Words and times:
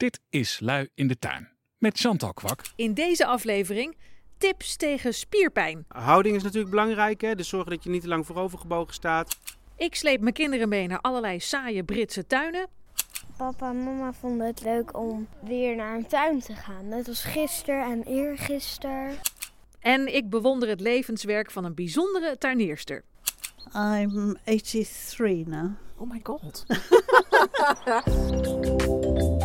Dit 0.00 0.20
is 0.30 0.60
Lui 0.60 0.88
in 0.94 1.06
de 1.06 1.18
Tuin 1.18 1.48
met 1.78 1.98
Chantal 1.98 2.32
Kwak. 2.32 2.62
In 2.76 2.94
deze 2.94 3.26
aflevering 3.26 3.96
tips 4.38 4.76
tegen 4.76 5.14
spierpijn. 5.14 5.84
Houding 5.88 6.36
is 6.36 6.42
natuurlijk 6.42 6.70
belangrijk, 6.70 7.20
hè? 7.20 7.34
dus 7.34 7.48
zorg 7.48 7.68
dat 7.68 7.84
je 7.84 7.90
niet 7.90 8.02
te 8.02 8.08
lang 8.08 8.26
voorovergebogen 8.26 8.94
staat. 8.94 9.36
Ik 9.76 9.94
sleep 9.94 10.20
mijn 10.20 10.34
kinderen 10.34 10.68
mee 10.68 10.86
naar 10.86 11.00
allerlei 11.00 11.40
saaie 11.40 11.84
Britse 11.84 12.26
tuinen. 12.26 12.68
Papa 13.36 13.68
en 13.68 13.84
mama 13.84 14.12
vonden 14.12 14.46
het 14.46 14.62
leuk 14.62 14.96
om 14.96 15.28
weer 15.42 15.76
naar 15.76 15.96
een 15.96 16.06
tuin 16.06 16.40
te 16.40 16.54
gaan. 16.54 16.88
Net 16.88 17.08
als 17.08 17.24
gisteren 17.24 17.84
en 17.84 18.02
eergisteren. 18.02 19.18
En 19.80 20.14
ik 20.14 20.30
bewonder 20.30 20.68
het 20.68 20.80
levenswerk 20.80 21.50
van 21.50 21.64
een 21.64 21.74
bijzondere 21.74 22.38
tuinierster. 22.38 23.04
I'm 23.74 24.38
83 24.44 25.46
now. 25.46 25.70
Oh 25.96 26.10
my 26.10 26.20
god. 26.22 26.64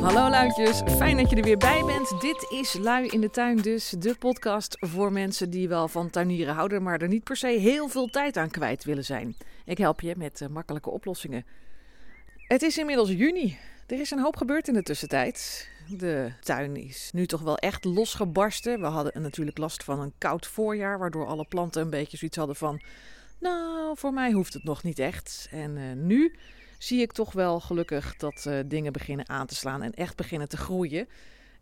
Hallo 0.00 0.28
luidjes, 0.30 0.82
fijn 0.96 1.16
dat 1.16 1.30
je 1.30 1.36
er 1.36 1.42
weer 1.42 1.56
bij 1.56 1.82
bent. 1.84 2.20
Dit 2.20 2.46
is 2.50 2.72
Lui 2.72 3.06
in 3.06 3.20
de 3.20 3.30
Tuin 3.30 3.56
dus, 3.56 3.90
de 3.98 4.14
podcast 4.14 4.76
voor 4.80 5.12
mensen 5.12 5.50
die 5.50 5.68
wel 5.68 5.88
van 5.88 6.10
tuinieren 6.10 6.54
houden, 6.54 6.82
maar 6.82 7.00
er 7.00 7.08
niet 7.08 7.24
per 7.24 7.36
se 7.36 7.46
heel 7.46 7.88
veel 7.88 8.06
tijd 8.06 8.36
aan 8.36 8.50
kwijt 8.50 8.84
willen 8.84 9.04
zijn. 9.04 9.36
Ik 9.64 9.78
help 9.78 10.00
je 10.00 10.14
met 10.16 10.40
eh, 10.40 10.48
makkelijke 10.48 10.90
oplossingen. 10.90 11.46
Het 12.46 12.62
is 12.62 12.78
inmiddels 12.78 13.10
juni. 13.10 13.58
Er 13.86 14.00
is 14.00 14.10
een 14.10 14.20
hoop 14.20 14.36
gebeurd 14.36 14.68
in 14.68 14.74
de 14.74 14.82
tussentijd. 14.82 15.68
De 15.88 16.32
tuin 16.40 16.76
is 16.76 17.10
nu 17.12 17.26
toch 17.26 17.40
wel 17.40 17.56
echt 17.56 17.84
losgebarsten. 17.84 18.80
We 18.80 18.86
hadden 18.86 19.22
natuurlijk 19.22 19.58
last 19.58 19.84
van 19.84 20.00
een 20.00 20.12
koud 20.18 20.46
voorjaar, 20.46 20.98
waardoor 20.98 21.26
alle 21.26 21.46
planten 21.48 21.82
een 21.82 21.90
beetje 21.90 22.16
zoiets 22.16 22.36
hadden 22.36 22.56
van... 22.56 22.80
Nou, 23.38 23.96
voor 23.98 24.12
mij 24.12 24.32
hoeft 24.32 24.52
het 24.52 24.64
nog 24.64 24.82
niet 24.82 24.98
echt. 24.98 25.48
En 25.50 25.76
eh, 25.76 25.82
nu 25.96 26.34
zie 26.82 27.00
ik 27.00 27.12
toch 27.12 27.32
wel 27.32 27.60
gelukkig 27.60 28.16
dat 28.16 28.46
eh, 28.46 28.58
dingen 28.66 28.92
beginnen 28.92 29.28
aan 29.28 29.46
te 29.46 29.54
slaan 29.54 29.82
en 29.82 29.94
echt 29.94 30.16
beginnen 30.16 30.48
te 30.48 30.56
groeien. 30.56 31.08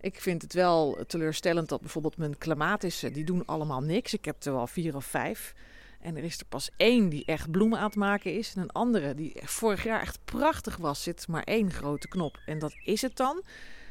Ik 0.01 0.21
vind 0.21 0.43
het 0.43 0.53
wel 0.53 0.99
teleurstellend 1.07 1.69
dat 1.69 1.81
bijvoorbeeld 1.81 2.17
mijn 2.17 2.39
clematissen, 2.39 3.13
die 3.13 3.25
doen 3.25 3.47
allemaal 3.47 3.81
niks. 3.81 4.15
Ik 4.15 4.25
heb 4.25 4.45
er 4.45 4.53
wel 4.53 4.67
vier 4.67 4.97
of 4.97 5.05
vijf. 5.05 5.55
En 6.01 6.17
er 6.17 6.25
is 6.25 6.39
er 6.39 6.47
pas 6.47 6.71
één 6.77 7.09
die 7.09 7.25
echt 7.25 7.51
bloemen 7.51 7.79
aan 7.79 7.87
het 7.87 7.97
maken 7.97 8.35
is. 8.35 8.55
En 8.55 8.63
een 8.63 8.71
andere 8.71 9.15
die 9.15 9.33
vorig 9.43 9.85
jaar 9.85 10.01
echt 10.01 10.19
prachtig 10.25 10.77
was, 10.77 11.03
zit 11.03 11.29
maar 11.29 11.43
één 11.43 11.71
grote 11.71 12.09
knop. 12.09 12.39
En 12.47 12.59
dat 12.59 12.75
is 12.85 13.03
het 13.03 13.17
dan. 13.17 13.43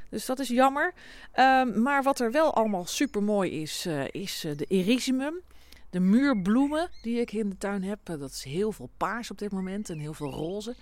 Dus 0.10 0.26
dat 0.26 0.40
is 0.40 0.48
jammer. 0.48 0.94
Ehm, 1.32 1.82
maar 1.82 2.04
wat 2.04 2.20
er 2.20 2.32
wel 2.32 2.54
allemaal 2.54 2.86
super 2.86 3.24
mooi 3.24 3.62
is, 3.62 3.86
eh, 3.86 4.08
is 4.12 4.46
de 4.56 4.66
erysimum. 4.66 5.42
De 5.90 6.00
muurbloemen 6.00 6.90
die 7.02 7.20
ik 7.20 7.32
in 7.32 7.50
de 7.50 7.58
tuin 7.58 7.84
heb. 7.84 8.00
dat 8.04 8.32
is 8.32 8.44
heel 8.44 8.72
veel 8.72 8.90
paars 8.98 9.32
op 9.32 9.38
dit 9.38 9.52
moment 9.52 9.90
en 9.90 10.00
heel 10.00 10.14
veel 10.14 10.32
roze. 10.32 10.76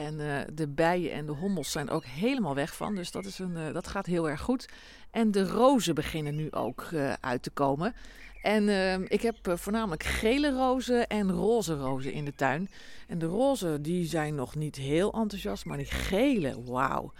En 0.00 0.18
uh, 0.18 0.40
de 0.52 0.68
bijen 0.68 1.12
en 1.12 1.26
de 1.26 1.32
hommels 1.32 1.70
zijn 1.70 1.90
ook 1.90 2.04
helemaal 2.04 2.54
weg 2.54 2.76
van. 2.76 2.94
Dus 2.94 3.10
dat, 3.10 3.24
is 3.24 3.38
een, 3.38 3.56
uh, 3.56 3.72
dat 3.72 3.86
gaat 3.86 4.06
heel 4.06 4.28
erg 4.28 4.40
goed. 4.40 4.68
En 5.10 5.30
de 5.30 5.46
rozen 5.46 5.94
beginnen 5.94 6.36
nu 6.36 6.50
ook 6.50 6.88
uh, 6.92 7.12
uit 7.20 7.42
te 7.42 7.50
komen. 7.50 7.94
En 8.42 8.68
ik 9.08 9.22
heb 9.22 9.36
voornamelijk 9.42 10.02
gele 10.02 10.50
rozen 10.52 11.06
en 11.06 11.30
roze 11.30 11.74
rozen 11.74 12.12
in 12.12 12.24
de 12.24 12.34
tuin. 12.34 12.70
En 13.08 13.18
de 13.18 13.26
roze 13.26 13.80
die 13.80 14.06
zijn 14.06 14.34
nog 14.34 14.54
niet 14.54 14.76
heel 14.76 15.12
enthousiast, 15.12 15.64
maar 15.64 15.76
die 15.76 15.86
gele, 15.86 16.62
wauw. 16.64 17.12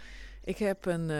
Ik 0.43 0.57
heb 0.57 0.85
een 0.85 1.11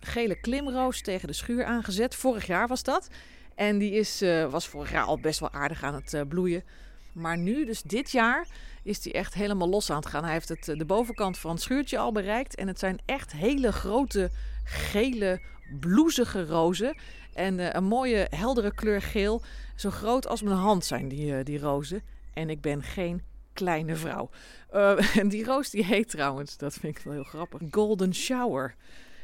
gele 0.00 0.40
klimroos 0.40 1.00
tegen 1.00 1.28
de 1.28 1.34
schuur 1.34 1.64
aangezet. 1.64 2.14
Vorig 2.14 2.46
jaar 2.46 2.68
was 2.68 2.82
dat. 2.82 3.08
En 3.54 3.78
die 3.78 3.92
is, 3.92 4.20
was 4.50 4.68
vorig 4.68 4.90
jaar 4.90 5.04
al 5.04 5.18
best 5.20 5.40
wel 5.40 5.52
aardig 5.52 5.82
aan 5.82 5.94
het 5.94 6.28
bloeien. 6.28 6.64
Maar 7.12 7.38
nu, 7.38 7.64
dus 7.64 7.82
dit 7.82 8.10
jaar, 8.10 8.46
is 8.82 9.04
hij 9.04 9.14
echt 9.14 9.34
helemaal 9.34 9.68
los 9.68 9.90
aan 9.90 9.96
het 9.96 10.06
gaan. 10.06 10.24
Hij 10.24 10.32
heeft 10.32 10.48
het, 10.48 10.64
de 10.64 10.84
bovenkant 10.84 11.38
van 11.38 11.50
het 11.50 11.60
schuurtje 11.60 11.98
al 11.98 12.12
bereikt. 12.12 12.54
En 12.54 12.66
het 12.66 12.78
zijn 12.78 12.98
echt 13.04 13.32
hele 13.32 13.72
grote, 13.72 14.30
gele, 14.64 15.40
bloezige 15.80 16.46
rozen. 16.46 16.96
En 17.34 17.58
uh, 17.58 17.68
een 17.72 17.84
mooie, 17.84 18.26
heldere 18.30 18.74
kleur 18.74 19.02
geel. 19.02 19.42
Zo 19.76 19.90
groot 19.90 20.26
als 20.26 20.42
mijn 20.42 20.56
hand 20.56 20.84
zijn 20.84 21.08
die, 21.08 21.32
uh, 21.32 21.44
die 21.44 21.58
rozen. 21.58 22.02
En 22.34 22.50
ik 22.50 22.60
ben 22.60 22.82
geen 22.82 23.22
kleine 23.52 23.96
vrouw. 23.96 24.30
En 25.20 25.28
die 25.28 25.44
roos 25.44 25.70
die 25.70 25.84
heet 25.84 26.08
trouwens, 26.08 26.56
dat 26.56 26.74
vind 26.74 26.98
ik 26.98 27.04
wel 27.04 27.12
heel 27.12 27.24
grappig, 27.24 27.60
Golden 27.70 28.14
Shower. 28.14 28.74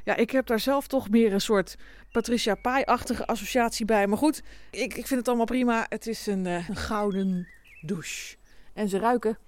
Ja, 0.05 0.17
ik 0.17 0.31
heb 0.31 0.47
daar 0.47 0.61
zelf 0.61 0.87
toch 0.87 1.11
meer 1.11 1.33
een 1.33 1.41
soort 1.41 1.77
Patricia 2.13 2.55
Pai-achtige 2.55 3.27
associatie 3.27 3.87
bij. 3.87 4.07
Maar 4.07 4.19
goed, 4.19 4.43
ik, 4.71 4.95
ik 4.95 5.07
vind 5.07 5.19
het 5.21 5.29
allemaal 5.29 5.47
prima. 5.47 5.87
Het 5.89 6.07
is 6.07 6.27
een, 6.27 6.45
een 6.45 6.77
gouden 6.77 7.49
douche. 7.87 8.37
En 8.73 8.89
ze 8.89 8.99
ruiken 8.99 9.39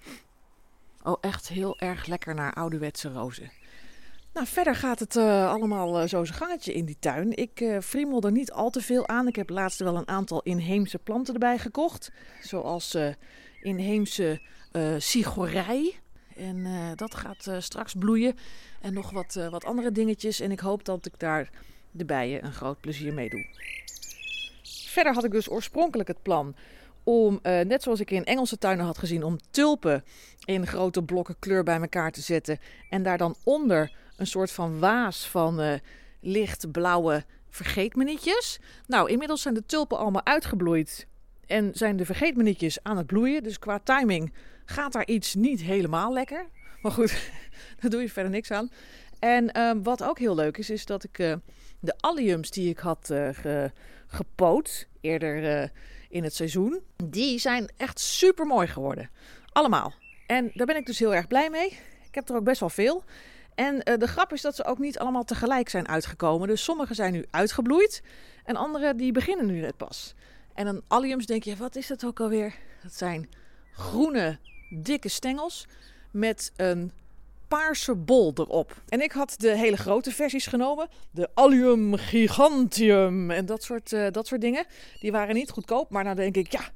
oh, 1.03 1.17
echt 1.21 1.49
heel 1.49 1.79
erg 1.79 2.07
lekker 2.07 2.35
naar 2.35 2.55
ouderwetse 2.55 3.09
rozen. 3.09 3.51
Nou, 4.33 4.47
verder 4.47 4.75
gaat 4.75 4.99
het 4.99 5.17
uh, 5.17 5.51
allemaal 5.51 6.03
uh, 6.03 6.09
zo 6.09 6.25
zijn 6.25 6.39
gangetje 6.39 6.75
in 6.75 6.85
die 6.85 6.97
tuin. 6.99 7.37
Ik 7.37 7.61
uh, 7.61 7.81
friemel 7.81 8.23
er 8.23 8.33
niet 8.33 8.53
al 8.53 8.71
te 8.71 8.81
veel 8.81 9.09
aan. 9.09 9.29
Ik 9.29 9.37
heb 9.37 9.51
laatst 9.51 9.79
wel 9.79 9.97
een 9.97 10.09
aantal 10.09 10.43
inheemse 10.43 10.99
planten 10.99 11.35
erbij 11.35 11.59
gekocht. 11.59 12.13
Zoals 12.43 12.97
inheemse 13.63 14.41
sigorij. 14.99 16.01
En 16.37 16.67
dat 16.97 17.15
gaat 17.15 17.51
straks 17.59 17.95
bloeien. 17.95 18.37
En 18.81 18.93
nog 18.93 19.11
wat, 19.11 19.35
wat 19.51 19.65
andere 19.65 19.93
dingetjes. 19.93 20.41
En 20.41 20.51
ik 20.51 20.61
hoop 20.61 20.85
dat 20.85 21.07
ik 21.07 21.19
daar 21.19 21.51
de 21.91 22.05
bijen 22.05 22.45
een 22.45 22.53
groot 22.53 22.81
plezier 22.81 23.15
mee 23.15 23.31
doe. 23.31 23.47
Verder 24.63 25.15
had 25.15 25.25
ik 25.25 25.31
dus 25.31 25.51
oorspronkelijk 25.51 26.09
het 26.09 26.23
plan 26.23 26.55
om, 27.07 27.41
uh, 27.43 27.61
net 27.61 27.83
zoals 27.83 28.01
ik 28.01 28.11
in 28.11 28.25
Engelse 28.25 28.59
tuinen 28.59 28.85
had 28.85 28.99
gezien, 28.99 29.23
om 29.23 29.39
tulpen 29.51 30.05
in 30.45 30.67
grote 30.67 31.03
blokken 31.03 31.39
kleur 31.39 31.63
bij 31.63 31.81
elkaar 31.81 32.13
te 32.13 32.21
zetten. 32.21 32.59
En 32.91 33.03
daar 33.03 33.19
dan 33.19 33.37
onder 33.45 33.93
een 34.17 34.27
soort 34.27 34.53
van 34.53 34.79
waas 34.79 35.29
van 35.29 35.61
uh, 35.61 35.75
lichtblauwe 36.21 37.25
vergeetmenietjes. 37.49 38.59
Nou, 38.87 39.11
inmiddels 39.11 39.43
zijn 39.43 39.55
de 39.55 39.67
tulpen 39.67 39.99
allemaal 39.99 40.25
uitgebloeid. 40.25 41.07
En 41.47 41.71
zijn 41.75 41.97
de 41.97 42.05
vergeetmenietjes 42.05 42.83
aan 42.83 42.97
het 42.97 43.07
bloeien. 43.07 43.43
Dus 43.43 43.59
qua 43.59 43.79
timing 43.79 44.33
gaat 44.65 44.93
daar 44.93 45.07
iets 45.07 45.35
niet 45.35 45.61
helemaal 45.61 46.13
lekker. 46.13 46.47
Maar 46.83 46.93
goed, 46.93 47.31
daar 47.81 47.91
doe 47.91 48.01
je 48.01 48.11
verder 48.11 48.33
niks 48.33 48.51
aan. 48.51 48.71
En 49.19 49.51
uh, 49.57 49.73
wat 49.83 50.03
ook 50.03 50.19
heel 50.19 50.35
leuk 50.35 50.57
is, 50.57 50.71
is 50.71 50.87
dat 50.87 51.05
ik 51.05 51.17
de 51.81 51.95
alliums 51.97 52.51
die 52.51 52.69
ik 52.69 52.79
had 52.79 53.07
ge, 53.33 53.71
gepoot 54.07 54.89
eerder 55.01 55.71
in 56.17 56.25
het 56.25 56.35
seizoen. 56.35 56.81
Die 57.05 57.39
zijn 57.39 57.71
echt 57.77 58.01
super 58.01 58.47
mooi 58.47 58.67
geworden. 58.67 59.11
Allemaal. 59.53 59.95
En 60.27 60.51
daar 60.55 60.67
ben 60.67 60.77
ik 60.77 60.87
dus 60.87 60.99
heel 60.99 61.15
erg 61.15 61.27
blij 61.27 61.51
mee. 61.51 61.67
Ik 62.07 62.15
heb 62.15 62.29
er 62.29 62.37
ook 62.37 62.45
best 62.45 62.61
wel 62.61 62.69
veel. 62.69 63.05
En 63.55 63.75
uh, 63.75 63.97
de 63.97 64.07
grap 64.07 64.33
is 64.33 64.41
dat 64.41 64.57
ze 64.57 64.65
ook 64.65 64.79
niet 64.79 64.99
allemaal 64.99 65.25
tegelijk 65.25 65.69
zijn 65.69 65.89
uitgekomen. 65.89 66.49
Dus 66.49 66.65
sommige 66.65 66.95
zijn 66.95 67.13
nu 67.13 67.25
uitgebloeid. 67.31 68.03
En 68.45 68.57
andere 68.57 68.95
die 68.95 69.13
beginnen 69.13 69.47
nu 69.47 69.61
net 69.61 69.77
pas. 69.77 70.15
En 70.55 70.65
dan 70.65 70.83
alliums 70.87 71.27
denk 71.27 71.43
je, 71.43 71.57
wat 71.57 71.77
is 71.77 71.87
dat 71.87 72.05
ook 72.05 72.21
alweer? 72.21 72.55
Dat 72.83 72.95
zijn 72.95 73.29
groene, 73.73 74.39
dikke 74.71 75.09
stengels 75.09 75.67
met 76.11 76.53
een 76.57 76.93
paarse 77.49 77.95
bol 77.95 78.33
erop. 78.35 78.83
En 78.89 79.01
ik 79.01 79.13
had 79.13 79.35
de 79.39 79.57
hele 79.57 79.77
grote 79.77 80.11
versies 80.11 80.47
genomen. 80.47 80.89
De 81.11 81.29
Allium 81.35 81.97
Gigantium 81.97 83.31
en 83.31 83.47
dat 83.47 83.63
soort, 83.63 83.93
uh, 83.93 84.07
dat 84.11 84.27
soort 84.27 84.41
dingen. 84.41 84.67
Die 85.01 85.13
waren 85.13 85.35
niet 85.35 85.51
goedkoop, 85.51 85.91
maar 85.91 86.05
nou 86.05 86.17
denk 86.17 86.37
ik, 86.37 86.53
ja, 86.53 86.71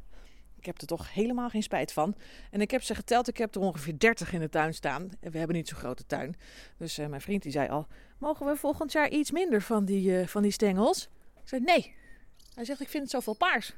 ik 0.61 0.67
heb 0.67 0.81
er 0.81 0.87
toch 0.87 1.13
helemaal 1.15 1.49
geen 1.49 1.63
spijt 1.63 1.93
van. 1.93 2.15
En 2.51 2.61
ik 2.61 2.71
heb 2.71 2.83
ze 2.83 2.95
geteld, 2.95 3.29
ik 3.29 3.37
heb 3.37 3.55
er 3.55 3.61
ongeveer 3.61 3.99
30 3.99 4.33
in 4.33 4.41
de 4.41 4.49
tuin 4.49 4.75
staan. 4.75 5.09
We 5.21 5.39
hebben 5.39 5.57
niet 5.57 5.69
zo'n 5.69 5.79
grote 5.79 6.07
tuin. 6.07 6.37
Dus 6.77 6.99
uh, 6.99 7.07
mijn 7.07 7.21
vriend 7.21 7.43
die 7.43 7.53
zei 7.53 7.69
al, 7.69 7.87
mogen 8.19 8.47
we 8.47 8.57
volgend 8.57 8.93
jaar 8.93 9.09
iets 9.09 9.31
minder 9.31 9.63
van 9.63 9.85
die, 9.85 10.11
uh, 10.11 10.27
van 10.27 10.43
die 10.43 10.53
stengels? 10.53 11.09
Ik 11.43 11.49
zei, 11.49 11.61
nee. 11.61 11.95
Hij 12.55 12.65
zegt, 12.65 12.81
ik 12.81 12.89
vind 12.89 13.03
het 13.03 13.13
zoveel 13.13 13.35
paars. 13.35 13.69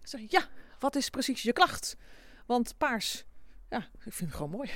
Ik 0.00 0.06
zeg, 0.06 0.20
ja, 0.28 0.42
wat 0.78 0.96
is 0.96 1.10
precies 1.10 1.42
je 1.42 1.52
klacht? 1.52 1.96
Want 2.46 2.74
paars, 2.78 3.24
ja, 3.70 3.78
ik 3.78 4.12
vind 4.12 4.30
het 4.30 4.34
gewoon 4.34 4.50
mooi. 4.50 4.70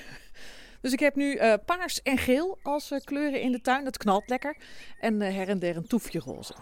Dus 0.82 0.92
ik 0.92 1.00
heb 1.00 1.16
nu 1.16 1.34
uh, 1.34 1.54
paars 1.66 2.02
en 2.02 2.18
geel 2.18 2.58
als 2.62 2.90
uh, 2.90 3.00
kleuren 3.00 3.40
in 3.40 3.52
de 3.52 3.60
tuin. 3.60 3.84
Dat 3.84 3.96
knalt 3.96 4.28
lekker. 4.28 4.56
En 5.00 5.20
uh, 5.20 5.34
her 5.34 5.48
en 5.48 5.58
der 5.58 5.76
een 5.76 5.86
toefje 5.86 6.18
roze. 6.18 6.54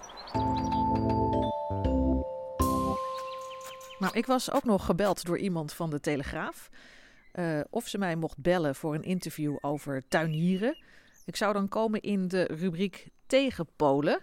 Nou, 3.99 4.13
ik 4.13 4.27
was 4.27 4.51
ook 4.51 4.65
nog 4.65 4.85
gebeld 4.85 5.25
door 5.25 5.39
iemand 5.39 5.73
van 5.73 5.91
de 5.91 6.01
Telegraaf. 6.01 6.71
of 7.71 7.89
ze 7.89 7.99
mij 7.99 8.17
mocht 8.17 8.39
bellen 8.39 8.75
voor 8.75 8.95
een 8.95 9.03
interview 9.03 9.57
over 9.61 10.09
tuinieren. 10.09 10.77
Ik 11.25 11.37
zou 11.37 11.53
dan 11.53 11.69
komen 11.69 12.01
in 12.01 12.29
de 12.29 12.43
rubriek 12.43 13.09
Tegenpolen. 13.27 14.21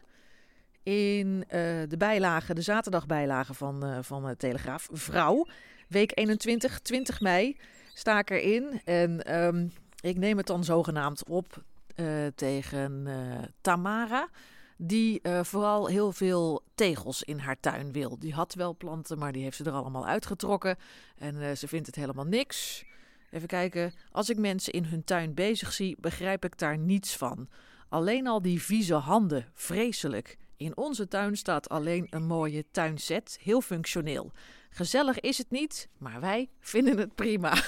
In 0.83 1.44
de 1.88 1.95
bijlage, 1.97 2.53
de 2.53 2.61
zaterdagbijlage 2.61 3.53
van, 3.53 4.03
van 4.03 4.25
de 4.25 4.38
Telegraaf. 4.38 4.88
Vrouw, 4.91 5.47
week 5.88 6.11
21, 6.15 6.79
20 6.79 7.21
mei 7.21 7.57
sta 7.94 8.19
ik 8.19 8.29
erin. 8.29 8.81
En 8.85 9.35
um, 9.44 9.71
ik 10.01 10.17
neem 10.17 10.38
het 10.38 10.47
dan 10.47 10.63
zogenaamd 10.63 11.27
op 11.27 11.63
uh, 11.95 12.27
tegen 12.35 13.05
uh, 13.07 13.38
Tamara. 13.61 14.29
die 14.77 15.21
eh, 15.21 15.44
vooral 15.44 15.88
heel 15.88 16.11
veel 16.11 16.63
tegels 16.75 17.23
in 17.23 17.39
haar 17.39 17.59
tuin 17.59 17.91
wil. 17.91 18.19
Die 18.19 18.33
had 18.33 18.53
wel 18.53 18.75
planten, 18.75 19.17
maar 19.17 19.31
die 19.31 19.44
heeft 19.44 19.57
ze 19.57 19.63
er 19.63 19.71
allemaal 19.71 20.07
uitgetrokken. 20.07 20.77
En 21.17 21.41
eh, 21.41 21.55
ze 21.55 21.67
vindt 21.67 21.85
het 21.85 21.95
helemaal 21.95 22.25
niks. 22.25 22.85
Even 23.31 23.47
kijken. 23.47 23.94
Als 24.11 24.29
ik 24.29 24.38
mensen 24.38 24.73
in 24.73 24.83
hun 24.83 25.03
tuin 25.03 25.33
bezig 25.33 25.73
zie, 25.73 25.95
begrijp 25.99 26.45
ik 26.45 26.57
daar 26.57 26.77
niets 26.77 27.15
van. 27.15 27.49
Alleen 27.89 28.27
al 28.27 28.41
die 28.41 28.61
vieze 28.61 28.94
handen, 28.94 29.45
vreselijk. 29.53 30.38
In 30.57 30.77
onze 30.77 31.07
tuin 31.07 31.38
staat 31.38 31.69
alleen 31.69 32.07
een 32.09 32.25
mooie 32.25 32.65
tuinset, 32.71 33.38
heel 33.41 33.61
functioneel. 33.61 34.31
Gezellig 34.69 35.19
is 35.19 35.38
het 35.38 35.51
niet, 35.51 35.89
maar 35.97 36.19
wij 36.19 36.49
vinden 36.59 36.97
het 36.97 37.15
prima. 37.15 37.53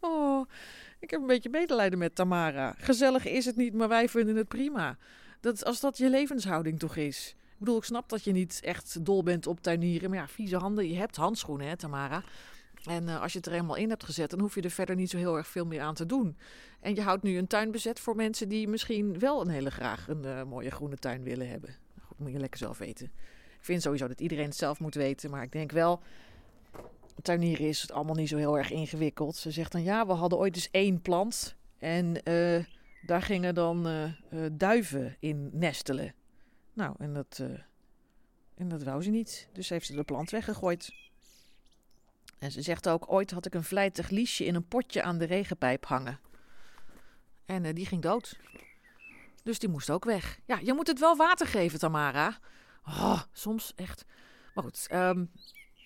oh, 0.00 0.48
ik 0.98 1.10
heb 1.10 1.20
een 1.20 1.26
beetje 1.26 1.50
medelijden 1.50 1.98
met 1.98 2.14
Tamara. 2.14 2.74
Gezellig 2.78 3.26
is 3.26 3.44
het 3.44 3.56
niet, 3.56 3.74
maar 3.74 3.88
wij 3.88 4.08
vinden 4.08 4.36
het 4.36 4.48
prima. 4.48 4.98
Dat, 5.40 5.64
als 5.64 5.80
dat 5.80 5.98
je 5.98 6.10
levenshouding 6.10 6.78
toch 6.78 6.96
is. 6.96 7.34
Ik 7.38 7.58
bedoel, 7.58 7.76
ik 7.76 7.84
snap 7.84 8.08
dat 8.08 8.24
je 8.24 8.32
niet 8.32 8.60
echt 8.62 9.04
dol 9.04 9.22
bent 9.22 9.46
op 9.46 9.60
tuinieren. 9.60 10.10
Maar 10.10 10.18
ja, 10.18 10.28
vieze 10.28 10.56
handen. 10.56 10.88
Je 10.88 10.96
hebt 10.96 11.16
handschoenen, 11.16 11.68
hè, 11.68 11.76
Tamara. 11.76 12.22
En 12.84 13.02
uh, 13.02 13.22
als 13.22 13.32
je 13.32 13.38
het 13.38 13.46
er 13.46 13.52
helemaal 13.52 13.76
in 13.76 13.88
hebt 13.88 14.04
gezet, 14.04 14.30
dan 14.30 14.40
hoef 14.40 14.54
je 14.54 14.62
er 14.62 14.70
verder 14.70 14.96
niet 14.96 15.10
zo 15.10 15.16
heel 15.16 15.36
erg 15.36 15.46
veel 15.46 15.66
meer 15.66 15.80
aan 15.80 15.94
te 15.94 16.06
doen. 16.06 16.36
En 16.80 16.94
je 16.94 17.02
houdt 17.02 17.22
nu 17.22 17.38
een 17.38 17.46
tuin 17.46 17.70
bezet 17.70 18.00
voor 18.00 18.16
mensen 18.16 18.48
die 18.48 18.68
misschien 18.68 19.18
wel 19.18 19.40
een 19.40 19.48
hele 19.48 19.70
graag 19.70 20.08
een 20.08 20.24
uh, 20.24 20.42
mooie 20.42 20.70
groene 20.70 20.96
tuin 20.96 21.22
willen 21.22 21.48
hebben. 21.48 21.76
Goed, 22.02 22.18
moet 22.18 22.32
je 22.32 22.38
lekker 22.38 22.58
zelf 22.58 22.78
weten. 22.78 23.06
Ik 23.58 23.66
vind 23.66 23.82
sowieso 23.82 24.08
dat 24.08 24.20
iedereen 24.20 24.44
het 24.44 24.56
zelf 24.56 24.80
moet 24.80 24.94
weten. 24.94 25.30
Maar 25.30 25.42
ik 25.42 25.52
denk 25.52 25.72
wel, 25.72 26.02
tuinieren 27.22 27.68
is 27.68 27.82
het 27.82 27.92
allemaal 27.92 28.14
niet 28.14 28.28
zo 28.28 28.36
heel 28.36 28.58
erg 28.58 28.70
ingewikkeld. 28.70 29.36
Ze 29.36 29.50
zegt 29.50 29.72
dan, 29.72 29.82
ja, 29.82 30.06
we 30.06 30.12
hadden 30.12 30.38
ooit 30.38 30.54
eens 30.54 30.70
één 30.70 31.02
plant. 31.02 31.56
En 31.78 32.28
uh, 32.28 32.64
daar 33.06 33.22
gingen 33.22 33.54
dan 33.54 33.88
duiven 34.52 35.16
in 35.18 35.50
nestelen. 35.52 36.14
Nou, 36.72 36.94
en 36.98 37.14
dat, 37.14 37.42
en 38.54 38.68
dat 38.68 38.82
wou 38.82 39.02
ze 39.02 39.10
niet. 39.10 39.48
Dus 39.52 39.68
heeft 39.68 39.86
ze 39.86 39.94
de 39.94 40.02
plant 40.02 40.30
weggegooid. 40.30 40.92
En 42.38 42.52
ze 42.52 42.62
zegt 42.62 42.88
ook, 42.88 43.12
ooit 43.12 43.30
had 43.30 43.46
ik 43.46 43.54
een 43.54 43.64
vlijtig 43.64 44.08
liesje 44.10 44.44
in 44.44 44.54
een 44.54 44.68
potje 44.68 45.02
aan 45.02 45.18
de 45.18 45.24
regenpijp 45.24 45.86
hangen. 45.86 46.20
En 47.44 47.74
die 47.74 47.86
ging 47.86 48.02
dood. 48.02 48.38
Dus 49.42 49.58
die 49.58 49.68
moest 49.68 49.90
ook 49.90 50.04
weg. 50.04 50.38
Ja, 50.46 50.58
je 50.62 50.74
moet 50.74 50.86
het 50.86 50.98
wel 50.98 51.16
water 51.16 51.46
geven, 51.46 51.78
Tamara. 51.78 52.38
Oh, 52.84 53.22
soms 53.32 53.72
echt. 53.76 54.04
Maar 54.54 54.64
goed, 54.64 54.86
um, 54.92 55.30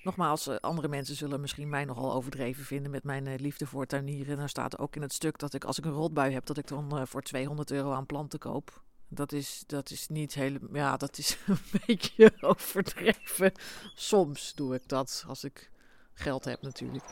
nogmaals, 0.05 0.49
uh, 0.49 0.56
andere 0.61 0.89
mensen 0.89 1.17
zullen 1.17 1.41
misschien 1.41 1.69
mij 1.69 1.85
nogal 1.85 2.12
overdreven 2.12 2.65
vinden 2.65 2.91
met 2.91 3.05
mijn 3.05 3.27
uh, 3.27 3.35
liefde 3.37 3.67
voor 3.67 3.87
tuinieren. 3.87 4.37
Dan 4.37 4.49
staat 4.49 4.79
ook 4.79 4.97
in 4.97 5.03
het 5.03 5.12
stuk 5.12 5.39
dat 5.39 5.55
ik, 5.55 5.65
als 5.65 5.79
ik 5.79 5.85
een 5.85 5.93
rotbui 5.93 6.33
heb, 6.33 6.47
dat 6.47 6.59
ik 6.59 6.67
dan 6.69 7.06
voor 7.06 7.23
200 7.23 7.71
euro 7.71 7.93
aan 7.93 8.06
planten 8.06 8.39
koop. 8.39 8.83
Dat 9.09 9.33
is, 9.33 9.65
dat 9.67 9.91
is 9.91 10.09
niet 10.09 10.35
helemaal. 10.35 10.75
Ja, 10.75 10.97
dat 10.97 11.19
is 11.19 11.39
een 11.47 11.81
beetje 11.87 12.33
overdreven. 12.41 13.53
Soms 13.95 14.55
doe 14.55 14.75
ik 14.75 14.89
dat 14.89 15.25
als 15.29 15.45
ik 15.45 15.71
geld 16.12 16.45
heb 16.45 16.62
natuurlijk. 16.62 17.05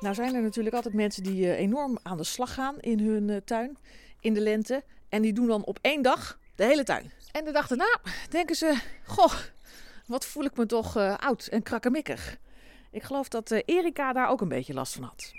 Nou 0.00 0.14
zijn 0.14 0.34
er 0.34 0.42
natuurlijk 0.42 0.74
altijd 0.74 0.94
mensen 0.94 1.22
die 1.22 1.56
enorm 1.56 1.98
aan 2.02 2.16
de 2.16 2.24
slag 2.24 2.54
gaan 2.54 2.80
in 2.80 3.00
hun 3.00 3.44
tuin 3.44 3.78
in 4.20 4.34
de 4.34 4.40
lente. 4.40 4.84
En 5.10 5.22
die 5.22 5.32
doen 5.32 5.46
dan 5.46 5.64
op 5.64 5.78
één 5.80 6.02
dag 6.02 6.38
de 6.54 6.64
hele 6.64 6.84
tuin. 6.84 7.10
En 7.32 7.44
de 7.44 7.52
dag 7.52 7.66
daarna 7.66 8.00
denken 8.28 8.56
ze, 8.56 8.80
goh, 9.06 9.34
wat 10.06 10.26
voel 10.26 10.44
ik 10.44 10.56
me 10.56 10.66
toch 10.66 10.96
uh, 10.96 11.16
oud 11.16 11.46
en 11.46 11.62
krakkemikkig. 11.62 12.38
Ik 12.90 13.02
geloof 13.02 13.28
dat 13.28 13.50
Erika 13.50 14.12
daar 14.12 14.28
ook 14.28 14.40
een 14.40 14.48
beetje 14.48 14.74
last 14.74 14.94
van 14.94 15.02
had. 15.02 15.32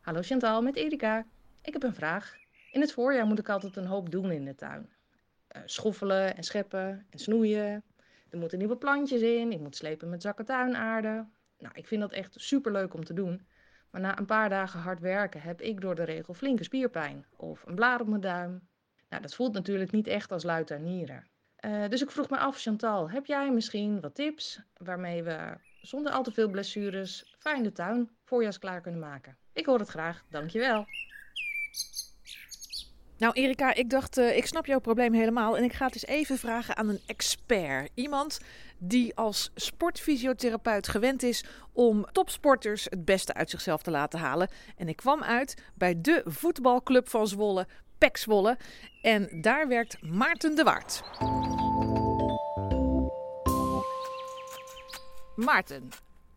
Hallo 0.00 0.22
Chantal, 0.22 0.62
met 0.62 0.76
Erika. 0.76 1.26
Ik 1.62 1.72
heb 1.72 1.82
een 1.82 1.94
vraag. 1.94 2.36
In 2.70 2.80
het 2.80 2.92
voorjaar 2.92 3.26
moet 3.26 3.38
ik 3.38 3.48
altijd 3.48 3.76
een 3.76 3.86
hoop 3.86 4.10
doen 4.10 4.30
in 4.30 4.44
de 4.44 4.54
tuin. 4.54 4.90
Uh, 5.56 5.62
schoffelen 5.64 6.36
en 6.36 6.42
scheppen 6.42 7.06
en 7.10 7.18
snoeien. 7.18 7.82
Er 8.30 8.38
moeten 8.38 8.58
nieuwe 8.58 8.76
plantjes 8.76 9.20
in. 9.20 9.52
Ik 9.52 9.60
moet 9.60 9.76
slepen 9.76 10.08
met 10.08 10.22
zakken 10.22 10.44
tuinaarde. 10.44 11.26
Nou, 11.58 11.74
ik 11.74 11.86
vind 11.86 12.00
dat 12.00 12.12
echt 12.12 12.34
super 12.36 12.72
leuk 12.72 12.94
om 12.94 13.04
te 13.04 13.14
doen. 13.14 13.46
Maar 13.92 14.00
na 14.00 14.18
een 14.18 14.26
paar 14.26 14.48
dagen 14.48 14.80
hard 14.80 15.00
werken 15.00 15.40
heb 15.40 15.60
ik 15.60 15.80
door 15.80 15.94
de 15.94 16.04
regel 16.04 16.34
flinke 16.34 16.64
spierpijn. 16.64 17.26
Of 17.36 17.66
een 17.66 17.74
blaar 17.74 18.00
op 18.00 18.06
mijn 18.06 18.20
duim. 18.20 18.68
Nou, 19.08 19.22
dat 19.22 19.34
voelt 19.34 19.52
natuurlijk 19.52 19.90
niet 19.90 20.06
echt 20.06 20.32
als 20.32 20.42
luid 20.42 20.66
tuinieren. 20.66 21.26
Uh, 21.60 21.88
dus 21.88 22.02
ik 22.02 22.10
vroeg 22.10 22.30
me 22.30 22.38
af, 22.38 22.60
Chantal, 22.60 23.10
heb 23.10 23.26
jij 23.26 23.52
misschien 23.52 24.00
wat 24.00 24.14
tips 24.14 24.60
waarmee 24.76 25.22
we 25.22 25.56
zonder 25.80 26.12
al 26.12 26.22
te 26.22 26.32
veel 26.32 26.48
blessures 26.48 27.36
fijn 27.38 27.62
de 27.62 27.72
tuin 27.72 28.10
voorjaarsklaar 28.24 28.80
kunnen 28.80 29.00
maken? 29.00 29.36
Ik 29.52 29.66
hoor 29.66 29.78
het 29.78 29.88
graag, 29.88 30.24
dankjewel. 30.28 30.86
Nou, 33.22 33.34
Erika, 33.34 33.74
ik 33.74 33.90
dacht, 33.90 34.18
uh, 34.18 34.36
ik 34.36 34.46
snap 34.46 34.66
jouw 34.66 34.78
probleem 34.78 35.12
helemaal. 35.12 35.56
En 35.56 35.64
ik 35.64 35.72
ga 35.72 35.84
het 35.84 35.94
eens 35.94 36.06
even 36.06 36.38
vragen 36.38 36.76
aan 36.76 36.88
een 36.88 37.00
expert. 37.06 37.90
Iemand 37.94 38.40
die 38.78 39.16
als 39.16 39.50
sportfysiotherapeut 39.54 40.88
gewend 40.88 41.22
is 41.22 41.44
om 41.72 42.06
topsporters 42.12 42.84
het 42.84 43.04
beste 43.04 43.34
uit 43.34 43.50
zichzelf 43.50 43.82
te 43.82 43.90
laten 43.90 44.18
halen. 44.18 44.48
En 44.76 44.88
ik 44.88 44.96
kwam 44.96 45.22
uit 45.22 45.62
bij 45.74 46.00
de 46.00 46.22
voetbalclub 46.24 47.08
van 47.08 47.28
Zwolle, 47.28 47.66
PEC 47.98 48.16
Zwolle. 48.16 48.58
En 49.02 49.28
daar 49.40 49.68
werkt 49.68 50.02
Maarten 50.02 50.54
de 50.54 50.62
Waard. 50.62 51.02
Maarten, 55.36 55.88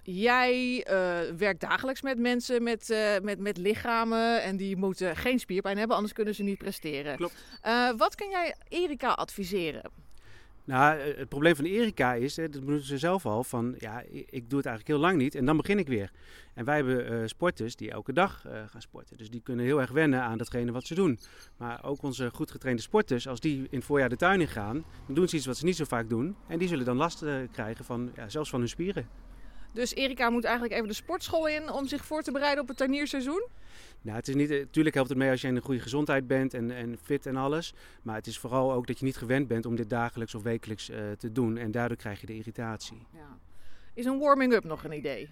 Jij 0.07 0.86
uh, 0.90 1.36
werkt 1.38 1.62
dagelijks 1.62 2.02
met 2.02 2.18
mensen 2.18 2.63
met, 2.63 2.90
uh, 2.90 3.19
met, 3.22 3.40
met 3.40 3.57
lichamen 3.57 4.44
en 4.44 4.57
die 4.57 4.75
moeten 4.75 5.16
geen 5.16 5.40
spierpijn 5.40 5.78
hebben, 5.78 5.96
anders 5.96 6.13
kunnen 6.13 6.36
ze 6.36 6.44
niet 6.44 6.57
presteren. 6.57 7.16
Klopt. 7.16 7.44
Uh, 7.66 7.92
wat 7.98 8.16
kan 8.16 8.30
jij 8.30 8.56
Erika 8.69 9.10
adviseren? 9.10 9.92
Nou, 10.63 11.00
het 11.00 11.30
probleem 11.30 11.56
van 11.56 11.66
Erika 11.66 12.13
is, 12.13 12.36
hè, 12.36 12.50
dat 12.50 12.66
bedoelt 12.66 12.84
ze 12.84 12.98
zelf 12.98 13.25
al, 13.25 13.44
van 13.44 13.75
ja, 13.80 14.04
ik 14.12 14.50
doe 14.50 14.57
het 14.57 14.68
eigenlijk 14.68 14.88
heel 14.88 14.98
lang 14.98 15.18
niet 15.18 15.36
en 15.36 15.46
dan 15.46 15.57
begin 15.57 15.80
ik 15.80 15.88
weer. 15.88 16.12
En 16.54 16.66
wij 16.66 16.75
hebben 16.75 17.30
sporters 17.30 17.75
die 17.75 17.92
elke 17.92 18.13
dag 18.13 18.42
gaan 18.42 18.81
sporten. 18.81 19.18
Dus 19.18 19.30
die 19.30 19.42
kunnen 19.42 19.66
heel 19.66 19.81
erg 19.81 19.92
wennen 19.92 20.22
aan 20.22 20.38
datgene 20.38 20.72
wat 20.72 20.86
ze 20.86 20.96
doen. 20.96 21.19
Maar 21.58 21.84
ook 21.84 22.01
onze 22.01 22.30
goed 22.34 22.51
getrainde 22.51 22.81
sporters, 22.81 23.28
als 23.28 23.40
die 23.40 23.58
in 23.58 23.78
het 23.78 23.86
voorjaar 23.86 24.10
de 24.10 24.16
tuin 24.16 24.42
in 24.42 24.48
gaan, 24.48 24.86
dan 25.06 25.16
doen 25.16 25.28
ze 25.28 25.36
iets 25.36 25.46
wat 25.46 25.58
ze 25.58 25.66
niet 25.66 25.75
zo 25.75 25.84
vaak 25.84 26.10
doen. 26.10 26.36
En 26.48 26.60
die 26.60 26.68
zullen 26.68 26.86
dan 26.86 26.98
last 26.98 27.25
krijgen 27.51 27.86
van, 27.86 28.12
ja, 28.16 28.30
zelfs 28.30 28.50
van 28.50 28.60
hun 28.60 28.69
spieren. 28.69 29.08
Dus 29.75 29.94
Erika 29.94 30.30
moet 30.30 30.44
eigenlijk 30.44 30.75
even 30.75 30.88
de 30.88 30.94
sportschool 30.94 31.48
in 31.48 31.72
om 31.72 31.88
zich 31.88 32.06
voor 32.06 32.22
te 32.22 32.31
bereiden 32.31 32.62
op 32.62 32.68
het 32.68 32.77
tuinierseizoen? 32.77 33.48
Nou, 34.01 34.18
het 34.18 34.27
is 34.27 34.36
niet, 34.36 34.50
natuurlijk 34.50 34.95
helpt 34.95 35.10
het 35.10 35.18
mee 35.18 35.30
als 35.30 35.42
je 35.42 35.48
in 35.48 35.56
een 35.56 35.62
goede 35.62 35.80
gezondheid 35.80 36.27
bent 36.27 36.54
en, 36.54 36.72
en 36.72 36.98
fit 37.01 37.25
en 37.25 37.36
alles. 37.36 37.74
Maar 38.01 38.15
het 38.15 38.27
is 38.27 38.38
vooral 38.38 38.74
ook 38.74 38.88
dat 38.88 39.00
je 39.00 39.05
niet 39.05 39.17
gewend 39.17 39.48
bent 39.48 39.65
om 39.65 39.75
dit 39.75 39.89
dagelijks 39.89 40.36
of 40.36 40.44
wekelijks 40.44 40.89
uh, 40.89 40.98
te 41.17 41.32
doen. 41.32 41.58
En 41.58 41.72
daardoor 41.72 41.98
krijg 41.98 42.22
je 42.22 42.25
de 42.25 42.36
irritatie. 42.36 43.08
Ja. 43.13 43.38
Is 43.94 44.05
een 44.05 44.20
warming-up 44.20 44.63
nog 44.63 44.84
een 44.84 44.94
idee? 44.94 45.29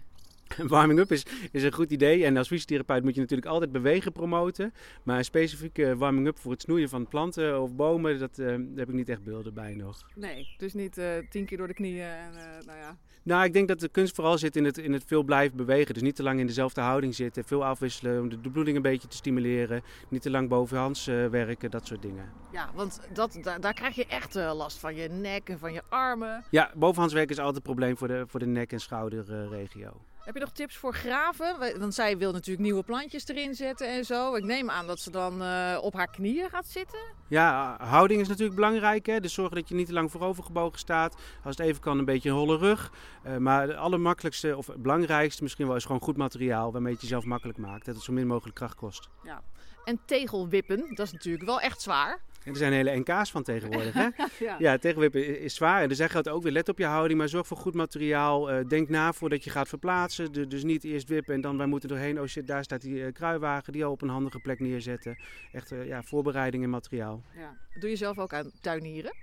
warming-up 0.67 1.11
is, 1.11 1.25
is 1.51 1.63
een 1.63 1.73
goed 1.73 1.91
idee. 1.91 2.25
En 2.25 2.37
als 2.37 2.47
fysiotherapeut 2.47 3.03
moet 3.03 3.15
je 3.15 3.19
natuurlijk 3.19 3.49
altijd 3.49 3.71
bewegen 3.71 4.11
promoten. 4.11 4.73
Maar 5.03 5.17
een 5.17 5.23
specifieke 5.23 5.97
warming-up 5.97 6.39
voor 6.39 6.51
het 6.51 6.61
snoeien 6.61 6.89
van 6.89 7.07
planten 7.07 7.61
of 7.61 7.75
bomen, 7.75 8.19
dat, 8.19 8.37
uh, 8.37 8.47
daar 8.47 8.57
heb 8.75 8.89
ik 8.89 8.95
niet 8.95 9.09
echt 9.09 9.23
beelden 9.23 9.53
bij 9.53 9.73
nog. 9.73 9.97
Nee, 10.15 10.47
dus 10.57 10.73
niet 10.73 10.97
uh, 10.97 11.05
tien 11.29 11.45
keer 11.45 11.57
door 11.57 11.67
de 11.67 11.73
knieën 11.73 12.05
en 12.05 12.33
uh, 12.33 12.65
nou 12.65 12.77
ja... 12.77 12.97
Nou, 13.23 13.43
ik 13.43 13.53
denk 13.53 13.67
dat 13.67 13.79
de 13.79 13.89
kunst 13.89 14.15
vooral 14.15 14.37
zit 14.37 14.55
in 14.55 14.65
het, 14.65 14.77
in 14.77 14.93
het 14.93 15.03
veel 15.05 15.23
blijven 15.23 15.57
bewegen. 15.57 15.93
Dus 15.93 16.03
niet 16.03 16.15
te 16.15 16.23
lang 16.23 16.39
in 16.39 16.47
dezelfde 16.47 16.81
houding 16.81 17.15
zitten, 17.15 17.43
veel 17.43 17.65
afwisselen 17.65 18.21
om 18.21 18.29
de, 18.29 18.41
de 18.41 18.49
bloeding 18.49 18.75
een 18.75 18.81
beetje 18.81 19.07
te 19.07 19.15
stimuleren. 19.15 19.81
Niet 20.09 20.21
te 20.21 20.29
lang 20.29 20.49
bovenhands 20.49 21.05
werken, 21.05 21.71
dat 21.71 21.87
soort 21.87 22.01
dingen. 22.01 22.31
Ja, 22.51 22.69
want 22.75 22.99
dat, 23.13 23.37
daar, 23.41 23.59
daar 23.59 23.73
krijg 23.73 23.95
je 23.95 24.05
echt 24.05 24.33
last 24.33 24.77
van 24.77 24.95
je 24.95 25.09
nek 25.09 25.49
en 25.49 25.59
van 25.59 25.73
je 25.73 25.81
armen. 25.89 26.43
Ja, 26.49 26.71
bovenhands 26.75 27.13
werken 27.13 27.31
is 27.31 27.37
altijd 27.37 27.55
een 27.55 27.61
probleem 27.61 27.97
voor 27.97 28.07
de, 28.07 28.23
voor 28.27 28.39
de 28.39 28.45
nek- 28.45 28.71
en 28.71 28.79
schouderregio. 28.79 30.01
Heb 30.23 30.33
je 30.33 30.39
nog 30.39 30.51
tips 30.51 30.77
voor 30.77 30.93
graven? 30.93 31.79
Want 31.79 31.93
zij 31.93 32.17
wil 32.17 32.31
natuurlijk 32.31 32.65
nieuwe 32.65 32.83
plantjes 32.83 33.27
erin 33.27 33.55
zetten 33.55 33.87
en 33.87 34.05
zo. 34.05 34.35
Ik 34.35 34.43
neem 34.43 34.69
aan 34.69 34.87
dat 34.87 34.99
ze 34.99 35.11
dan 35.11 35.41
uh, 35.41 35.77
op 35.81 35.93
haar 35.93 36.11
knieën 36.11 36.49
gaat 36.49 36.67
zitten. 36.67 36.99
Ja, 37.27 37.77
houding 37.79 38.21
is 38.21 38.27
natuurlijk 38.27 38.55
belangrijk. 38.55 39.05
Hè? 39.05 39.19
Dus 39.19 39.33
zorgen 39.33 39.55
dat 39.55 39.69
je 39.69 39.75
niet 39.75 39.87
te 39.87 39.93
lang 39.93 40.11
voorovergebogen 40.11 40.79
staat. 40.79 41.15
Als 41.43 41.57
het 41.57 41.65
even 41.67 41.81
kan, 41.81 41.97
een 41.97 42.05
beetje 42.05 42.29
een 42.29 42.35
holle 42.35 42.57
rug. 42.57 42.91
Uh, 43.25 43.37
maar 43.37 43.67
het 43.67 43.77
allermakkelijkste 43.77 44.57
of 44.57 44.67
het 44.67 44.81
belangrijkste 44.81 45.43
misschien 45.43 45.67
wel 45.67 45.75
is 45.75 45.85
gewoon 45.85 46.01
goed 46.01 46.17
materiaal 46.17 46.71
waarmee 46.71 46.89
je 46.91 46.97
het 46.97 47.07
jezelf 47.07 47.25
makkelijk 47.25 47.57
maakt. 47.57 47.85
Dat 47.85 47.95
het 47.95 48.03
zo 48.03 48.13
min 48.13 48.27
mogelijk 48.27 48.55
kracht 48.55 48.75
kost. 48.75 49.09
Ja. 49.23 49.41
En 49.83 49.99
tegelwippen, 50.05 50.95
dat 50.95 51.05
is 51.05 51.11
natuurlijk 51.11 51.45
wel 51.45 51.59
echt 51.59 51.81
zwaar. 51.81 52.21
Er 52.45 52.55
zijn 52.55 52.73
hele 52.73 52.95
NK's 52.99 53.31
van 53.31 53.43
tegenwoordig. 53.43 53.93
Hè? 53.93 54.07
Ja. 54.39 54.55
Ja, 54.59 54.77
tegenwippen 54.77 55.39
is 55.39 55.55
zwaar. 55.55 55.81
En 55.81 55.89
er 55.89 55.95
zeggen 55.95 56.31
ook 56.31 56.43
weer, 56.43 56.51
let 56.51 56.69
op 56.69 56.77
je 56.77 56.85
houding, 56.85 57.19
maar 57.19 57.29
zorg 57.29 57.47
voor 57.47 57.57
goed 57.57 57.73
materiaal. 57.73 58.51
Eh, 58.51 58.67
denk 58.67 58.89
na 58.89 59.13
voordat 59.13 59.43
je 59.43 59.49
gaat 59.49 59.67
verplaatsen. 59.67 60.31
Du- 60.31 60.47
dus 60.47 60.63
niet 60.63 60.83
eerst 60.83 61.07
wippen 61.07 61.33
en 61.33 61.41
dan 61.41 61.57
wij 61.57 61.65
moeten 61.67 61.89
doorheen. 61.89 62.19
Oh 62.19 62.25
shit, 62.27 62.47
daar 62.47 62.63
staat 62.63 62.81
die 62.81 63.05
eh, 63.05 63.13
kruiwagen, 63.13 63.73
die 63.73 63.85
al 63.85 63.91
op 63.91 64.01
een 64.01 64.09
handige 64.09 64.39
plek 64.39 64.59
neerzetten. 64.59 65.17
Echt 65.51 65.71
eh, 65.71 65.87
ja, 65.87 66.03
voorbereiding 66.03 66.63
en 66.63 66.69
materiaal. 66.69 67.23
Ja. 67.37 67.57
Doe 67.79 67.89
je 67.89 67.95
zelf 67.95 68.17
ook 68.19 68.33
aan 68.33 68.51
tuinieren? 68.61 69.13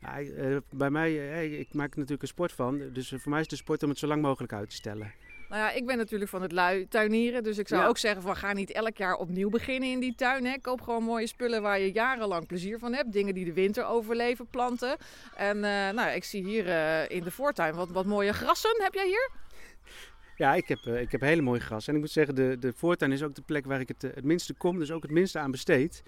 Ja, 0.00 0.60
bij 0.70 0.90
mij, 0.90 1.48
ik 1.50 1.74
maak 1.74 1.90
er 1.92 1.96
natuurlijk 1.96 2.22
een 2.22 2.28
sport 2.28 2.52
van. 2.52 2.82
Dus 2.92 3.14
voor 3.16 3.30
mij 3.30 3.40
is 3.40 3.48
de 3.48 3.56
sport 3.56 3.82
om 3.82 3.88
het 3.88 3.98
zo 3.98 4.06
lang 4.06 4.22
mogelijk 4.22 4.52
uit 4.52 4.68
te 4.70 4.76
stellen. 4.76 5.12
Nou 5.50 5.62
ja, 5.62 5.70
ik 5.70 5.86
ben 5.86 5.96
natuurlijk 5.96 6.30
van 6.30 6.42
het 6.42 6.52
lui 6.52 6.88
tuinieren. 6.88 7.42
Dus 7.42 7.58
ik 7.58 7.68
zou 7.68 7.82
Ja. 7.82 7.88
ook 7.88 7.98
zeggen 7.98 8.22
van 8.22 8.36
ga 8.36 8.52
niet 8.52 8.70
elk 8.72 8.96
jaar 8.96 9.14
opnieuw 9.14 9.48
beginnen 9.48 9.88
in 9.90 10.00
die 10.00 10.14
tuin. 10.14 10.44
Hè. 10.44 10.58
Koop 10.60 10.80
gewoon 10.80 11.02
mooie 11.02 11.26
spullen 11.26 11.62
waar 11.62 11.80
je 11.80 11.92
jarenlang 11.92 12.46
plezier 12.46 12.78
van 12.78 12.94
hebt. 12.94 13.12
Dingen 13.12 13.34
die 13.34 13.44
de 13.44 13.52
winter 13.52 13.86
overleven, 13.86 14.46
planten. 14.46 14.96
En 15.36 15.56
eh, 15.56 15.90
nou, 15.90 16.10
ik 16.10 16.24
zie 16.24 16.44
hier 16.44 16.68
eh, 16.68 17.16
in 17.16 17.22
de 17.22 17.30
voortuin 17.30 17.74
wat, 17.74 17.90
wat 17.90 18.06
mooie 18.06 18.32
grassen. 18.32 18.82
Heb 18.82 18.94
jij 18.94 19.06
hier? 19.06 19.30
Ja, 20.36 20.54
ik 20.54 20.68
heb, 20.68 20.78
eh, 20.84 21.00
ik 21.00 21.12
heb 21.12 21.20
hele 21.20 21.42
mooie 21.42 21.60
gras. 21.60 21.88
En 21.88 21.94
ik 21.94 22.00
moet 22.00 22.10
zeggen, 22.10 22.34
de, 22.34 22.56
de 22.58 22.72
voortuin 22.76 23.12
is 23.12 23.22
ook 23.22 23.34
de 23.34 23.42
plek 23.42 23.66
waar 23.66 23.80
ik 23.80 23.88
het, 23.88 24.02
het 24.02 24.24
minste 24.24 24.54
kom. 24.54 24.78
Dus 24.78 24.90
ook 24.90 25.02
het 25.02 25.10
minste 25.10 25.38
aan 25.38 25.50
besteed. 25.50 26.02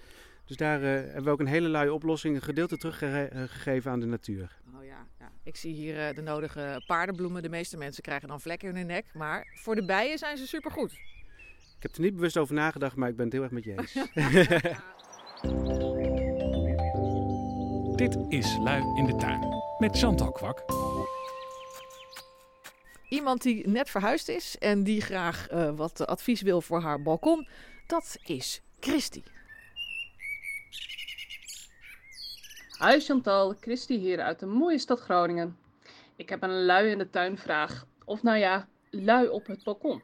Dus 0.45 0.57
daar 0.57 0.81
hebben 0.81 1.23
we 1.23 1.29
ook 1.29 1.39
een 1.39 1.45
hele 1.47 1.67
luie 1.69 1.93
oplossing, 1.93 2.35
een 2.35 2.41
gedeelte 2.41 2.77
teruggegeven 2.77 3.91
aan 3.91 3.99
de 3.99 4.05
natuur. 4.05 4.61
Ja, 4.93 5.07
ja. 5.19 5.31
ik 5.43 5.55
zie 5.55 5.73
hier 5.73 6.07
eh, 6.07 6.15
de 6.15 6.21
nodige 6.21 6.83
paardenbloemen. 6.85 7.41
De 7.41 7.49
meeste 7.49 7.77
mensen 7.77 8.03
krijgen 8.03 8.27
dan 8.27 8.41
vlekken 8.41 8.69
in 8.69 8.75
hun 8.75 8.85
nek. 8.85 9.05
Maar 9.13 9.47
voor 9.53 9.75
de 9.75 9.85
bijen 9.85 10.17
zijn 10.17 10.37
ze 10.37 10.47
supergoed. 10.47 10.91
Ik 11.77 11.89
heb 11.89 11.95
er 11.95 12.01
niet 12.01 12.15
bewust 12.15 12.37
over 12.37 12.55
nagedacht, 12.55 12.95
maar 12.95 13.09
ik 13.09 13.15
ben 13.15 13.25
het 13.25 13.33
heel 13.33 13.43
erg 13.43 13.51
met 13.51 13.63
je 13.63 13.71
eens. 13.71 13.93
Dit 17.95 18.17
is 18.29 18.57
Lui 18.57 18.81
in 18.97 19.05
de 19.05 19.15
Tuin 19.15 19.41
met 19.77 19.97
Chantal 19.97 20.31
Kwak. 20.31 20.63
Iemand 23.09 23.41
die 23.41 23.67
net 23.67 23.89
verhuisd 23.89 24.29
is 24.29 24.57
en 24.57 24.83
die 24.83 25.01
graag 25.01 25.47
eh, 25.47 25.75
wat 25.75 26.07
advies 26.07 26.41
wil 26.41 26.61
voor 26.61 26.81
haar 26.81 27.01
balkon, 27.01 27.47
dat 27.87 28.17
is 28.23 28.61
Christy. 28.79 29.23
Hi 32.89 32.99
Chantal, 32.99 33.53
Christy 33.59 33.97
hier 33.97 34.21
uit 34.21 34.39
de 34.39 34.45
mooie 34.45 34.77
stad 34.77 34.99
Groningen. 34.99 35.57
Ik 36.15 36.29
heb 36.29 36.43
een 36.43 36.65
lui 36.65 36.89
in 36.89 36.97
de 36.97 37.09
tuin 37.09 37.37
vraag. 37.37 37.85
Of 38.05 38.23
nou 38.23 38.37
ja, 38.37 38.67
lui 38.89 39.27
op 39.27 39.45
het 39.45 39.63
balkon. 39.63 40.01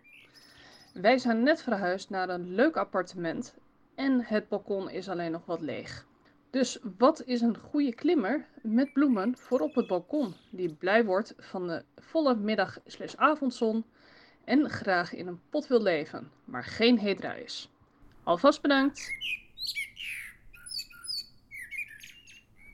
Wij 0.94 1.18
zijn 1.18 1.44
net 1.44 1.62
verhuisd 1.62 2.10
naar 2.10 2.30
een 2.30 2.56
leuk 2.56 2.78
appartement 2.78 3.56
en 3.96 4.24
het 4.24 4.48
balkon 4.48 4.90
is 4.90 5.10
alleen 5.10 5.32
nog 5.32 5.46
wat 5.46 5.62
leeg. 5.62 6.06
Dus 6.50 6.80
wat 6.98 7.24
is 7.26 7.42
een 7.42 7.58
goede 7.58 7.94
klimmer 7.94 8.46
met 8.62 8.94
bloemen 8.94 9.38
voor 9.38 9.60
op 9.60 9.76
het 9.76 9.88
balkon 9.88 10.34
die 10.50 10.74
blij 10.74 11.06
wordt 11.06 11.34
van 11.38 11.68
de 11.68 11.84
volle 11.96 12.36
middag 12.36 12.80
slash 12.86 13.16
avondzon 13.16 13.86
en 14.44 14.70
graag 14.70 15.14
in 15.14 15.28
een 15.28 15.42
pot 15.50 15.68
wil 15.68 15.82
leven, 15.82 16.32
maar 16.46 16.64
geen 16.64 17.00
hedra 17.00 17.34
is? 17.34 17.70
Alvast 18.24 18.62
bedankt! 18.62 19.12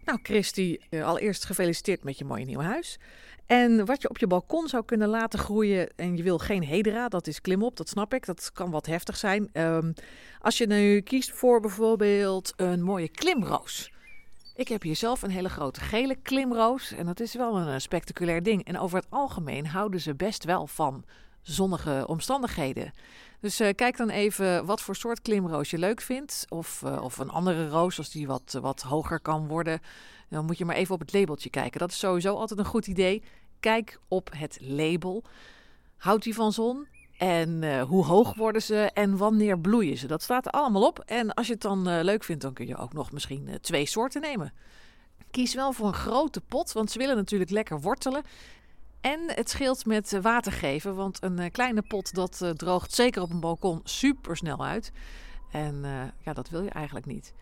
Nou, 0.05 0.19
Christy, 0.23 0.77
eh, 0.89 1.05
allereerst 1.05 1.45
gefeliciteerd 1.45 2.03
met 2.03 2.17
je 2.17 2.25
mooie 2.25 2.45
nieuwe 2.45 2.63
huis. 2.63 2.99
En 3.45 3.85
wat 3.85 4.01
je 4.01 4.09
op 4.09 4.17
je 4.17 4.27
balkon 4.27 4.67
zou 4.67 4.85
kunnen 4.85 5.07
laten 5.07 5.39
groeien, 5.39 5.89
en 5.95 6.17
je 6.17 6.23
wil 6.23 6.37
geen 6.37 6.63
hedera, 6.63 7.07
dat 7.07 7.27
is 7.27 7.41
klimop, 7.41 7.77
dat 7.77 7.89
snap 7.89 8.13
ik, 8.13 8.25
dat 8.25 8.51
kan 8.53 8.71
wat 8.71 8.85
heftig 8.85 9.17
zijn. 9.17 9.49
Ehm, 9.51 9.91
als 10.39 10.57
je 10.57 10.67
nu 10.67 11.01
kiest 11.01 11.31
voor 11.31 11.59
bijvoorbeeld 11.59 12.53
een 12.55 12.81
mooie 12.81 13.09
klimroos. 13.09 13.93
Ik 14.55 14.67
heb 14.67 14.81
hier 14.81 14.95
zelf 14.95 15.21
een 15.21 15.29
hele 15.29 15.49
grote 15.49 15.79
gele 15.79 16.15
klimroos 16.15 16.91
en 16.91 17.05
dat 17.05 17.19
is 17.19 17.33
wel 17.33 17.57
een 17.57 17.67
eh, 17.67 17.79
spectaculair 17.79 18.43
ding. 18.43 18.65
En 18.65 18.79
over 18.79 18.97
het 18.97 19.07
algemeen 19.09 19.67
houden 19.67 20.01
ze 20.01 20.15
best 20.15 20.43
wel 20.43 20.67
van 20.67 21.05
zonnige 21.45 22.03
omstandigheden. 22.07 22.93
Dus 23.39 23.59
eh, 23.59 23.75
kijk 23.75 23.97
dan 23.97 24.09
even 24.09 24.65
wat 24.65 24.81
voor 24.81 24.95
soort 24.95 25.21
klimroos 25.21 25.69
je 25.69 25.77
leuk 25.77 26.01
vindt. 26.01 26.45
Of, 26.49 26.83
eh, 26.83 27.03
of 27.03 27.17
een 27.17 27.29
andere 27.29 27.69
roos 27.69 27.97
als 27.97 28.09
die 28.09 28.27
wat, 28.27 28.57
wat 28.61 28.81
hoger 28.81 29.19
kan 29.19 29.47
worden. 29.47 29.79
Dan 30.29 30.45
moet 30.45 30.57
je 30.57 30.65
maar 30.65 30.75
even 30.75 30.93
op 30.93 30.99
het 30.99 31.13
labeltje 31.13 31.49
kijken. 31.49 31.79
Dat 31.79 31.91
is 31.91 31.99
sowieso 31.99 32.35
altijd 32.35 32.59
een 32.59 32.65
goed 32.65 32.87
idee. 32.87 33.23
Kijk 33.59 33.99
op 34.07 34.29
het 34.37 34.57
label. 34.61 35.23
Houdt 35.97 36.23
die 36.23 36.33
van 36.33 36.51
zon? 36.51 36.87
En 37.17 37.63
eh, 37.63 37.81
hoe 37.81 38.05
hoog 38.05 38.35
worden 38.35 38.61
ze 38.61 38.91
en 38.93 39.17
wanneer 39.17 39.59
bloeien 39.59 39.97
ze? 39.97 40.07
Dat 40.07 40.21
staat 40.21 40.45
er 40.45 40.51
allemaal 40.51 40.87
op. 40.87 40.99
En 40.99 41.33
als 41.33 41.47
je 41.47 41.53
het 41.53 41.61
dan 41.61 42.01
leuk 42.01 42.23
vindt, 42.23 42.41
dan 42.41 42.53
kun 42.53 42.67
je 42.67 42.77
ook 42.77 42.93
nog 42.93 43.11
misschien 43.11 43.57
twee 43.61 43.85
soorten 43.85 44.21
nemen. 44.21 44.53
Kies 45.31 45.53
wel 45.53 45.71
voor 45.71 45.87
een 45.87 45.93
grote 45.93 46.41
pot, 46.41 46.71
want 46.71 46.91
ze 46.91 46.97
willen 46.97 47.15
natuurlijk 47.15 47.51
lekker 47.51 47.81
wortelen. 47.81 48.23
En 49.05 49.19
het 49.25 49.49
scheelt 49.49 49.85
met 49.85 50.17
water 50.21 50.51
geven, 50.51 50.95
want 50.95 51.23
een 51.23 51.39
eh, 51.39 51.51
kleine 51.51 51.81
pot 51.81 52.13
dat 52.13 52.41
eh, 52.41 52.49
droogt 52.49 52.93
zeker 52.93 53.21
op 53.21 53.31
een 53.31 53.39
balkon 53.39 53.81
super 53.83 54.37
snel 54.37 54.65
uit. 54.65 54.91
En 55.51 55.79
eh, 55.83 55.91
ja, 56.19 56.33
dat 56.33 56.49
wil 56.49 56.63
je 56.63 56.69
eigenlijk 56.69 57.05
niet. 57.05 57.33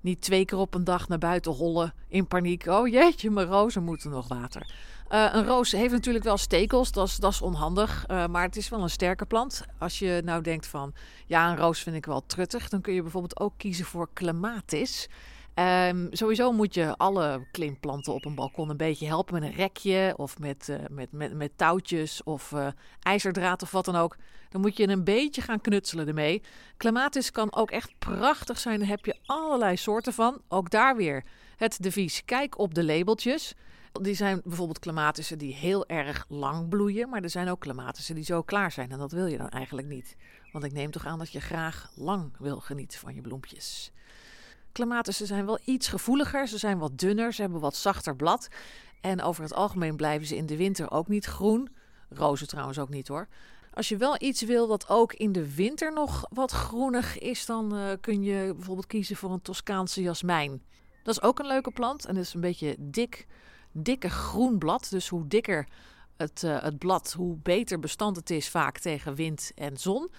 Niet 0.00 0.20
twee 0.20 0.44
keer 0.44 0.58
op 0.58 0.74
een 0.74 0.84
dag 0.84 1.08
naar 1.08 1.18
buiten 1.18 1.52
hollen 1.52 1.94
in 2.08 2.26
paniek. 2.26 2.66
Oh 2.66 2.88
jeetje, 2.88 3.30
mijn 3.30 3.46
rozen 3.46 3.84
moeten 3.84 4.10
nog 4.10 4.28
water. 4.28 4.74
Een 5.08 5.44
roos 5.44 5.72
heeft 5.72 5.92
natuurlijk 5.92 6.24
wel 6.24 6.36
stekels, 6.36 6.92
dat 6.92 7.06
is, 7.08 7.16
dat 7.16 7.32
is 7.32 7.42
onhandig. 7.42 8.06
maar 8.08 8.42
het 8.42 8.56
is 8.56 8.68
wel 8.68 8.82
een 8.82 8.90
sterke 8.90 9.24
plant. 9.24 9.62
Als 9.78 9.98
je 9.98 10.20
nou 10.24 10.42
denkt 10.42 10.66
van, 10.66 10.94
ja, 11.26 11.50
een 11.50 11.56
roos 11.56 11.80
vind 11.80 11.96
ik 11.96 12.06
wel 12.06 12.26
truttig... 12.26 12.68
dan 12.68 12.80
kun 12.80 12.94
je 12.94 13.02
bijvoorbeeld 13.02 13.40
ook 13.40 13.52
kiezen 13.56 13.84
voor 13.84 14.08
clematis. 14.14 15.08
Ehm, 15.58 16.06
sowieso 16.10 16.52
moet 16.52 16.74
je 16.74 16.96
alle 16.96 17.46
klimplanten 17.50 18.14
op 18.14 18.24
een 18.24 18.34
balkon 18.34 18.70
een 18.70 18.76
beetje 18.76 19.06
helpen 19.06 19.34
met 19.34 19.42
een 19.42 19.56
rekje... 19.56 20.14
of 20.16 20.38
met, 20.38 20.68
eh, 20.68 20.76
met, 20.90 21.12
met, 21.12 21.34
met 21.34 21.52
touwtjes 21.56 22.22
of 22.22 22.52
eh, 22.52 22.66
ijzerdraad 23.00 23.62
of 23.62 23.70
wat 23.70 23.84
dan 23.84 23.96
ook. 23.96 24.16
Dan 24.48 24.60
moet 24.60 24.76
je 24.76 24.88
een 24.88 25.04
beetje 25.04 25.42
gaan 25.42 25.60
knutselen 25.60 26.08
ermee. 26.08 26.42
Clematis 26.76 27.30
kan 27.30 27.54
ook 27.54 27.70
echt 27.70 27.98
prachtig 27.98 28.58
zijn. 28.58 28.78
Daar 28.78 28.88
heb 28.88 29.04
je 29.04 29.18
allerlei 29.24 29.76
soorten 29.76 30.12
van. 30.12 30.40
Ook 30.48 30.70
daar 30.70 30.96
weer 30.96 31.24
het 31.56 31.82
devies. 31.82 32.24
Kijk 32.24 32.58
op 32.58 32.74
de 32.74 32.84
labeltjes. 32.84 33.54
Die 33.92 34.14
zijn 34.14 34.40
bijvoorbeeld 34.44 34.78
clematissen 34.78 35.38
die 35.38 35.54
heel 35.54 35.86
erg 35.86 36.24
lang 36.28 36.68
bloeien. 36.68 37.08
Maar 37.08 37.22
er 37.22 37.30
zijn 37.30 37.48
ook 37.48 37.60
clematissen 37.60 38.14
die 38.14 38.24
zo 38.24 38.42
klaar 38.42 38.72
zijn. 38.72 38.90
En 38.90 38.98
dat 38.98 39.12
wil 39.12 39.26
je 39.26 39.38
dan 39.38 39.48
eigenlijk 39.48 39.88
niet. 39.88 40.16
Want 40.52 40.64
ik 40.64 40.72
neem 40.72 40.90
toch 40.90 41.06
aan 41.06 41.18
dat 41.18 41.32
je 41.32 41.40
graag 41.40 41.90
lang 41.94 42.36
wil 42.38 42.60
genieten 42.60 42.98
van 42.98 43.14
je 43.14 43.20
bloempjes. 43.20 43.92
Clematissen 44.78 45.26
zijn 45.26 45.46
wel 45.46 45.58
iets 45.64 45.88
gevoeliger. 45.88 46.48
Ze 46.48 46.58
zijn 46.58 46.78
wat 46.78 46.98
dunner. 46.98 47.32
Ze 47.32 47.40
hebben 47.40 47.60
wat 47.60 47.76
zachter 47.76 48.16
blad. 48.16 48.48
En 49.00 49.22
over 49.22 49.42
het 49.42 49.54
algemeen 49.54 49.96
blijven 49.96 50.26
ze 50.26 50.36
in 50.36 50.46
de 50.46 50.56
winter 50.56 50.90
ook 50.90 51.08
niet 51.08 51.24
groen. 51.24 51.68
Rozen 52.08 52.48
trouwens 52.48 52.78
ook 52.78 52.88
niet 52.88 53.08
hoor. 53.08 53.28
Als 53.74 53.88
je 53.88 53.96
wel 53.96 54.22
iets 54.22 54.42
wil 54.42 54.66
dat 54.66 54.88
ook 54.88 55.12
in 55.12 55.32
de 55.32 55.54
winter 55.54 55.92
nog 55.92 56.26
wat 56.30 56.50
groenig 56.50 57.18
is, 57.18 57.46
dan 57.46 57.76
eh, 57.76 57.92
kun 58.00 58.22
je 58.22 58.54
bijvoorbeeld 58.54 58.86
kiezen 58.86 59.16
voor 59.16 59.30
een 59.30 59.42
Toscaanse 59.42 60.02
jasmijn. 60.02 60.62
Dat 61.02 61.14
is 61.16 61.22
ook 61.22 61.38
een 61.38 61.46
leuke 61.46 61.70
plant 61.70 62.04
en 62.04 62.14
dat 62.14 62.24
is 62.24 62.34
een 62.34 62.40
beetje 62.40 62.76
dik, 62.78 63.26
dikke 63.72 64.10
groen 64.10 64.58
blad. 64.58 64.86
Dus 64.90 65.08
hoe 65.08 65.26
dikker 65.26 65.68
het, 66.16 66.42
eh, 66.42 66.62
het 66.62 66.78
blad, 66.78 67.12
hoe 67.12 67.36
beter 67.36 67.78
bestand 67.80 68.16
het 68.16 68.30
is 68.30 68.48
vaak 68.48 68.78
tegen 68.78 69.14
wind 69.14 69.52
en 69.54 69.76
zon. 69.76 70.10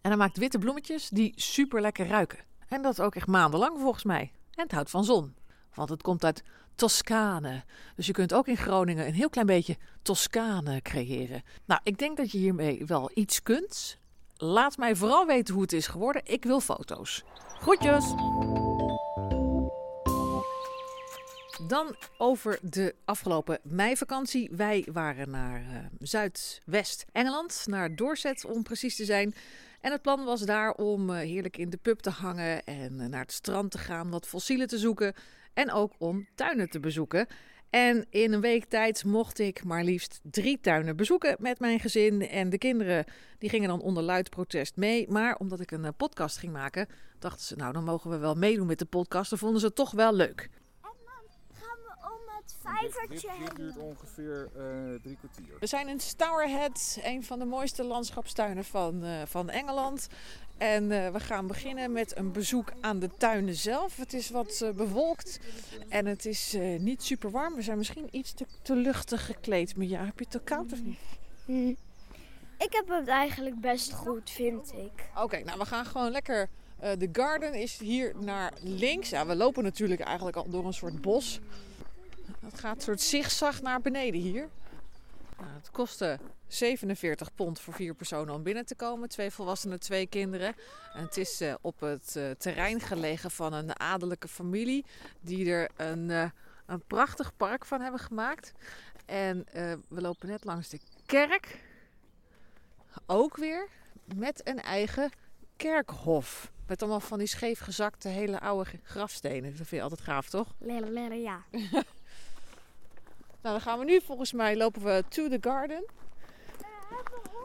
En 0.00 0.10
hij 0.10 0.16
maakt 0.16 0.38
witte 0.38 0.58
bloemetjes 0.58 1.08
die 1.08 1.32
super 1.36 1.80
lekker 1.80 2.06
ruiken. 2.06 2.47
En 2.68 2.82
dat 2.82 3.00
ook 3.00 3.14
echt 3.14 3.26
maandenlang 3.26 3.78
volgens 3.80 4.04
mij. 4.04 4.32
En 4.54 4.62
het 4.62 4.72
houdt 4.72 4.90
van 4.90 5.04
zon. 5.04 5.34
Want 5.74 5.88
het 5.88 6.02
komt 6.02 6.24
uit 6.24 6.42
Toscane. 6.74 7.64
Dus 7.96 8.06
je 8.06 8.12
kunt 8.12 8.34
ook 8.34 8.46
in 8.46 8.56
Groningen 8.56 9.06
een 9.06 9.14
heel 9.14 9.30
klein 9.30 9.46
beetje 9.46 9.76
Toscane 10.02 10.82
creëren. 10.82 11.42
Nou, 11.64 11.80
ik 11.84 11.98
denk 11.98 12.16
dat 12.16 12.30
je 12.30 12.38
hiermee 12.38 12.86
wel 12.86 13.10
iets 13.14 13.42
kunt. 13.42 13.98
Laat 14.36 14.76
mij 14.76 14.96
vooral 14.96 15.26
weten 15.26 15.54
hoe 15.54 15.62
het 15.62 15.72
is 15.72 15.86
geworden. 15.86 16.22
Ik 16.24 16.44
wil 16.44 16.60
foto's. 16.60 17.24
Groetjes! 17.58 18.14
Dan 21.66 21.96
over 22.18 22.58
de 22.62 22.94
afgelopen 23.04 23.58
meivakantie. 23.62 24.50
Wij 24.52 24.86
waren 24.92 25.30
naar 25.30 25.60
uh, 25.60 25.78
Zuidwest-Engeland, 25.98 27.64
naar 27.66 27.96
Dorset 27.96 28.44
om 28.44 28.62
precies 28.62 28.96
te 28.96 29.04
zijn. 29.04 29.34
En 29.80 29.92
het 29.92 30.02
plan 30.02 30.24
was 30.24 30.40
daar 30.40 30.72
om 30.72 31.10
uh, 31.10 31.16
heerlijk 31.16 31.56
in 31.56 31.70
de 31.70 31.76
pub 31.76 31.98
te 31.98 32.10
hangen 32.10 32.64
en 32.64 33.00
uh, 33.00 33.06
naar 33.06 33.20
het 33.20 33.32
strand 33.32 33.70
te 33.70 33.78
gaan, 33.78 34.10
wat 34.10 34.26
fossielen 34.26 34.66
te 34.66 34.78
zoeken. 34.78 35.14
En 35.54 35.72
ook 35.72 35.92
om 35.98 36.26
tuinen 36.34 36.70
te 36.70 36.80
bezoeken. 36.80 37.26
En 37.70 38.06
in 38.10 38.32
een 38.32 38.40
week 38.40 38.64
tijd 38.64 39.04
mocht 39.04 39.38
ik 39.38 39.64
maar 39.64 39.84
liefst 39.84 40.20
drie 40.22 40.60
tuinen 40.60 40.96
bezoeken 40.96 41.36
met 41.38 41.60
mijn 41.60 41.80
gezin. 41.80 42.28
En 42.28 42.50
de 42.50 42.58
kinderen 42.58 43.04
die 43.38 43.50
gingen 43.50 43.68
dan 43.68 43.80
onder 43.80 44.02
luid 44.02 44.30
protest 44.30 44.76
mee. 44.76 45.08
Maar 45.08 45.36
omdat 45.36 45.60
ik 45.60 45.70
een 45.70 45.94
podcast 45.96 46.38
ging 46.38 46.52
maken, 46.52 46.86
dachten 47.18 47.46
ze, 47.46 47.56
nou 47.56 47.72
dan 47.72 47.84
mogen 47.84 48.10
we 48.10 48.16
wel 48.16 48.34
meedoen 48.34 48.66
met 48.66 48.78
de 48.78 48.84
podcast. 48.84 49.30
Dan 49.30 49.38
vonden 49.38 49.60
ze 49.60 49.72
toch 49.72 49.90
wel 49.90 50.14
leuk. 50.14 50.48
Vijvertje 52.76 53.28
Dit 53.44 53.56
duurt 53.56 53.76
ongeveer 53.78 54.48
uh, 54.56 54.62
drie 55.02 55.16
kwartier. 55.16 55.56
We 55.60 55.66
zijn 55.66 55.88
in 55.88 56.00
Stourhead, 56.00 56.98
een 57.02 57.24
van 57.24 57.38
de 57.38 57.44
mooiste 57.44 57.84
landschapstuinen 57.84 58.64
van, 58.64 59.04
uh, 59.04 59.22
van 59.26 59.50
Engeland. 59.50 60.08
En 60.56 60.92
eh, 60.92 61.12
we 61.12 61.20
gaan 61.20 61.46
beginnen 61.46 61.92
met 61.92 62.16
een 62.16 62.32
bezoek 62.32 62.72
aan 62.80 62.98
de 62.98 63.10
tuinen 63.18 63.54
zelf. 63.54 63.96
Het 63.96 64.12
is 64.12 64.30
wat 64.30 64.60
eh, 64.60 64.70
bewolkt 64.70 65.38
en 65.88 66.06
het 66.06 66.24
is 66.26 66.54
eh, 66.54 66.78
niet 66.80 67.02
super 67.02 67.30
warm. 67.30 67.54
We 67.54 67.62
zijn 67.62 67.78
misschien 67.78 68.08
iets 68.10 68.32
te, 68.32 68.46
te 68.62 68.74
luchtig 68.74 69.26
gekleed. 69.26 69.76
Maar 69.76 69.86
ja, 69.86 70.04
heb 70.04 70.18
je 70.18 70.24
het 70.24 70.30
te 70.30 70.40
koud 70.40 70.72
of 70.72 70.78
niet? 70.82 70.98
Ik 72.58 72.72
heb 72.72 72.88
het 72.88 73.08
eigenlijk 73.08 73.60
best 73.60 73.92
goed, 73.92 74.30
vind 74.30 74.72
ik. 74.72 75.10
Oké, 75.22 75.38
nou 75.44 75.58
we 75.58 75.64
gaan 75.66 75.84
gewoon 75.84 76.10
lekker. 76.10 76.48
eh, 76.78 76.90
De 76.98 77.08
garden 77.12 77.54
is 77.54 77.78
hier 77.78 78.14
naar 78.20 78.52
links. 78.62 79.08
Ja, 79.10 79.26
we 79.26 79.36
lopen 79.36 79.62
natuurlijk 79.62 80.00
eigenlijk 80.00 80.36
al 80.36 80.48
door 80.48 80.66
een 80.66 80.72
soort 80.72 81.00
bos. 81.00 81.40
Het 82.50 82.60
gaat 82.60 82.76
een 82.76 82.82
soort 82.82 83.00
zigzag 83.00 83.62
naar 83.62 83.80
beneden 83.80 84.20
hier. 84.20 84.48
Nou, 85.38 85.50
het 85.52 85.70
kostte 85.70 86.18
47 86.46 87.34
pond 87.34 87.60
voor 87.60 87.74
vier 87.74 87.94
personen 87.94 88.34
om 88.34 88.42
binnen 88.42 88.66
te 88.66 88.74
komen. 88.74 89.08
Twee 89.08 89.30
volwassenen, 89.30 89.80
twee 89.80 90.06
kinderen. 90.06 90.54
En 90.94 91.04
het 91.04 91.16
is 91.16 91.40
eh, 91.40 91.54
op 91.60 91.80
het 91.80 92.16
eh, 92.16 92.30
terrein 92.30 92.80
gelegen 92.80 93.30
van 93.30 93.52
een 93.52 93.80
adellijke 93.80 94.28
familie. 94.28 94.84
Die 95.20 95.50
er 95.50 95.70
een, 95.76 96.10
eh, 96.10 96.30
een 96.66 96.82
prachtig 96.86 97.36
park 97.36 97.64
van 97.64 97.80
hebben 97.80 98.00
gemaakt. 98.00 98.52
En 99.06 99.46
we 99.88 100.00
lopen 100.00 100.28
net 100.28 100.44
langs 100.44 100.68
de 100.68 100.80
kerk. 101.06 101.60
Ook 103.06 103.36
weer 103.36 103.68
met 104.14 104.48
een 104.48 104.60
eigen 104.60 105.10
kerkhof. 105.56 106.52
Met 106.66 106.82
allemaal 106.82 107.00
van 107.00 107.18
die 107.18 107.26
scheef 107.26 107.58
gezakte 107.58 108.08
hele 108.08 108.40
oude 108.40 108.70
grafstenen. 108.82 109.42
Dat 109.42 109.56
vind 109.56 109.70
je 109.70 109.82
altijd 109.82 110.00
gaaf, 110.00 110.28
toch? 110.28 110.54
Ja. 111.22 111.44
Nou, 113.40 113.54
dan 113.54 113.60
gaan 113.60 113.78
we 113.78 113.84
nu 113.84 114.00
volgens 114.00 114.32
mij 114.32 114.56
lopen 114.56 114.82
we 114.84 115.04
to 115.08 115.28
the 115.28 115.38
garden. 115.40 115.84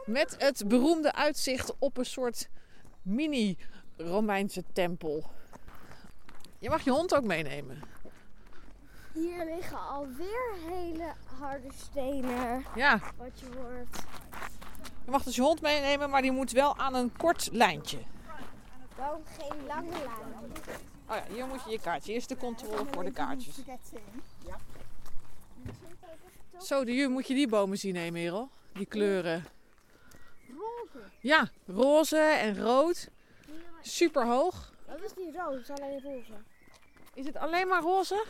Met 0.04 0.34
het 0.38 0.68
beroemde 0.68 1.12
uitzicht 1.12 1.74
op 1.78 1.96
een 1.96 2.04
soort 2.06 2.48
mini 3.02 3.56
Romeinse 3.96 4.64
tempel. 4.72 5.24
Je 6.58 6.68
mag 6.70 6.82
je 6.84 6.90
hond 6.90 7.14
ook 7.14 7.24
meenemen. 7.24 7.82
Hier 9.12 9.44
liggen 9.44 9.78
alweer 9.88 10.52
hele 10.68 11.12
harde 11.38 11.68
stenen. 11.74 12.64
Ja, 12.74 13.00
Wat 13.16 13.40
je 13.40 13.46
hoort. 13.56 13.96
je 15.04 15.10
mag 15.10 15.22
dus 15.22 15.34
je 15.36 15.42
hond 15.42 15.60
meenemen, 15.60 16.10
maar 16.10 16.22
die 16.22 16.32
moet 16.32 16.50
wel 16.50 16.76
aan 16.78 16.94
een 16.94 17.16
kort 17.16 17.48
lijntje. 17.52 17.98
Dan 18.96 19.20
geen 19.38 19.66
lange 19.66 19.90
lijn. 19.90 20.52
Oh 21.08 21.16
ja, 21.16 21.34
hier 21.34 21.46
moet 21.46 21.64
je 21.64 21.70
je 21.70 21.80
kaartje. 21.80 22.12
Eerst 22.12 22.28
de 22.28 22.36
controle 22.36 22.84
voor 22.92 23.04
de 23.04 23.10
kaartjes. 23.12 23.56
Zo, 26.60 26.84
de 26.84 26.94
juf, 26.94 27.08
moet 27.08 27.26
je 27.26 27.34
die 27.34 27.48
bomen 27.48 27.78
zien, 27.78 27.96
hè, 27.96 28.10
Merel? 28.10 28.50
Die 28.72 28.86
kleuren. 28.86 29.44
Roze. 30.48 31.06
Ja, 31.20 31.50
roze 31.66 32.18
en 32.18 32.62
rood. 32.62 33.08
Super 33.80 34.26
hoog. 34.26 34.72
Dat 34.86 35.02
is 35.02 35.14
niet 35.16 35.34
roze, 35.34 35.56
het 35.56 35.68
is 35.68 35.70
alleen 35.70 36.02
roze. 36.02 36.32
Is 37.14 37.26
het 37.26 37.36
alleen 37.36 37.68
maar 37.68 37.82
roze? 37.82 38.24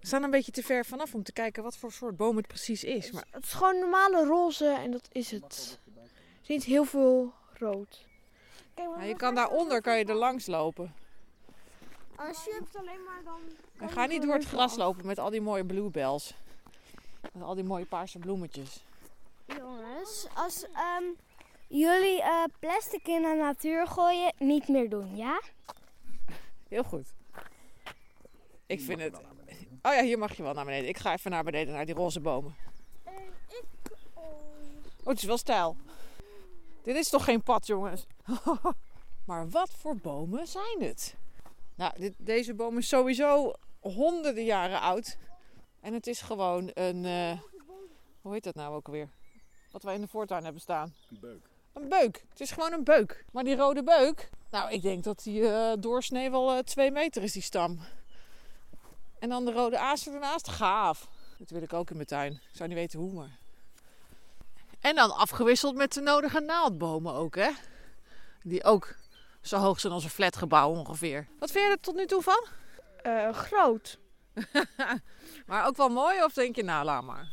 We 0.00 0.06
staan 0.06 0.22
een 0.22 0.30
beetje 0.30 0.52
te 0.52 0.62
ver 0.62 0.84
vanaf 0.84 1.14
om 1.14 1.22
te 1.22 1.32
kijken 1.32 1.62
wat 1.62 1.76
voor 1.76 1.92
soort 1.92 2.16
boom 2.16 2.36
het 2.36 2.46
precies 2.46 2.84
is. 2.84 3.10
Maar 3.10 3.24
Het 3.30 3.44
is 3.44 3.52
gewoon 3.52 3.78
normale 3.78 4.24
roze 4.24 4.68
en 4.68 4.90
dat 4.90 5.08
is 5.12 5.30
het. 5.30 5.80
Het 5.94 6.42
is 6.42 6.48
niet 6.48 6.64
heel 6.64 6.84
veel 6.84 7.32
rood. 7.52 8.06
Kijk, 8.74 8.88
maar 8.88 9.06
je 9.06 9.16
kan 9.16 9.34
daaronder 9.34 9.80
kan 9.80 9.98
je 9.98 10.04
er 10.04 10.14
langs 10.14 10.46
lopen. 10.46 10.94
Als 12.18 12.44
je 12.44 12.60
het 12.64 12.76
alleen 12.76 13.04
maar 13.04 13.22
dan... 13.24 13.40
En 13.78 13.88
ga 13.88 14.06
niet 14.06 14.22
door 14.22 14.34
het 14.34 14.44
gras 14.44 14.76
lopen 14.76 15.06
met 15.06 15.18
al 15.18 15.30
die 15.30 15.40
mooie 15.40 15.64
bluebells. 15.64 16.34
Met 17.32 17.42
al 17.42 17.54
die 17.54 17.64
mooie 17.64 17.84
paarse 17.84 18.18
bloemetjes. 18.18 18.84
Jongens, 19.44 20.26
als 20.34 20.64
ehm, 20.72 21.04
jullie 21.68 22.22
eh, 22.22 22.44
plastic 22.58 23.06
in 23.06 23.22
de 23.22 23.34
natuur 23.38 23.86
gooien, 23.86 24.32
niet 24.38 24.68
meer 24.68 24.90
doen, 24.90 25.16
ja? 25.16 25.42
Heel 26.68 26.84
goed. 26.84 27.06
Ik 28.66 28.80
vind 28.80 29.00
het... 29.00 29.16
Oh 29.82 29.94
ja, 29.94 30.02
hier 30.02 30.18
mag 30.18 30.36
je 30.36 30.42
wel 30.42 30.52
naar 30.52 30.64
beneden. 30.64 30.88
Ik 30.88 30.98
ga 30.98 31.12
even 31.12 31.30
naar 31.30 31.44
beneden, 31.44 31.74
naar 31.74 31.86
die 31.86 31.94
roze 31.94 32.20
bomen. 32.20 32.56
Oh, 34.14 35.14
het 35.14 35.18
is 35.18 35.24
wel 35.24 35.38
stijl. 35.38 35.76
Dit 36.82 36.96
is 36.96 37.08
toch 37.08 37.24
geen 37.24 37.42
pad, 37.42 37.66
jongens? 37.66 38.06
maar 39.26 39.48
wat 39.48 39.70
voor 39.70 39.96
bomen 39.96 40.46
zijn 40.46 40.80
het? 40.82 41.16
Nou, 41.78 41.92
dit, 41.98 42.14
deze 42.16 42.54
boom 42.54 42.78
is 42.78 42.88
sowieso 42.88 43.52
honderden 43.80 44.44
jaren 44.44 44.80
oud. 44.80 45.16
En 45.80 45.92
het 45.92 46.06
is 46.06 46.20
gewoon 46.20 46.70
een... 46.74 47.04
eh, 47.04 47.40
hoe 48.20 48.32
heet 48.32 48.44
dat 48.44 48.54
nou 48.54 48.74
ook 48.74 48.86
alweer? 48.86 49.08
Wat 49.70 49.82
wij 49.82 49.94
in 49.94 50.00
de 50.00 50.08
voortuin 50.08 50.44
hebben 50.44 50.62
staan. 50.62 50.94
Een 51.10 51.20
beuk. 51.20 51.48
Een 51.72 51.88
beuk. 51.88 52.24
Het 52.28 52.40
is 52.40 52.50
gewoon 52.50 52.72
een 52.72 52.84
beuk. 52.84 53.24
Maar 53.32 53.44
die 53.44 53.56
rode 53.56 53.82
beuk, 53.82 54.30
nou, 54.50 54.72
ik 54.72 54.82
denk 54.82 55.04
dat 55.04 55.22
die 55.22 55.48
eh, 55.48 55.72
doorsnee 55.78 56.30
wel 56.30 56.52
eh, 56.52 56.58
twee 56.58 56.90
meter 56.90 57.22
is, 57.22 57.32
die 57.32 57.42
stam. 57.42 57.78
En 59.18 59.28
dan 59.28 59.44
de 59.44 59.52
rode 59.52 59.78
aas 59.78 60.06
ernaast. 60.06 60.48
Gaaf. 60.48 61.08
Dat 61.38 61.50
wil 61.50 61.62
ik 61.62 61.72
ook 61.72 61.90
in 61.90 61.96
mijn 61.96 62.08
tuin. 62.08 62.32
Ik 62.32 62.56
zou 62.56 62.68
niet 62.68 62.78
weten 62.78 62.98
hoe, 62.98 63.12
maar... 63.12 63.38
En 64.80 64.94
dan 64.94 65.16
afgewisseld 65.16 65.74
met 65.74 65.92
de 65.92 66.00
nodige 66.00 66.40
naaldbomen 66.40 67.14
ook, 67.14 67.34
hè? 67.34 67.50
Die 68.42 68.64
ook 68.64 68.96
zo 69.40 69.56
hoog 69.56 69.80
zijn 69.80 69.92
een 69.92 70.00
flatgebouw 70.00 70.70
ongeveer. 70.70 71.28
Wat 71.38 71.50
vind 71.50 71.64
je 71.64 71.70
er 71.70 71.80
tot 71.80 71.94
nu 71.94 72.06
toe 72.06 72.22
van? 72.22 72.46
Eh, 73.02 73.32
groot. 73.32 73.98
Maar 75.46 75.66
ook 75.66 75.76
wel 75.76 75.88
mooi, 75.88 76.24
of 76.24 76.32
denk 76.32 76.56
je, 76.56 76.62
nou, 76.62 76.84
laat 76.84 77.02
maar. 77.02 77.28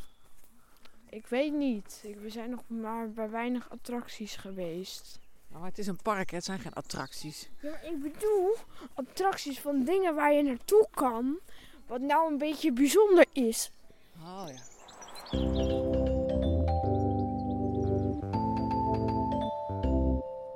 Ik 1.10 1.28
weet 1.28 1.54
niet. 1.54 2.04
We 2.22 2.30
zijn 2.30 2.50
nog 2.50 2.64
maar 2.68 3.12
bij 3.12 3.30
weinig 3.30 3.70
attracties 3.70 4.36
geweest. 4.36 5.20
Maar 5.48 5.64
het 5.64 5.78
is 5.78 5.88
een 5.88 6.02
park, 6.02 6.30
hè? 6.30 6.36
het 6.36 6.46
zijn 6.46 6.60
geen 6.60 6.74
attracties. 6.74 7.50
Ja, 7.62 7.70
maar 7.70 7.86
ik 7.86 8.02
bedoel 8.02 8.56
attracties 8.94 9.60
van 9.60 9.84
dingen 9.84 10.16
waar 10.16 10.34
je 10.34 10.44
naartoe 10.44 10.88
kan. 10.92 11.40
Wat 11.88 12.02
nou 12.02 12.32
een 12.32 12.38
beetje 12.38 12.74
bijzonder 12.74 13.26
is. 13.32 13.72
Oh 14.20 14.48
ja. 14.48 16.14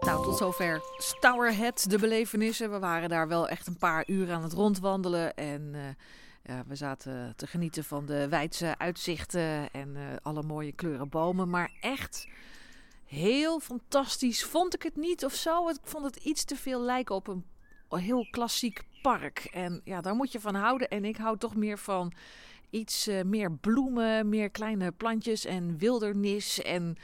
Nou, 0.09 0.23
tot 0.23 0.37
zover 0.37 0.81
Stourhead, 0.97 1.89
de 1.89 1.97
belevenissen. 1.97 2.71
We 2.71 2.79
waren 2.79 3.09
daar 3.09 3.27
wel 3.27 3.47
echt 3.47 3.67
een 3.67 3.77
paar 3.77 4.03
uur 4.07 4.31
aan 4.31 4.43
het 4.43 4.53
rondwandelen. 4.53 5.35
En 5.35 5.71
eh, 5.73 5.81
ja, 6.55 6.63
we 6.67 6.75
zaten 6.75 7.33
te 7.35 7.47
genieten 7.47 7.83
van 7.83 8.05
de 8.05 8.29
wijdse 8.29 8.77
uitzichten 8.77 9.71
en 9.71 9.95
eh, 9.95 10.01
alle 10.21 10.43
mooie 10.43 10.71
kleuren 10.71 11.09
bomen. 11.09 11.49
Maar 11.49 11.71
echt 11.81 12.27
heel 13.05 13.59
fantastisch 13.59 14.43
vond 14.45 14.73
ik 14.73 14.83
het 14.83 14.95
niet 14.95 15.25
of 15.25 15.33
zo. 15.33 15.69
Ik 15.69 15.77
vond 15.83 16.05
het 16.05 16.15
iets 16.15 16.43
te 16.43 16.55
veel 16.55 16.81
lijken 16.81 17.15
op 17.15 17.27
een 17.27 17.45
heel 17.89 18.27
klassiek 18.31 18.81
park. 19.01 19.49
En 19.51 19.81
ja, 19.83 20.01
daar 20.01 20.15
moet 20.15 20.31
je 20.31 20.39
van 20.39 20.55
houden. 20.55 20.89
En 20.89 21.05
ik 21.05 21.17
hou 21.17 21.37
toch 21.37 21.55
meer 21.55 21.77
van 21.77 22.13
iets 22.69 23.07
eh, 23.07 23.23
meer 23.23 23.51
bloemen, 23.51 24.29
meer 24.29 24.49
kleine 24.49 24.91
plantjes 24.91 25.45
en 25.45 25.77
wildernis. 25.77 26.61
En 26.61 26.97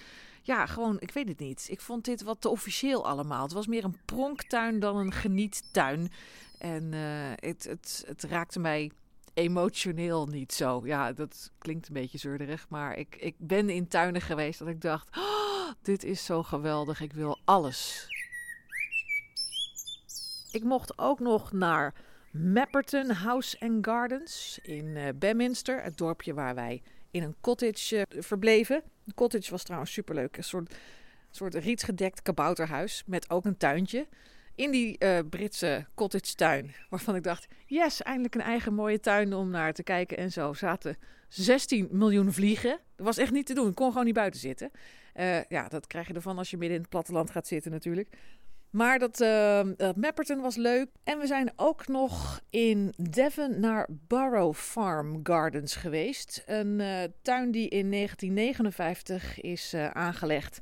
ja, 0.46 0.66
gewoon, 0.66 1.00
ik 1.00 1.12
weet 1.12 1.28
het 1.28 1.40
niet. 1.40 1.68
Ik 1.70 1.82
vond 1.82 2.06
dit 2.06 2.24
wat 2.24 2.42
te 2.42 2.50
officieel 2.50 3.06
allemaal. 3.06 3.44
Het 3.44 3.52
was 3.52 3.68
meer 3.68 3.84
een 3.84 3.98
pronktuin 4.06 4.80
dan 4.80 4.98
een 4.98 5.12
geniettuin. 5.12 6.12
En 6.58 6.94
eh, 6.94 7.50
het, 7.50 7.64
het, 7.64 8.04
het 8.08 8.24
raakte 8.24 8.60
mij 8.60 8.92
emotioneel 9.34 10.26
niet 10.26 10.54
zo. 10.54 10.82
Ja, 10.84 11.14
dat 11.14 11.52
klinkt 11.58 11.88
een 11.88 11.94
beetje 11.94 12.18
zeurderig. 12.18 12.70
Maar 12.70 12.98
ik, 12.98 13.16
ik 13.16 13.36
ben 13.38 13.70
in 13.70 13.88
tuinen 13.88 14.22
geweest 14.22 14.60
dat 14.60 14.68
ik 14.68 14.82
dacht... 14.82 15.18
"Oh, 15.18 15.72
dit 15.82 16.04
is 16.04 16.26
zo 16.26 16.44
geweldig, 16.44 17.02
ik 17.02 17.14
wil 17.14 17.40
alles. 17.46 18.08
Ik 20.52 20.64
mocht 20.64 20.98
ook 20.98 21.20
nog 21.20 21.52
naar 21.52 21.94
Mapperton 22.32 23.10
House 23.10 23.60
and 23.60 23.86
Gardens 23.86 24.60
in 24.62 24.98
eh 24.98 25.08
Bedminster. 25.16 25.84
Het 25.84 25.98
dorpje 25.98 26.34
waar 26.34 26.56
wij 26.56 26.82
in 27.12 27.24
een 27.24 27.36
cottage 27.42 28.06
eh, 28.06 28.22
verbleven. 28.22 28.84
De 29.06 29.14
cottage 29.14 29.52
was 29.52 29.64
trouwens 29.64 29.92
superleuk. 29.92 30.38
Een 30.38 30.44
soort, 30.44 30.76
soort 31.30 31.56
rietgedekt 31.56 32.22
kabouterhuis 32.22 33.04
met 33.06 33.30
ook 33.30 33.46
een 33.46 33.58
tuintje. 33.58 34.08
In 34.56 34.72
die 34.72 34.98
eh, 34.98 35.20
Britse 35.30 35.86
cottage 35.96 36.36
tuin. 36.36 36.76
Waarvan 36.90 37.16
ik 37.16 37.24
dacht, 37.24 37.48
yes, 37.66 38.02
eindelijk 38.02 38.36
een 38.36 38.42
eigen 38.42 38.74
mooie 38.74 39.00
tuin 39.00 39.34
om 39.34 39.50
naar 39.50 39.74
te 39.74 39.84
kijken. 39.84 40.18
En 40.18 40.32
zo 40.32 40.54
zaten 40.54 40.98
16 41.28 41.88
miljoen 41.92 42.34
vliegen. 42.34 42.80
Dat 42.96 43.06
was 43.06 43.18
echt 43.18 43.32
niet 43.32 43.46
te 43.46 43.54
doen. 43.54 43.70
Ik 43.70 43.76
kon 43.76 43.90
gewoon 43.90 44.06
niet 44.06 44.14
buiten 44.14 44.40
zitten. 44.40 44.72
Eh, 45.14 45.44
ja, 45.44 45.68
dat 45.68 45.88
krijg 45.88 46.08
je 46.08 46.14
ervan 46.14 46.38
als 46.38 46.50
je 46.50 46.58
midden 46.58 46.76
in 46.76 46.82
het 46.82 46.92
platteland 46.92 47.32
gaat 47.32 47.48
zitten 47.48 47.72
natuurlijk. 47.72 48.10
Maar 48.76 49.00
dat, 49.00 49.18
dat 49.78 49.96
Mapperton 49.96 50.42
was 50.42 50.56
leuk. 50.56 50.88
En 51.04 51.20
we 51.20 51.28
zijn 51.28 51.52
ook 51.56 51.88
nog 51.88 52.42
in 52.50 52.94
Devon 52.98 53.60
naar 53.60 53.88
Barrow 53.90 54.54
Farm 54.54 55.20
Gardens 55.24 55.76
geweest. 55.76 56.44
Een 56.46 56.80
eh, 56.80 57.04
tuin 57.22 57.52
die 57.52 57.70
in 57.70 57.92
1959 57.92 59.42
is 59.42 59.74
eh, 59.74 59.90
aangelegd 59.90 60.60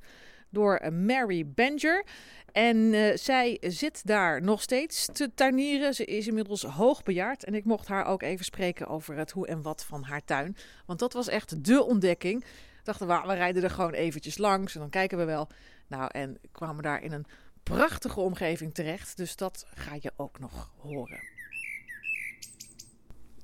door 0.49 0.75
eh, 0.75 0.91
Mary 0.91 1.45
Benger. 1.47 2.03
En 2.51 2.93
zij 3.19 3.57
zit 3.61 4.07
daar 4.07 4.41
nog 4.41 4.61
steeds 4.61 5.05
te 5.13 5.33
tuinieren. 5.33 5.93
Ze 5.93 6.05
is 6.05 6.27
inmiddels 6.27 6.63
hoogbejaard. 6.63 7.43
En 7.43 7.55
ik 7.55 7.65
mocht 7.65 7.87
haar 7.87 8.05
ook 8.05 8.21
even 8.21 8.45
spreken 8.45 8.87
over 8.87 9.15
het 9.15 9.31
hoe 9.31 9.47
en 9.47 9.61
wat 9.61 9.85
van 9.85 10.03
haar 10.03 10.25
tuin. 10.25 10.55
Want 10.85 10.99
dat 10.99 11.13
was 11.13 11.27
echt 11.27 11.63
dé 11.63 11.79
ontdekking. 11.79 12.45
Dachten, 12.83 13.07
we, 13.07 13.21
we 13.27 13.33
rijden 13.33 13.63
er 13.63 13.69
gewoon 13.69 13.93
eventjes 13.93 14.37
langs 14.37 14.73
en 14.73 14.79
dan 14.79 14.89
kijken 14.89 15.17
we 15.17 15.23
wel. 15.23 15.47
Nou, 15.87 16.09
en 16.11 16.37
kwamen 16.51 16.83
daar 16.83 17.03
in 17.03 17.11
een 17.11 17.25
prachtige 17.63 18.19
omgeving 18.19 18.73
terecht. 18.73 19.17
Dus 19.17 19.35
dat 19.35 19.65
ga 19.73 19.97
je 19.99 20.11
ook 20.15 20.39
nog 20.39 20.71
horen. 20.77 21.31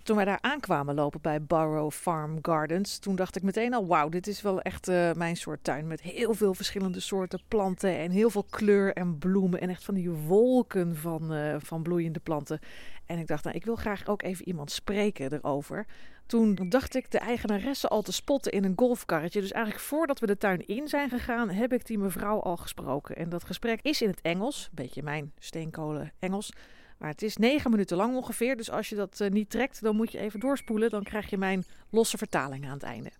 Toen 0.03 0.17
wij 0.17 0.27
daar 0.27 0.41
aankwamen 0.41 0.95
lopen 0.95 1.21
bij 1.21 1.43
Barrow 1.43 1.91
Farm 1.91 2.37
Gardens, 2.41 2.99
toen 2.99 3.15
dacht 3.15 3.35
ik 3.35 3.43
meteen 3.43 3.73
al: 3.73 3.87
wauw, 3.87 4.09
dit 4.09 4.27
is 4.27 4.41
wel 4.41 4.61
echt 4.61 4.89
uh, 4.89 5.13
mijn 5.13 5.37
soort 5.37 5.63
tuin. 5.63 5.87
Met 5.87 6.01
heel 6.01 6.33
veel 6.33 6.53
verschillende 6.53 6.99
soorten 6.99 7.41
planten 7.47 7.97
en 7.97 8.11
heel 8.11 8.29
veel 8.29 8.45
kleur 8.49 8.93
en 8.93 9.17
bloemen. 9.17 9.61
En 9.61 9.69
echt 9.69 9.83
van 9.83 9.93
die 9.93 10.09
wolken 10.09 10.95
van, 10.95 11.33
uh, 11.33 11.55
van 11.59 11.83
bloeiende 11.83 12.19
planten. 12.19 12.59
En 13.05 13.19
ik 13.19 13.27
dacht, 13.27 13.43
nou, 13.43 13.55
ik 13.55 13.65
wil 13.65 13.75
graag 13.75 14.07
ook 14.07 14.21
even 14.21 14.47
iemand 14.47 14.71
spreken 14.71 15.33
erover. 15.33 15.85
Toen 16.29 16.55
dacht 16.55 16.95
ik 16.95 17.11
de 17.11 17.17
eigenaresse 17.17 17.87
al 17.87 18.01
te 18.01 18.11
spotten 18.11 18.51
in 18.51 18.63
een 18.63 18.73
golfkarretje. 18.75 19.41
Dus 19.41 19.51
eigenlijk 19.51 19.85
voordat 19.85 20.19
we 20.19 20.25
de 20.25 20.37
tuin 20.37 20.67
in 20.67 20.87
zijn 20.87 21.09
gegaan, 21.09 21.49
heb 21.49 21.73
ik 21.73 21.85
die 21.85 21.97
mevrouw 21.97 22.39
al 22.39 22.57
gesproken. 22.57 23.15
En 23.15 23.29
dat 23.29 23.43
gesprek 23.43 23.79
is 23.81 24.01
in 24.01 24.09
het 24.09 24.21
Engels, 24.21 24.63
een 24.63 24.75
beetje 24.75 25.03
mijn 25.03 25.33
steenkolen 25.39 26.11
Engels. 26.19 26.53
Maar 26.97 27.09
het 27.09 27.21
is 27.21 27.37
negen 27.37 27.71
minuten 27.71 27.97
lang 27.97 28.15
ongeveer. 28.15 28.57
Dus 28.57 28.71
als 28.71 28.89
je 28.89 28.95
dat 28.95 29.19
uh, 29.19 29.29
niet 29.29 29.49
trekt, 29.49 29.81
dan 29.81 29.95
moet 29.95 30.11
je 30.11 30.19
even 30.19 30.39
doorspoelen. 30.39 30.89
Dan 30.89 31.03
krijg 31.03 31.29
je 31.29 31.37
mijn 31.37 31.63
losse 31.89 32.17
vertaling 32.17 32.65
aan 32.65 32.73
het 32.73 32.83
einde. 32.83 33.11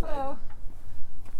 Hello. 0.00 0.38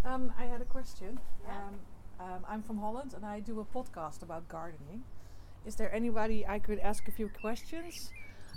Um, 0.05 0.31
I 0.39 0.47
had 0.49 0.61
a 0.61 0.71
question. 0.71 1.19
Um, 1.45 1.79
um, 2.19 2.55
I'm 2.55 2.63
from 2.63 2.77
Holland 2.77 3.15
and 3.15 3.37
I 3.37 3.51
do 3.51 3.59
a 3.59 3.81
podcast 3.81 4.21
about 4.21 4.43
gardening. 4.47 5.03
Is 5.63 5.75
there 5.75 5.95
anybody 5.95 6.45
I 6.55 6.59
could 6.59 6.79
ask 6.81 7.07
a 7.07 7.11
few 7.11 7.29
questions 7.41 8.11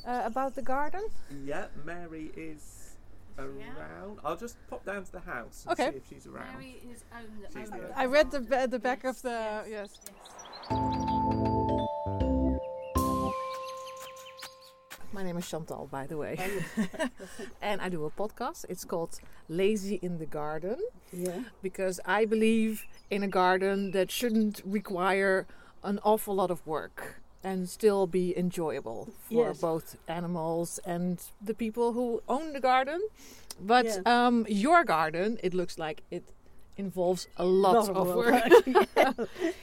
uh, 0.07 0.23
about 0.25 0.55
the 0.55 0.63
garden? 0.63 1.03
Yeah, 1.45 1.67
Mary 1.85 2.31
is 2.37 2.97
around. 3.39 4.19
I'll 4.25 4.37
just 4.37 4.57
pop 4.69 4.85
down 4.85 5.05
to 5.05 5.13
the 5.13 5.21
house 5.21 5.65
and 5.69 5.73
Okay. 5.79 5.91
see 5.93 5.97
if 5.97 6.09
she's 6.09 6.27
around. 6.27 6.53
Mary 6.55 6.81
is 6.93 7.05
own 7.17 7.41
the 7.41 7.49
She's 7.61 7.71
owner. 7.71 7.89
the 7.89 7.99
I 7.99 8.07
read 8.07 8.31
the, 8.31 8.41
garden. 8.41 8.67
ba- 8.67 8.71
the 8.71 8.79
back 8.79 9.05
of 9.05 9.21
the. 9.23 9.65
Yes, 9.69 9.99
Yes. 10.05 11.11
My 15.13 15.25
name 15.25 15.37
is 15.39 15.49
Chantal, 15.49 15.89
by 15.91 16.07
the 16.07 16.17
way. 16.17 16.39
and 17.63 17.81
I 17.81 17.89
do 17.89 18.05
a 18.05 18.11
podcast. 18.11 18.65
It's 18.69 18.85
called 18.85 19.19
Lazy 19.49 19.97
in 20.03 20.19
the 20.19 20.27
Garden 20.27 20.77
Yeah. 21.13 21.41
because 21.63 21.99
I 22.07 22.25
believe 22.27 22.85
in 23.11 23.25
a 23.25 23.29
garden 23.29 23.91
that 23.91 24.11
shouldn't 24.11 24.63
require 24.65 25.47
an 25.83 25.99
awful 26.05 26.35
lot 26.37 26.51
of 26.53 26.65
work 26.67 27.20
and 27.43 27.69
still 27.69 28.07
be 28.07 28.37
enjoyable 28.37 29.09
for 29.29 29.47
Yes. 29.49 29.61
both 29.61 29.97
animals 30.09 30.79
and 30.85 31.23
the 31.41 31.55
people 31.55 31.93
who 31.93 32.23
own 32.29 32.53
the 32.53 32.61
garden. 32.61 33.01
But 33.61 33.85
Yeah. 33.87 34.27
um, 34.27 34.47
your 34.49 34.85
garden, 34.85 35.39
it 35.43 35.55
looks 35.55 35.79
like 35.79 36.03
it 36.11 36.25
involves 36.77 37.29
a 37.37 37.45
lot, 37.45 37.75
Lot 37.75 37.89
of, 37.91 37.97
of 37.97 38.17
work. 38.17 38.45
work, 38.67 38.89
yeah. 38.97 39.13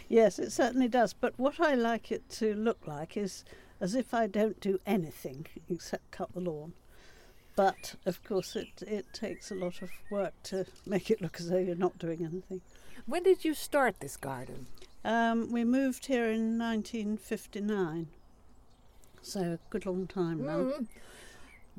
yes, 0.10 0.40
it 0.40 0.52
certainly 0.52 0.88
does. 0.88 1.13
But 1.13 1.34
what 1.38 1.60
I 1.60 1.74
like 1.76 2.12
it 2.12 2.28
to 2.40 2.54
look 2.54 2.86
like 2.88 3.16
is 3.18 3.44
as 3.80 3.94
if 3.96 4.13
I 4.13 4.28
don't 4.28 4.60
do 4.60 4.80
anything 4.86 5.46
except 5.70 6.10
cut 6.12 6.34
the 6.34 6.42
lawn. 6.42 6.74
But 7.56 7.96
of 8.06 8.24
course, 8.24 8.56
it, 8.56 8.84
it 8.88 9.06
takes 9.13 9.50
a 9.52 9.56
lot 9.56 9.82
of 9.82 9.90
work 10.12 10.34
to 10.44 10.66
make 10.86 11.10
it 11.10 11.22
look 11.22 11.40
as 11.40 11.50
though 11.50 11.58
you're 11.58 11.76
not 11.76 11.98
doing 11.98 12.24
anything. 12.24 12.62
when 13.08 13.24
did 13.24 13.44
you 13.46 13.54
start 13.56 14.00
this 14.00 14.18
garden? 14.18 14.68
Um, 15.08 15.54
we 15.54 15.63
moved 15.63 16.08
here 16.08 16.30
in 16.30 16.58
1959, 16.60 18.08
so 19.22 19.39
a 19.39 19.60
good 19.70 19.86
long 19.86 20.06
time 20.06 20.46
now. 20.46 20.58
Mm. 20.58 20.88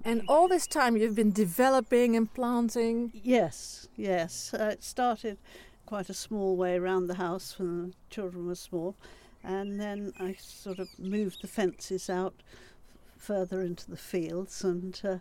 And 0.03 0.23
all 0.29 0.49
this 0.49 0.67
time 0.67 0.97
you've 0.97 1.15
been 1.15 1.33
developing 1.33 2.17
and 2.17 2.33
planting. 2.33 3.11
Yes, 3.13 3.87
yes. 3.97 4.55
Uh, 4.55 4.71
it 4.73 4.83
started 4.83 5.37
quite 5.85 6.09
a 6.09 6.15
small 6.15 6.57
way 6.57 6.77
around 6.77 7.09
the 7.09 7.17
house 7.17 7.59
when 7.59 7.89
the 7.89 7.95
children 8.09 8.47
were 8.47 8.55
small, 8.55 8.97
and 9.45 9.79
then 9.79 10.15
I 10.19 10.35
sort 10.41 10.79
of 10.79 10.89
moved 10.99 11.43
the 11.43 11.49
fences 11.49 12.09
out 12.09 12.33
f- 12.51 13.23
further 13.23 13.61
into 13.61 13.91
the 13.91 13.99
fields, 13.99 14.65
and 14.65 14.99
uh, 15.05 15.19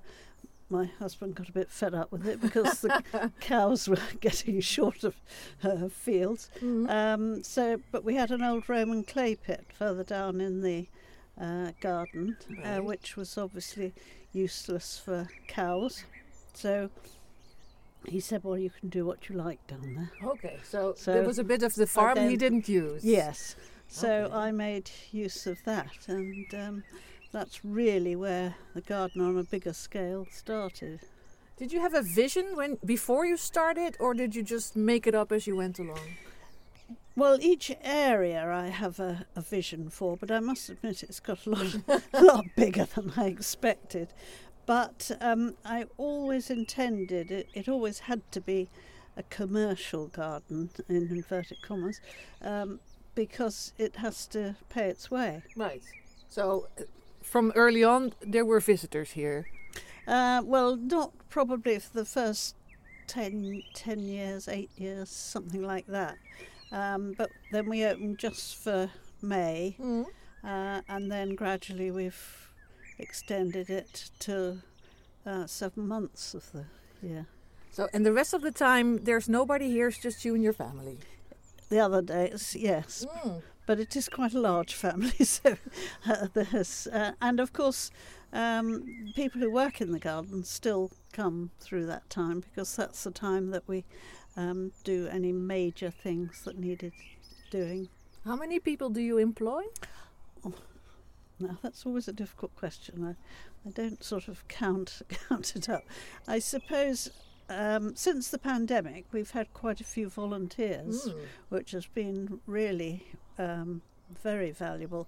my 0.70 0.86
husband 1.00 1.36
got 1.36 1.50
a 1.50 1.52
bit 1.52 1.70
fed 1.72 1.94
up 1.94 2.12
with 2.12 2.28
it 2.28 2.42
because 2.42 2.82
the 2.82 3.02
cows 3.40 3.88
were 3.88 3.98
getting 4.20 4.60
short 4.60 5.04
of 5.04 5.16
uh, 5.64 5.88
fields. 5.88 6.50
Mm. 6.62 6.90
Um, 6.90 7.44
so, 7.44 7.80
but 7.92 8.04
we 8.04 8.16
had 8.16 8.32
an 8.32 8.44
old 8.44 8.68
Roman 8.68 9.04
clay 9.04 9.36
pit 9.36 9.66
further 9.74 10.04
down 10.04 10.42
in 10.42 10.62
the 10.62 10.88
uh, 11.40 11.72
garden, 11.80 12.38
uh, 12.64 12.80
which 12.80 13.16
was 13.16 13.38
obviously 13.38 13.94
useless 14.34 15.02
for 15.04 15.28
cows. 15.48 16.04
So 16.54 16.90
he 18.06 18.20
said, 18.20 18.44
"Well, 18.44 18.58
you 18.58 18.70
can 18.70 18.90
do 18.90 19.06
what 19.06 19.30
you 19.30 19.36
like 19.36 19.66
down 19.68 19.96
there." 19.96 20.30
Okay, 20.32 20.58
so, 20.64 20.94
So 20.98 21.14
there 21.14 21.24
was 21.24 21.40
a 21.40 21.44
bit 21.44 21.64
of 21.64 21.76
the 21.76 21.88
farm 21.88 22.18
he 22.30 22.36
didn't 22.36 22.68
use. 22.68 23.04
Yes. 23.06 23.56
So 23.88 24.24
Okay. 24.24 24.34
I 24.34 24.52
made 24.52 24.92
use 25.12 25.48
of 25.48 25.64
that, 25.64 26.08
and 26.08 26.54
um, 26.54 26.84
that's 27.32 27.64
really 27.64 28.16
where 28.16 28.56
the 28.74 28.82
garden 28.82 29.22
on 29.22 29.38
a 29.38 29.44
bigger 29.44 29.74
scale 29.74 30.28
started. 30.32 31.02
Did 31.58 31.74
you 31.74 31.80
have 31.80 31.94
a 31.94 32.02
vision 32.02 32.56
when 32.56 32.78
before 32.86 33.26
you 33.26 33.38
started, 33.38 33.98
or 34.00 34.14
did 34.14 34.36
you 34.36 34.44
just 34.44 34.76
make 34.76 35.08
it 35.08 35.16
up 35.16 35.32
as 35.32 35.48
you 35.48 35.56
went 35.56 35.80
along? 35.80 36.18
Well, 37.16 37.40
each 37.42 37.72
area 37.82 38.48
I 38.48 38.68
have 38.68 39.00
a, 39.00 39.26
a 39.36 39.42
vision 39.42 39.90
for, 39.90 40.16
but 40.18 40.30
I 40.30 40.40
must 40.40 40.70
admit 40.70 41.02
it's 41.02 41.20
got 41.20 41.48
a 41.48 41.50
lot, 41.50 41.76
a 42.14 42.22
lot 42.24 42.46
bigger 42.56 42.86
than 42.86 43.12
I 43.18 43.26
expected. 43.26 44.10
But 44.68 45.10
um, 45.20 45.56
I 45.66 45.86
always 45.98 46.52
intended 46.52 47.32
it, 47.32 47.48
it 47.56 47.68
always 47.68 48.00
had 48.00 48.22
to 48.34 48.42
be 48.42 48.70
a 49.16 49.24
commercial 49.24 50.08
garden, 50.08 50.70
in 50.88 51.08
inverted 51.08 51.62
commas, 51.64 52.00
um, 52.44 52.80
because 53.16 53.74
it 53.80 53.96
has 53.96 54.28
to 54.28 54.56
pay 54.70 54.90
its 54.90 55.10
way. 55.10 55.42
Right. 55.56 55.82
So, 56.30 56.68
uh, 56.80 56.84
from 57.28 57.52
early 57.56 57.84
on, 57.84 58.14
there 58.22 58.46
were 58.46 58.60
visitors 58.60 59.12
here. 59.12 59.48
Uh, 60.08 60.42
well, 60.46 60.76
not 60.76 61.12
probably 61.30 61.80
for 61.80 61.94
the 61.94 62.06
first 62.06 62.56
10, 63.08 63.64
10 63.74 64.00
years, 64.00 64.48
8 64.48 64.70
years, 64.78 65.10
something 65.10 65.62
like 65.62 65.88
that. 65.88 66.16
Um, 66.72 67.14
but 67.18 67.30
then 67.52 67.70
we 67.70 67.86
opened 67.86 68.18
just 68.20 68.56
for 68.64 68.90
May, 69.22 69.76
Mm. 69.80 70.06
uh, 70.44 70.82
and 70.88 71.12
then 71.12 71.36
gradually 71.36 71.92
we've 71.92 72.50
extended 73.00 73.70
it 73.70 74.10
to 74.20 74.62
uh, 75.26 75.46
seven 75.48 75.88
months 75.88 76.34
of 76.34 76.52
the 76.54 76.66
year. 77.02 77.26
So, 77.72 77.88
and 77.94 78.06
the 78.06 78.14
rest 78.14 78.34
of 78.34 78.42
the 78.42 78.52
time, 78.52 79.04
there's 79.04 79.28
nobody 79.30 79.70
here. 79.70 79.88
It's 79.90 79.98
just 80.00 80.24
you 80.26 80.34
and 80.36 80.44
your 80.44 80.54
family. 80.54 80.98
The 81.70 81.80
other 81.80 82.02
days, 82.02 82.56
yes, 82.58 83.06
Mm. 83.24 83.42
But 83.68 83.80
it 83.80 83.96
is 83.96 84.10
quite 84.10 84.34
a 84.34 84.40
large 84.40 84.74
family, 84.74 85.12
so 85.24 85.58
uh, 86.08 86.28
there's, 86.34 86.88
uh, 86.88 87.12
and 87.22 87.40
of 87.40 87.54
course, 87.54 87.92
um, 88.34 89.12
people 89.16 89.40
who 89.40 89.52
work 89.52 89.80
in 89.82 89.92
the 89.92 90.00
garden 90.00 90.44
still 90.44 90.90
come 91.12 91.52
through 91.60 91.86
that 91.86 92.10
time 92.10 92.40
because 92.40 92.76
that's 92.76 93.04
the 93.04 93.12
time 93.12 93.52
that 93.52 93.64
we 93.68 93.84
um, 94.36 94.72
do 94.84 95.08
any 95.08 95.32
major 95.32 95.92
things 95.92 96.42
that 96.46 96.58
needed 96.58 96.94
doing. 97.52 97.90
How 98.26 98.36
many 98.36 98.60
people 98.60 98.90
do 98.90 99.02
you 99.02 99.18
employ? 99.18 99.64
Now 101.40 101.58
that's 101.62 101.86
always 101.86 102.08
a 102.08 102.14
difficult 102.14 102.56
question. 102.56 103.04
I, 103.06 103.68
I 103.68 103.72
don't 103.72 104.04
sort 104.04 104.28
of 104.28 104.48
count 104.48 105.02
count 105.30 105.56
it 105.56 105.70
up. 105.70 105.84
I 106.28 106.40
suppose 106.40 107.12
um, 107.50 107.96
since 107.96 108.30
the 108.30 108.38
pandemic, 108.38 109.06
we've 109.12 109.32
had 109.32 109.54
quite 109.54 109.80
a 109.82 109.84
few 109.86 110.10
volunteers, 110.10 111.08
Mm. 111.10 111.16
which 111.50 111.72
has 111.72 111.86
been 111.88 112.40
really 112.46 113.08
um, 113.40 113.82
very 114.24 114.52
valuable. 114.52 115.08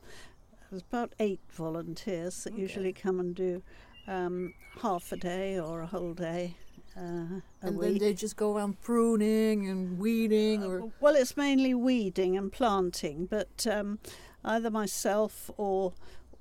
There's 0.69 0.84
about 0.84 1.13
eight 1.19 1.41
volunteers 1.52 2.43
that 2.43 2.54
Okay. 2.54 2.62
usually 2.62 2.93
come 2.93 3.19
and 3.19 3.36
do 3.36 3.62
um, 4.08 4.54
half 4.82 5.12
a 5.12 5.17
day 5.17 5.60
or 5.60 5.82
a 5.82 5.88
whole 5.88 6.13
day. 6.13 6.56
Uh, 6.97 7.41
And 7.62 7.80
then 7.82 7.97
they 7.97 8.13
just 8.13 8.36
go 8.36 8.56
around 8.56 8.82
pruning 8.82 9.67
and 9.69 9.99
weeding, 9.99 10.63
or 10.63 10.91
Well, 10.99 11.15
it's 11.15 11.36
mainly 11.38 11.73
weeding 11.73 12.38
and 12.38 12.52
planting, 12.52 13.25
but 13.25 13.65
um, 13.67 13.99
either 14.43 14.69
myself 14.69 15.49
or 15.58 15.93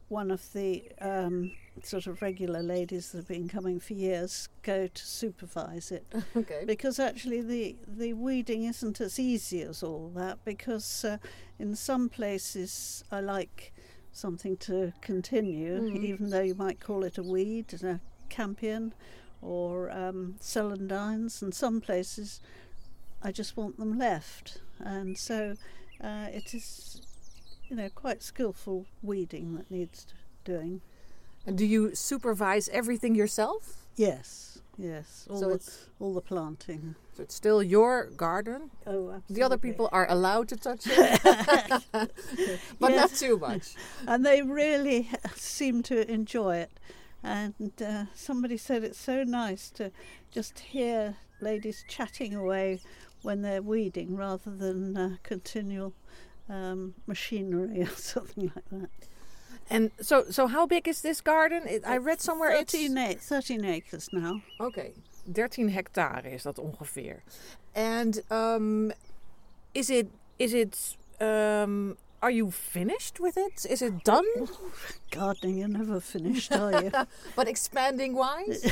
one 0.08 0.30
of 0.30 0.52
the 0.52 0.84
um, 1.00 1.52
sort 1.82 2.06
of 2.06 2.22
regular 2.22 2.62
ladies 2.62 3.12
that 3.12 3.18
have 3.18 3.28
been 3.28 3.48
coming 3.48 3.78
for 3.78 3.92
years 3.92 4.48
go 4.62 4.86
to 4.86 5.06
supervise 5.06 5.90
it. 5.92 6.06
okay. 6.36 6.64
Because 6.66 6.98
actually, 6.98 7.42
the, 7.42 7.76
the 7.86 8.12
weeding 8.14 8.64
isn't 8.64 9.00
as 9.00 9.18
easy 9.18 9.62
as 9.62 9.82
all 9.82 10.10
that, 10.14 10.38
because 10.44 11.04
uh, 11.04 11.18
in 11.58 11.76
some 11.76 12.08
places 12.08 13.04
I 13.12 13.20
like 13.20 13.72
something 14.12 14.56
to 14.56 14.92
continue, 15.00 15.80
Mm. 15.80 16.04
even 16.04 16.30
though 16.30 16.40
you 16.42 16.54
might 16.54 16.80
call 16.80 17.04
it 17.04 17.18
a 17.18 17.22
weed, 17.22 17.72
a 17.82 18.00
campion 18.28 18.92
or 19.42 19.90
um, 19.90 20.36
celandines, 20.40 21.42
and 21.42 21.54
some 21.54 21.80
places 21.80 22.40
I 23.22 23.30
just 23.32 23.56
want 23.56 23.78
them 23.78 23.98
left. 23.98 24.58
And 24.80 25.16
so 25.18 25.54
uh, 26.02 26.26
it 26.32 26.54
is, 26.54 27.02
you 27.68 27.76
know, 27.76 27.88
quite 27.94 28.22
skillful 28.22 28.86
weeding 29.02 29.54
that 29.56 29.70
needs 29.70 30.06
doing. 30.44 30.80
And 31.46 31.56
do 31.56 31.64
you 31.66 31.94
supervise 31.94 32.68
everything 32.70 33.14
yourself? 33.14 33.86
Yes, 33.96 34.58
yes. 34.76 35.26
All, 35.30 35.38
So 35.40 35.48
the, 35.48 35.54
it's- 35.54 35.86
all 35.98 36.14
the 36.14 36.20
planting. 36.20 36.94
So 37.16 37.22
it's 37.24 37.34
still 37.34 37.62
your 37.62 38.06
garden. 38.16 38.70
Oh, 38.86 39.10
absolutely. 39.10 39.34
The 39.34 39.42
other 39.42 39.58
people 39.58 39.88
are 39.92 40.06
allowed 40.08 40.48
to 40.50 40.56
touch 40.56 40.82
it, 40.86 41.20
but 41.92 42.92
not 42.92 43.10
too 43.10 43.36
much. 43.38 43.74
and 44.06 44.24
they 44.24 44.42
really 44.42 45.10
seem 45.34 45.82
to 45.84 46.08
enjoy 46.10 46.56
it. 46.58 46.70
And 47.22 47.72
uh, 47.84 48.04
somebody 48.14 48.56
said 48.56 48.84
it's 48.84 49.00
so 49.00 49.24
nice 49.24 49.70
to 49.70 49.90
just 50.30 50.60
hear 50.60 51.16
ladies 51.40 51.84
chatting 51.88 52.34
away 52.36 52.80
when 53.22 53.42
they're 53.42 53.62
weeding 53.62 54.14
rather 54.16 54.50
than 54.54 54.96
uh, 54.96 55.16
continual 55.24 55.92
um, 56.48 56.94
machinery 57.06 57.82
or 57.82 57.86
something 57.96 58.52
like 58.54 58.68
that. 58.70 58.90
And 59.70 59.90
so, 60.00 60.24
so 60.30 60.46
how 60.46 60.66
big 60.66 60.88
is 60.88 61.02
this 61.02 61.20
garden? 61.20 61.62
It, 61.66 61.82
I 61.86 61.98
read 61.98 62.20
somewhere 62.20 62.52
13, 62.56 62.96
a- 62.96 63.14
13 63.14 63.64
acres 63.64 64.08
now. 64.12 64.40
Okay, 64.60 64.92
13 65.32 65.68
hectare 65.68 66.22
is 66.34 66.42
dat 66.44 66.56
ongeveer. 66.58 67.20
And 67.74 68.22
um, 68.30 68.92
is 69.74 69.90
it 69.90 70.08
is 70.38 70.54
it 70.54 70.96
um, 71.20 71.96
are 72.22 72.30
you 72.30 72.50
finished 72.50 73.20
with 73.20 73.36
it? 73.36 73.66
Is 73.70 73.82
it 73.82 74.04
done? 74.04 74.24
Gardening, 75.10 75.58
you're 75.58 75.68
never 75.68 76.00
finished, 76.00 76.52
are 76.52 76.82
you? 76.82 76.90
but 77.36 77.46
expanding 77.46 78.14
wise? 78.14 78.64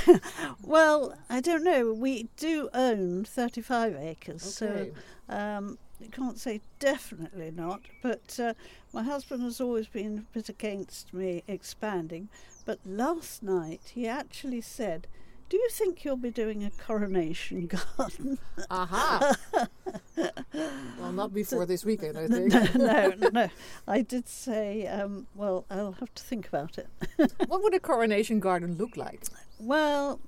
well, 0.65 1.15
I 1.29 1.41
don't 1.41 1.63
know. 1.63 1.93
We 1.93 2.29
do 2.37 2.69
own 2.75 3.25
35 3.25 3.95
acres, 3.97 4.63
Okay. 4.63 4.91
so 5.29 5.35
um, 5.37 5.79
you 6.01 6.09
can't 6.09 6.39
say 6.39 6.61
definitely 6.79 7.51
not. 7.51 7.81
But 8.03 8.39
uh, 8.41 8.55
my 8.93 9.03
husband 9.03 9.43
has 9.43 9.61
always 9.61 9.87
been 9.87 10.19
a 10.19 10.35
bit 10.35 10.49
against 10.49 11.13
me 11.15 11.43
expanding. 11.49 12.29
But 12.65 12.81
last 12.85 13.43
night 13.43 13.93
he 13.95 14.07
actually 14.07 14.61
said, 14.61 15.07
Do 15.49 15.57
you 15.57 15.69
think 15.71 16.05
you'll 16.05 16.17
be 16.17 16.31
doing 16.31 16.65
a 16.65 16.71
coronation 16.71 17.67
garden? 17.97 18.39
Aha. 18.71 19.37
well, 20.17 21.13
not 21.13 21.33
before 21.33 21.67
this 21.67 21.85
weekend, 21.85 22.19
I 22.19 22.27
think. 22.27 22.75
no, 22.75 23.15
no. 23.33 23.49
I 23.87 24.03
did 24.03 24.29
say, 24.29 24.87
um, 24.87 25.27
Well, 25.35 25.65
I'll 25.71 25.93
have 25.93 26.15
to 26.15 26.23
think 26.23 26.49
about 26.49 26.79
it. 26.79 26.89
what 27.47 27.63
would 27.63 27.75
a 27.75 27.81
coronation 27.81 28.41
garden 28.41 28.77
look 28.77 28.97
like? 28.97 29.23
Well, 29.59 30.21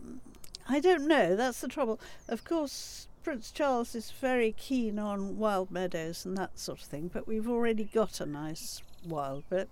I 0.69 0.81
don't 0.81 1.07
know. 1.09 1.35
That's 1.37 1.61
the 1.61 1.69
trouble. 1.69 2.01
Of 2.29 2.45
course, 2.45 3.08
Prince 3.29 3.51
Charles 3.51 3.95
is 3.95 4.11
very 4.11 4.53
keen 4.53 4.99
on 4.99 5.37
wild 5.37 5.71
meadows 5.71 6.25
and 6.25 6.35
that 6.39 6.59
sort 6.59 6.81
of 6.81 6.87
thing, 6.87 7.11
but 7.13 7.29
we've 7.29 7.47
already 7.47 7.85
got 7.85 8.23
a 8.23 8.25
nice 8.25 8.81
wild 9.07 9.47
bit. 9.51 9.69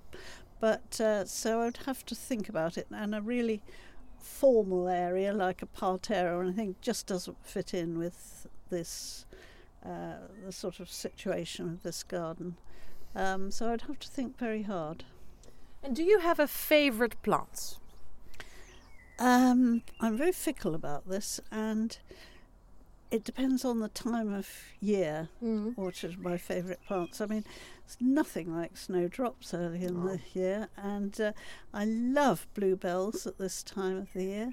But 0.60 1.00
uh, 1.00 1.24
so 1.24 1.62
I'd 1.62 1.78
have 1.86 2.04
to 2.04 2.14
think 2.14 2.50
about 2.50 2.76
it, 2.76 2.86
and 2.90 3.14
a 3.14 3.22
really 3.22 3.62
formal 4.18 4.88
area 4.88 5.32
like 5.32 5.62
a 5.62 5.66
parterre 5.66 6.36
or 6.36 6.42
anything 6.42 6.76
just 6.82 7.06
doesn't 7.06 7.38
fit 7.46 7.72
in 7.72 7.96
with 7.96 8.46
this 8.68 9.24
uh, 9.82 10.16
the 10.44 10.52
sort 10.52 10.78
of 10.78 10.90
situation 10.90 11.66
of 11.70 11.82
this 11.82 12.02
garden. 12.02 12.58
Um, 13.14 13.50
so 13.50 13.72
I'd 13.72 13.80
have 13.80 13.98
to 14.00 14.08
think 14.08 14.36
very 14.36 14.64
hard. 14.64 15.04
And 15.82 15.96
do 15.96 16.02
you 16.02 16.18
have 16.18 16.38
a 16.38 16.46
favorite 16.46 17.22
plant? 17.22 17.78
Um, 19.18 19.80
I'm 19.98 20.18
very 20.18 20.32
fickle 20.32 20.74
about 20.74 21.08
this, 21.08 21.40
and 21.50 21.96
it 23.10 23.24
depends 23.24 23.64
on 23.64 23.80
the 23.80 23.88
time 23.88 24.32
of 24.32 24.48
year, 24.80 25.28
which 25.76 26.02
is 26.04 26.16
my 26.16 26.36
favourite 26.36 26.84
plants. 26.86 27.20
I 27.20 27.26
mean, 27.26 27.44
it's 27.84 27.96
nothing 28.00 28.54
like 28.54 28.76
snowdrops 28.76 29.54
early 29.54 29.84
in 29.84 30.04
the 30.04 30.20
year, 30.34 30.68
and 30.76 31.18
uh, 31.20 31.32
I 31.72 31.84
love 31.84 32.46
bluebells 32.54 33.26
at 33.26 33.38
this 33.38 33.62
time 33.62 33.96
of 33.96 34.12
the 34.12 34.24
year, 34.24 34.52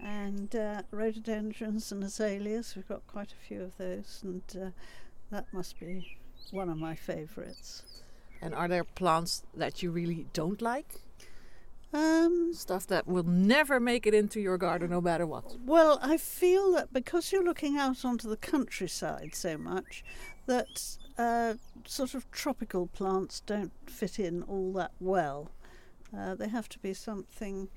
and 0.00 0.54
uh, 0.56 0.82
rhododendrons 0.90 1.92
and 1.92 2.02
azaleas. 2.02 2.74
We've 2.74 2.88
got 2.88 3.06
quite 3.06 3.32
a 3.32 3.46
few 3.46 3.62
of 3.62 3.76
those, 3.78 4.20
and 4.24 4.42
uh, 4.60 4.70
that 5.30 5.46
must 5.52 5.78
be 5.78 6.16
one 6.50 6.68
of 6.68 6.76
my 6.78 6.94
favourites. 6.94 7.82
And 8.40 8.54
are 8.54 8.66
there 8.66 8.82
plants 8.82 9.44
that 9.54 9.82
you 9.82 9.92
really 9.92 10.26
don't 10.32 10.60
like? 10.60 11.00
Um, 11.92 12.52
Stuff 12.54 12.86
that 12.86 13.06
will 13.06 13.24
never 13.24 13.78
make 13.78 14.06
it 14.06 14.14
into 14.14 14.40
your 14.40 14.56
garden 14.56 14.90
no 14.90 15.00
matter 15.00 15.26
what. 15.26 15.56
Well, 15.64 15.98
I 16.02 16.16
feel 16.16 16.72
that 16.72 16.92
because 16.92 17.32
you're 17.32 17.44
looking 17.44 17.76
out 17.76 18.04
onto 18.04 18.28
the 18.28 18.36
countryside 18.36 19.34
so 19.34 19.58
much, 19.58 20.02
that 20.46 20.96
uh, 21.18 21.54
sort 21.86 22.14
of 22.14 22.30
tropical 22.30 22.86
plants 22.86 23.40
don't 23.40 23.72
fit 23.86 24.18
in 24.18 24.42
all 24.44 24.72
that 24.74 24.92
well. 25.00 25.50
Uh, 26.16 26.34
they 26.34 26.48
have 26.48 26.68
to 26.70 26.78
be 26.78 26.94
something 26.94 27.68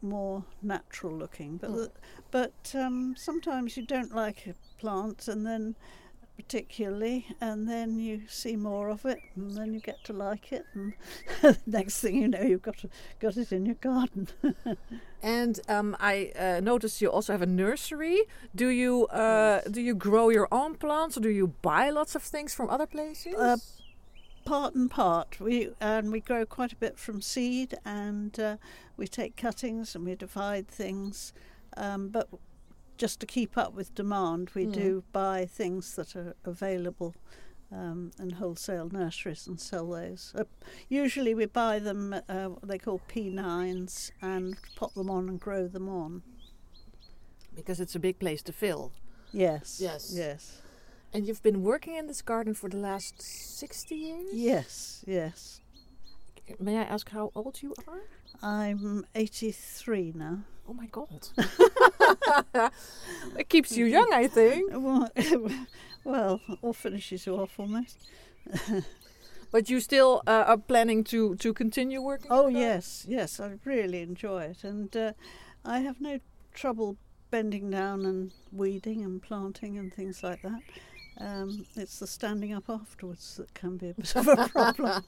more 0.00 0.44
natural 0.62 1.14
looking. 1.14 1.58
But 1.58 1.72
the, 1.72 1.90
but 2.30 2.74
um, 2.74 3.14
sometimes 3.16 3.76
you 3.76 3.84
don't 3.84 4.14
like 4.14 4.46
a 4.46 4.54
plant, 4.80 5.28
and 5.28 5.46
then 5.46 5.76
particularly, 6.42 7.26
and 7.40 7.68
then 7.68 7.98
you 7.98 8.22
see 8.28 8.56
more 8.56 8.88
of 8.88 9.04
it, 9.04 9.18
and 9.36 9.56
then 9.56 9.72
you 9.72 9.80
get 9.80 10.02
to 10.04 10.12
like 10.12 10.52
it, 10.52 10.64
and 10.74 10.94
next 11.66 12.00
thing 12.00 12.16
you 12.16 12.28
know, 12.28 12.42
you've 12.42 12.62
got 12.62 12.84
got 13.20 13.36
it 13.36 13.52
in 13.52 13.66
your 13.66 13.76
garden. 13.76 14.28
And 15.24 15.60
um, 15.68 15.96
I 16.00 16.32
uh, 16.36 16.60
noticed 16.60 17.00
you 17.00 17.08
also 17.08 17.32
have 17.32 17.42
a 17.42 17.46
nursery. 17.46 18.22
Do 18.56 18.66
you 18.66 19.06
uh, 19.06 19.60
do 19.70 19.80
you 19.80 19.94
grow 19.94 20.30
your 20.30 20.48
own 20.50 20.74
plants, 20.74 21.16
or 21.16 21.20
do 21.20 21.28
you 21.28 21.54
buy 21.62 21.90
lots 21.90 22.16
of 22.16 22.24
things 22.24 22.52
from 22.54 22.68
other 22.68 22.86
places? 22.86 23.36
Uh, 23.36 23.56
part 24.44 24.74
and 24.74 24.90
part. 24.90 25.38
We 25.38 25.70
and 25.80 26.10
we 26.10 26.18
grow 26.18 26.44
quite 26.44 26.72
a 26.72 26.76
bit 26.76 26.98
from 26.98 27.20
seed, 27.20 27.76
and 27.84 28.38
uh, 28.40 28.56
we 28.96 29.06
take 29.06 29.36
cuttings 29.36 29.94
and 29.94 30.04
we 30.04 30.16
divide 30.16 30.66
things. 30.66 31.32
Um, 31.76 32.08
but 32.08 32.28
just 32.98 33.20
to 33.20 33.26
keep 33.26 33.56
up 33.58 33.74
with 33.74 33.94
demand, 33.94 34.50
we 34.54 34.66
Mm. 34.66 34.72
do 34.72 35.04
buy 35.12 35.46
things 35.46 35.94
that 35.96 36.14
are 36.16 36.34
available 36.44 37.14
um, 37.72 38.10
in 38.20 38.30
wholesale 38.30 38.90
nurseries 38.90 39.46
and 39.46 39.58
sell 39.58 39.88
those. 39.88 40.32
Uh, 40.36 40.44
usually, 40.90 41.34
we 41.34 41.46
buy 41.46 41.78
them. 41.78 42.14
Uh, 42.28 42.48
what 42.48 42.68
they 42.68 42.76
call 42.78 43.00
P9s 43.08 44.10
and 44.20 44.56
pop 44.76 44.92
them 44.94 45.08
on 45.08 45.28
and 45.28 45.40
grow 45.40 45.66
them 45.68 45.88
on. 45.88 46.22
because 47.54 47.80
it's 47.80 47.94
a 47.94 47.98
big 47.98 48.18
place 48.18 48.42
to 48.42 48.52
fill. 48.52 48.92
Yes. 49.32 49.78
Yes. 49.80 50.12
Yes. 50.14 50.60
And 51.12 51.26
you've 51.26 51.42
been 51.42 51.62
working 51.62 51.94
in 51.96 52.06
this 52.06 52.22
garden 52.22 52.54
for 52.54 52.68
the 52.70 52.78
last 52.78 53.20
60 53.20 53.94
years? 53.94 54.30
Yes. 54.32 55.04
Yes. 55.06 55.60
May 56.58 56.78
I 56.78 56.82
ask 56.82 57.10
how 57.10 57.30
old 57.34 57.62
you 57.62 57.74
are? 57.86 58.00
I'm 58.42 59.04
83 59.14 60.12
now. 60.14 60.38
Oh 60.72 60.74
my 60.74 60.86
god. 60.86 61.28
it 63.36 63.48
keeps 63.50 63.76
you 63.76 63.84
young, 63.84 64.08
I 64.12 64.26
think. 64.26 64.72
Well, 64.80 65.10
well, 66.04 66.40
or 66.62 66.72
finishes 66.72 67.26
you 67.26 67.36
off 67.36 67.60
almost. 67.60 67.98
But 69.50 69.68
you 69.68 69.80
still 69.80 70.22
uh, 70.26 70.44
are 70.46 70.56
planning 70.56 71.04
to, 71.04 71.36
to 71.36 71.52
continue 71.52 72.00
working? 72.00 72.28
Oh 72.30 72.48
yes, 72.48 73.04
yes, 73.06 73.38
I 73.38 73.58
really 73.66 74.00
enjoy 74.00 74.44
it, 74.44 74.64
and 74.64 74.96
uh, 74.96 75.12
I 75.62 75.80
have 75.80 76.00
no 76.00 76.20
trouble 76.54 76.96
bending 77.30 77.70
down 77.70 78.06
and 78.06 78.32
weeding 78.50 79.04
and 79.04 79.22
planting 79.22 79.76
and 79.76 79.92
things 79.92 80.22
like 80.22 80.40
that. 80.40 80.62
Um, 81.18 81.66
it's 81.76 81.98
the 81.98 82.06
standing 82.06 82.54
up 82.54 82.70
afterwards 82.70 83.36
that 83.36 83.52
can 83.52 83.76
be 83.76 83.90
a 83.90 83.94
bit 83.94 84.16
of 84.16 84.26
a 84.26 84.48
problem. 84.48 85.04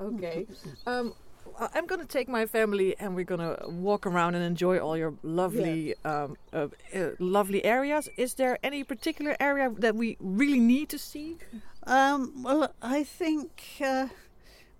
okay. 0.00 0.46
Um, 0.86 1.14
I'm 1.58 1.86
going 1.86 2.00
to 2.00 2.06
take 2.06 2.28
my 2.28 2.46
family 2.46 2.96
and 2.98 3.14
we're 3.14 3.24
going 3.24 3.40
to 3.40 3.68
walk 3.68 4.06
around 4.06 4.34
and 4.34 4.44
enjoy 4.44 4.78
all 4.78 4.96
your 4.96 5.14
lovely, 5.22 5.94
um, 6.04 6.36
uh, 6.52 6.68
uh, 6.94 7.10
lovely 7.18 7.64
areas. 7.64 8.08
Is 8.16 8.34
there 8.34 8.58
any 8.62 8.84
particular 8.84 9.36
area 9.40 9.70
that 9.78 9.94
we 9.94 10.16
really 10.20 10.60
need 10.60 10.88
to 10.90 10.98
see? 10.98 11.38
Um, 11.86 12.42
well, 12.42 12.74
I 12.82 13.04
think, 13.04 13.62
uh, 13.80 14.08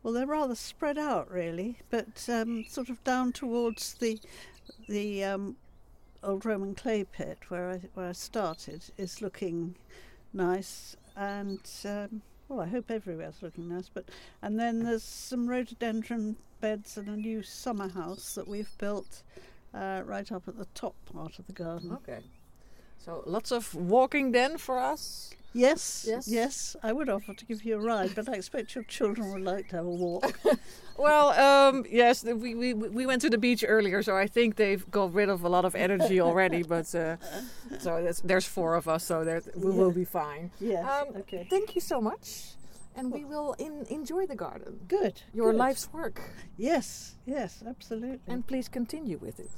well, 0.02 0.12
they're 0.12 0.26
rather 0.26 0.55
spread 0.55 0.98
out 0.98 1.31
really, 1.31 1.79
but 1.90 2.29
um, 2.29 2.64
sort 2.68 2.88
of 2.88 3.02
down 3.05 3.33
towards 3.33 3.94
the 3.94 4.18
the 4.88 5.24
um, 5.24 5.57
old 6.22 6.44
Roman 6.44 6.74
clay 6.74 7.05
pit 7.05 7.38
where 7.48 7.70
I 7.70 7.81
where 7.94 8.09
I 8.09 8.12
started 8.12 8.85
is 8.96 9.22
looking 9.22 9.76
nice, 10.33 10.96
and 11.16 11.61
um, 11.85 12.22
well, 12.48 12.61
I 12.61 12.66
hope 12.66 12.90
everywhere's 12.90 13.42
looking 13.42 13.68
nice. 13.68 13.88
But 13.92 14.09
and 14.42 14.59
then 14.59 14.85
there's 14.85 15.02
some 15.02 15.48
rhododendron 15.48 16.37
beds 16.61 16.96
and 16.96 17.09
a 17.09 17.16
new 17.16 17.42
summer 17.42 17.88
house 17.88 18.35
that 18.35 18.48
we've 18.48 18.76
built 18.78 19.22
uh, 19.74 20.02
right 20.04 20.30
up 20.30 20.48
at 20.48 20.56
the 20.59 20.66
top 20.74 20.94
part 21.12 21.38
of 21.38 21.46
the 21.46 21.52
garden. 21.52 21.92
Okay. 21.92 22.20
So 22.98 23.22
lots 23.26 23.52
of 23.52 23.74
walking 23.74 24.32
then 24.32 24.59
for 24.59 24.78
us. 24.78 25.30
Yes, 25.57 26.05
Yes? 26.09 26.29
yes, 26.29 26.77
I 26.83 26.92
would 26.92 27.09
offer 27.09 27.33
to 27.35 27.45
give 27.47 27.64
you 27.64 27.77
a 27.77 27.81
ride, 27.81 28.14
but 28.14 28.29
I 28.29 28.35
expect 28.35 28.75
your 28.75 28.85
children 28.85 29.33
would 29.33 29.42
like 29.55 29.69
to 29.71 29.77
have 29.77 29.87
a 29.87 29.97
walk. 30.07 30.38
Well, 30.99 31.29
um, 31.49 31.85
yes, 31.90 32.25
we, 32.25 32.55
we 32.55 32.73
we 32.73 33.05
went 33.07 33.21
to 33.23 33.29
the 33.29 33.37
beach 33.38 33.62
earlier, 33.69 34.03
so 34.03 34.16
I 34.16 34.27
think 34.27 34.57
they've 34.57 34.85
got 34.90 35.12
rid 35.12 35.29
of 35.29 35.45
a 35.45 35.49
lot 35.57 35.64
of 35.66 35.75
energy 35.75 36.21
already. 36.29 36.62
but 36.62 36.87
uh, 36.95 37.16
so 37.79 38.03
that's, 38.03 38.21
there's 38.23 38.47
four 38.47 38.75
of 38.77 38.88
us, 38.88 39.05
so 39.05 39.16
we 39.57 39.71
will 39.81 39.92
be 39.92 40.07
fine. 40.07 40.51
Yes, 40.59 40.85
Um, 40.88 41.16
okay. 41.23 41.47
Thank 41.51 41.75
you 41.75 41.83
so 41.83 42.01
much. 42.01 42.29
and 42.99 43.12
we 43.12 43.25
will 43.27 43.53
in, 43.59 43.85
enjoy 43.90 44.25
the 44.27 44.37
garden. 44.37 44.73
Good. 44.88 45.14
Your 45.35 45.53
good. 45.53 45.59
life's 45.66 45.87
work. 45.92 46.19
Yes, 46.57 47.16
yes, 47.27 47.62
absolutely. 47.66 48.21
And 48.33 48.47
please 48.47 48.69
continue 48.71 49.19
with 49.27 49.37
it. 49.38 49.51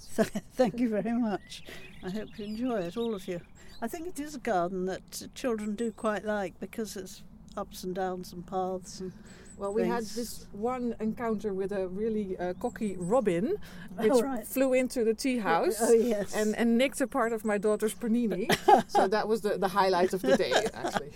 Thank 0.60 0.74
you 0.80 0.88
very 0.88 1.14
much. 1.30 1.62
I 2.06 2.10
hope 2.10 2.30
you 2.38 2.44
enjoy 2.46 2.78
it, 2.88 2.96
all 2.96 3.14
of 3.14 3.28
you. 3.28 3.40
I 3.80 3.86
think 3.88 4.08
it 4.08 4.18
is 4.20 4.34
a 4.34 4.38
garden 4.38 4.86
that 4.86 5.28
children 5.34 5.74
do 5.74 5.92
quite 5.92 6.24
like 6.24 6.58
because 6.60 6.96
it's 6.96 7.22
ups 7.56 7.84
and 7.84 7.94
downs 7.94 8.32
and 8.32 8.46
paths 8.46 9.00
and 9.00 9.12
Well, 9.56 9.72
we 9.74 9.86
had 9.86 10.04
this 10.04 10.46
one 10.52 10.94
encounter 11.00 11.52
with 11.52 11.72
a 11.72 11.88
really 11.88 12.36
uh, 12.38 12.54
cocky 12.54 12.96
robin, 12.98 13.54
which 13.96 14.12
Oh, 14.12 14.22
right. 14.22 14.46
flew 14.46 14.72
into 14.72 15.04
the 15.04 15.14
tea 15.14 15.38
house 15.38 15.76
Oh, 15.80 15.92
yes. 15.92 16.34
and, 16.34 16.54
and 16.56 16.76
nicked 16.78 17.00
a 17.00 17.06
part 17.06 17.32
of 17.32 17.44
my 17.44 17.58
daughter's 17.58 17.94
panini. 17.94 18.46
so 18.88 19.08
that 19.08 19.26
was 19.28 19.40
the, 19.40 19.58
the 19.58 19.68
highlight 19.68 20.12
of 20.12 20.22
the 20.22 20.36
day, 20.36 20.52
actually. 20.74 21.12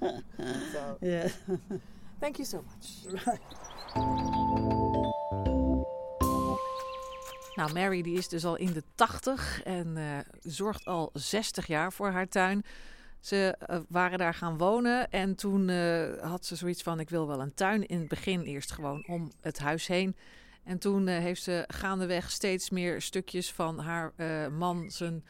So, 0.72 0.96
Yeah. 1.02 1.28
thank 2.20 2.38
you 2.38 2.44
so 2.46 2.62
much. 2.62 4.29
Nou, 7.60 7.72
Mary 7.72 8.02
die 8.02 8.16
is 8.16 8.28
dus 8.28 8.44
al 8.44 8.56
in 8.56 8.72
de 8.72 8.82
80 8.94 9.62
en 9.62 9.96
eh, 9.96 10.18
zorgt 10.42 10.84
al 10.84 11.10
60 11.12 11.66
jaar 11.66 11.92
voor 11.92 12.10
haar 12.10 12.28
tuin. 12.28 12.64
Ze 13.20 13.56
eh, 13.58 13.78
waren 13.88 14.18
daar 14.18 14.34
gaan 14.34 14.58
wonen 14.58 15.10
en 15.10 15.34
toen 15.34 15.68
eh, 15.68 16.02
had 16.20 16.46
ze 16.46 16.56
zoiets 16.56 16.82
van: 16.82 17.00
ik 17.00 17.10
wil 17.10 17.26
wel 17.26 17.40
een 17.40 17.54
tuin. 17.54 17.86
In 17.86 17.98
het 17.98 18.08
begin 18.08 18.42
eerst 18.42 18.72
gewoon 18.72 19.04
om 19.06 19.30
het 19.40 19.58
huis 19.58 19.86
heen. 19.86 20.16
En 20.64 20.78
toen 20.78 21.06
heeft 21.06 21.42
ze 21.42 21.64
gaandeweg 21.66 22.30
steeds 22.30 22.70
meer 22.70 23.02
stukjes 23.02 23.52
van 23.52 23.78
haar 23.78 24.12
man 24.52 24.90
zijn, 24.90 25.24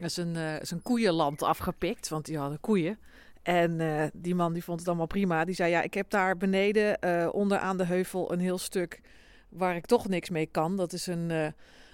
zijn, 0.00 0.60
zijn 0.66 0.82
koeienland 0.82 1.42
afgepikt, 1.42 2.08
want 2.08 2.24
die 2.24 2.38
hadden 2.38 2.60
koeien. 2.60 2.98
En 3.42 4.10
die 4.14 4.34
man 4.34 4.52
die 4.52 4.64
vond 4.64 4.78
het 4.78 4.88
allemaal 4.88 5.06
prima. 5.06 5.44
Die 5.44 5.54
zei: 5.54 5.70
Ja, 5.70 5.82
ik 5.82 5.94
heb 5.94 6.10
daar 6.10 6.36
beneden 6.36 7.00
eh 7.00 7.28
onderaan 7.32 7.76
de 7.76 7.84
heuvel 7.84 8.32
een 8.32 8.40
heel 8.40 8.58
stuk 8.58 9.00
waar 9.54 9.76
ik 9.76 9.86
toch 9.86 10.08
niks 10.08 10.30
mee 10.30 10.46
kan. 10.46 10.76
Dat 10.76 10.92
is 10.92 11.06
een, 11.06 11.30
eh, 11.30 11.46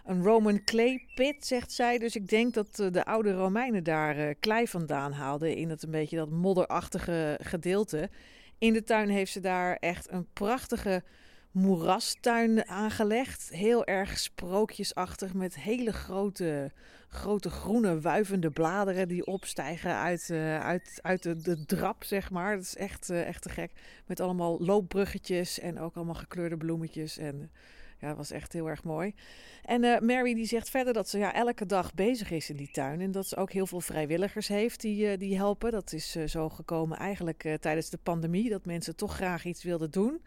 een 0.04 0.22
Roman 0.22 0.64
clay 0.64 1.06
pit, 1.14 1.46
zegt 1.46 1.72
zij. 1.72 1.98
Dus 1.98 2.16
ik 2.16 2.28
denk 2.28 2.54
dat 2.54 2.78
eh, 2.78 2.86
de 2.90 3.04
oude 3.04 3.32
Romeinen 3.32 3.84
daar 3.84 4.16
eh, 4.16 4.34
klei 4.40 4.68
vandaan 4.68 5.12
haalden 5.12 5.56
in 5.56 5.70
het 5.70 5.82
een 5.82 5.90
beetje 5.90 6.16
dat 6.16 6.30
modderachtige 6.30 7.38
gedeelte. 7.42 8.10
In 8.58 8.72
de 8.72 8.82
tuin 8.82 9.08
heeft 9.08 9.32
ze 9.32 9.40
daar 9.40 9.76
echt 9.76 10.10
een 10.10 10.26
prachtige 10.32 11.02
moerastuin 11.50 12.68
aangelegd. 12.68 13.48
Heel 13.52 13.86
erg 13.86 14.18
sprookjesachtig 14.18 15.34
met 15.34 15.54
hele 15.54 15.92
grote, 15.92 16.72
grote 17.08 17.50
groene 17.50 18.00
wuivende 18.00 18.50
bladeren 18.50 19.08
die 19.08 19.26
opstijgen 19.26 19.94
uit, 19.94 20.30
eh, 20.30 20.60
uit, 20.60 20.98
uit 21.02 21.22
de, 21.22 21.36
de 21.36 21.66
drap, 21.66 22.04
zeg 22.04 22.30
maar. 22.30 22.54
Dat 22.54 22.64
is 22.64 22.76
echt, 22.76 23.10
eh, 23.10 23.26
echt 23.26 23.42
te 23.42 23.48
gek. 23.48 23.72
Met 24.06 24.20
allemaal 24.20 24.60
loopbruggetjes 24.60 25.58
en 25.58 25.78
ook 25.78 25.96
allemaal 25.96 26.14
gekleurde 26.14 26.56
bloemetjes. 26.56 27.18
En 27.18 27.50
ja, 27.98 28.08
dat 28.08 28.16
was 28.16 28.30
echt 28.30 28.52
heel 28.52 28.68
erg 28.68 28.84
mooi. 28.84 29.14
En 29.62 29.84
eh, 29.84 30.00
Mary 30.00 30.34
die 30.34 30.46
zegt 30.46 30.70
verder 30.70 30.92
dat 30.92 31.08
ze 31.08 31.18
ja, 31.18 31.34
elke 31.34 31.66
dag 31.66 31.94
bezig 31.94 32.30
is 32.30 32.50
in 32.50 32.56
die 32.56 32.70
tuin. 32.70 33.00
En 33.00 33.10
dat 33.10 33.26
ze 33.26 33.36
ook 33.36 33.52
heel 33.52 33.66
veel 33.66 33.80
vrijwilligers 33.80 34.48
heeft 34.48 34.80
die, 34.80 35.16
die 35.16 35.36
helpen. 35.36 35.70
Dat 35.70 35.92
is 35.92 36.10
zo 36.10 36.48
gekomen 36.48 36.98
eigenlijk 36.98 37.56
tijdens 37.60 37.90
de 37.90 37.98
pandemie. 38.02 38.50
Dat 38.50 38.64
mensen 38.64 38.96
toch 38.96 39.14
graag 39.14 39.44
iets 39.44 39.62
wilden 39.62 39.90
doen. 39.90 40.20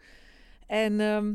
En 0.66 1.00
ehm, 1.00 1.34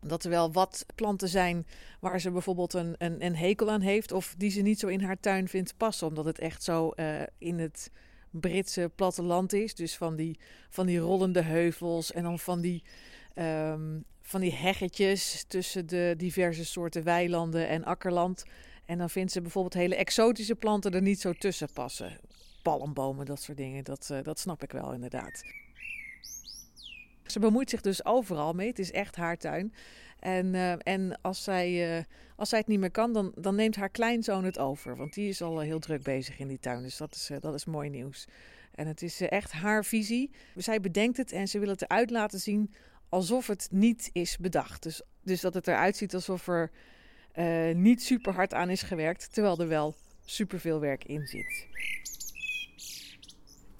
dat 0.00 0.24
er 0.24 0.30
wel 0.30 0.52
wat 0.52 0.86
planten 0.94 1.28
zijn 1.28 1.66
waar 2.00 2.20
ze 2.20 2.30
bijvoorbeeld 2.30 2.74
een, 2.74 2.94
een, 2.98 3.24
een 3.24 3.36
hekel 3.36 3.70
aan 3.70 3.80
heeft. 3.80 4.12
Of 4.12 4.34
die 4.38 4.50
ze 4.50 4.60
niet 4.60 4.78
zo 4.78 4.86
in 4.86 5.00
haar 5.00 5.20
tuin 5.20 5.48
vindt 5.48 5.76
passen. 5.76 6.06
Omdat 6.06 6.24
het 6.24 6.38
echt 6.38 6.62
zo 6.62 6.90
eh, 6.90 7.22
in 7.38 7.58
het 7.58 7.90
Britse 8.30 8.90
platteland 8.94 9.52
is. 9.52 9.74
Dus 9.74 9.96
van 9.96 10.16
die, 10.16 10.38
van 10.70 10.86
die 10.86 10.98
rollende 10.98 11.42
heuvels 11.42 12.12
en 12.12 12.22
dan 12.22 12.38
van 12.38 12.60
die, 12.60 12.82
ehm, 13.34 14.00
van 14.22 14.40
die 14.40 14.54
heggetjes 14.54 15.44
tussen 15.48 15.86
de 15.86 16.14
diverse 16.16 16.64
soorten 16.64 17.04
weilanden 17.04 17.68
en 17.68 17.84
akkerland. 17.84 18.44
En 18.84 18.98
dan 18.98 19.10
vindt 19.10 19.32
ze 19.32 19.40
bijvoorbeeld 19.40 19.74
hele 19.74 19.96
exotische 19.96 20.54
planten 20.54 20.92
er 20.92 21.02
niet 21.02 21.20
zo 21.20 21.32
tussen 21.32 21.68
passen. 21.72 22.18
Palmbomen, 22.62 23.26
dat 23.26 23.42
soort 23.42 23.58
dingen. 23.58 23.84
Dat, 23.84 24.08
eh, 24.10 24.22
dat 24.22 24.38
snap 24.38 24.62
ik 24.62 24.72
wel 24.72 24.92
inderdaad. 24.92 25.42
Ze 27.30 27.38
bemoeit 27.38 27.70
zich 27.70 27.80
dus 27.80 28.04
overal 28.04 28.52
mee. 28.52 28.68
Het 28.68 28.78
is 28.78 28.92
echt 28.92 29.16
haar 29.16 29.36
tuin. 29.36 29.72
En, 30.18 30.54
eh, 30.54 30.72
en 30.82 31.20
als, 31.22 31.44
zij, 31.44 31.96
eh, 31.96 32.04
als 32.36 32.48
zij 32.48 32.58
het 32.58 32.66
niet 32.66 32.78
meer 32.78 32.90
kan, 32.90 33.12
dan, 33.12 33.32
dan 33.34 33.54
neemt 33.54 33.76
haar 33.76 33.88
kleinzoon 33.88 34.44
het 34.44 34.58
over. 34.58 34.96
Want 34.96 35.14
die 35.14 35.28
is 35.28 35.42
al 35.42 35.60
eh, 35.60 35.66
heel 35.66 35.78
druk 35.78 36.02
bezig 36.02 36.38
in 36.38 36.48
die 36.48 36.58
tuin. 36.58 36.82
Dus 36.82 36.96
dat 36.96 37.14
is, 37.14 37.30
dat 37.40 37.54
is 37.54 37.64
mooi 37.64 37.88
nieuws. 37.88 38.26
En 38.74 38.86
het 38.86 39.02
is 39.02 39.20
echt 39.20 39.52
haar 39.52 39.84
visie. 39.84 40.30
Zij 40.56 40.80
bedenkt 40.80 41.16
het 41.16 41.32
en 41.32 41.48
ze 41.48 41.58
wil 41.58 41.68
het 41.68 41.82
eruit 41.82 42.10
laten 42.10 42.40
zien 42.40 42.72
alsof 43.08 43.46
het 43.46 43.68
niet 43.70 44.10
is 44.12 44.38
bedacht. 44.38 44.82
Dus, 44.82 45.02
dus 45.22 45.40
dat 45.40 45.54
het 45.54 45.66
eruit 45.66 45.96
ziet 45.96 46.14
alsof 46.14 46.46
er 46.46 46.70
niet 47.74 48.02
super 48.02 48.34
hard 48.34 48.54
aan 48.54 48.70
is 48.70 48.82
gewerkt. 48.82 49.32
Terwijl 49.34 49.58
er 49.58 49.68
wel 49.68 49.94
super 50.24 50.60
veel 50.60 50.80
werk 50.80 51.04
in 51.04 51.26
zit. 51.26 51.66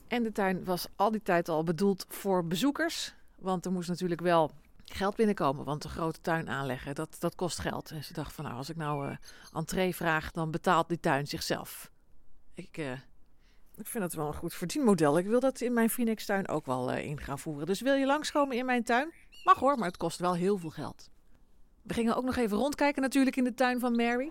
En 0.09 0.23
de 0.23 0.33
tuin 0.33 0.65
was 0.65 0.87
al 0.97 1.11
die 1.11 1.23
tijd 1.23 1.49
al 1.49 1.65
bedoeld 1.65 2.07
voor 2.09 2.47
bezoekers. 2.47 3.15
Want 3.41 3.65
er 3.65 3.73
moest 3.73 3.89
natuurlijk 3.89 4.21
wel 4.21 4.51
geld 4.85 5.17
binnenkomen. 5.17 5.65
Want 5.65 5.85
een 5.85 5.91
grote 5.91 6.21
tuin 6.21 6.49
aanleggen, 6.49 6.95
dat, 6.95 7.17
dat 7.19 7.35
kost 7.35 7.59
geld. 7.59 7.91
En 7.91 8.05
ze 8.05 8.13
dacht 8.13 8.33
van 8.33 8.45
nou, 8.45 8.57
als 8.57 8.71
ik 8.71 8.77
nou 8.77 9.09
eh 9.09 9.17
entree 9.53 9.95
vraag, 9.95 10.31
dan 10.31 10.51
betaalt 10.51 10.89
die 10.89 11.01
tuin 11.01 11.27
zichzelf. 11.27 11.91
Ik, 12.55 12.79
eh, 12.79 12.93
ik 13.75 13.87
vind 13.87 14.05
dat 14.05 14.13
wel 14.13 14.27
een 14.27 14.35
goed 14.35 14.55
verdienmodel. 14.55 15.19
Ik 15.19 15.27
wil 15.27 15.41
dat 15.41 15.61
in 15.61 15.73
mijn 15.73 15.91
Phoenix 15.91 16.27
tuin 16.27 16.49
ook 16.49 16.67
wel 16.67 16.93
eh, 16.93 17.05
in 17.05 17.21
gaan 17.21 17.39
voeren. 17.39 17.67
Dus 17.67 17.81
wil 17.81 17.95
je 17.95 18.07
langskomen 18.07 18.57
in 18.57 18.67
mijn 18.67 18.85
tuin? 18.85 19.13
Mag 19.45 19.59
hoor, 19.59 19.79
maar 19.79 19.89
het 19.89 19.97
kost 19.97 20.19
wel 20.19 20.35
heel 20.35 20.59
veel 20.59 20.71
geld. 20.71 21.11
We 21.83 21.95
gingen 21.95 22.17
ook 22.17 22.25
nog 22.25 22.37
even 22.37 22.57
rondkijken 22.57 23.03
natuurlijk 23.03 23.37
in 23.37 23.45
de 23.45 23.55
tuin 23.55 23.81
van 23.81 23.97
Mary. 23.97 24.31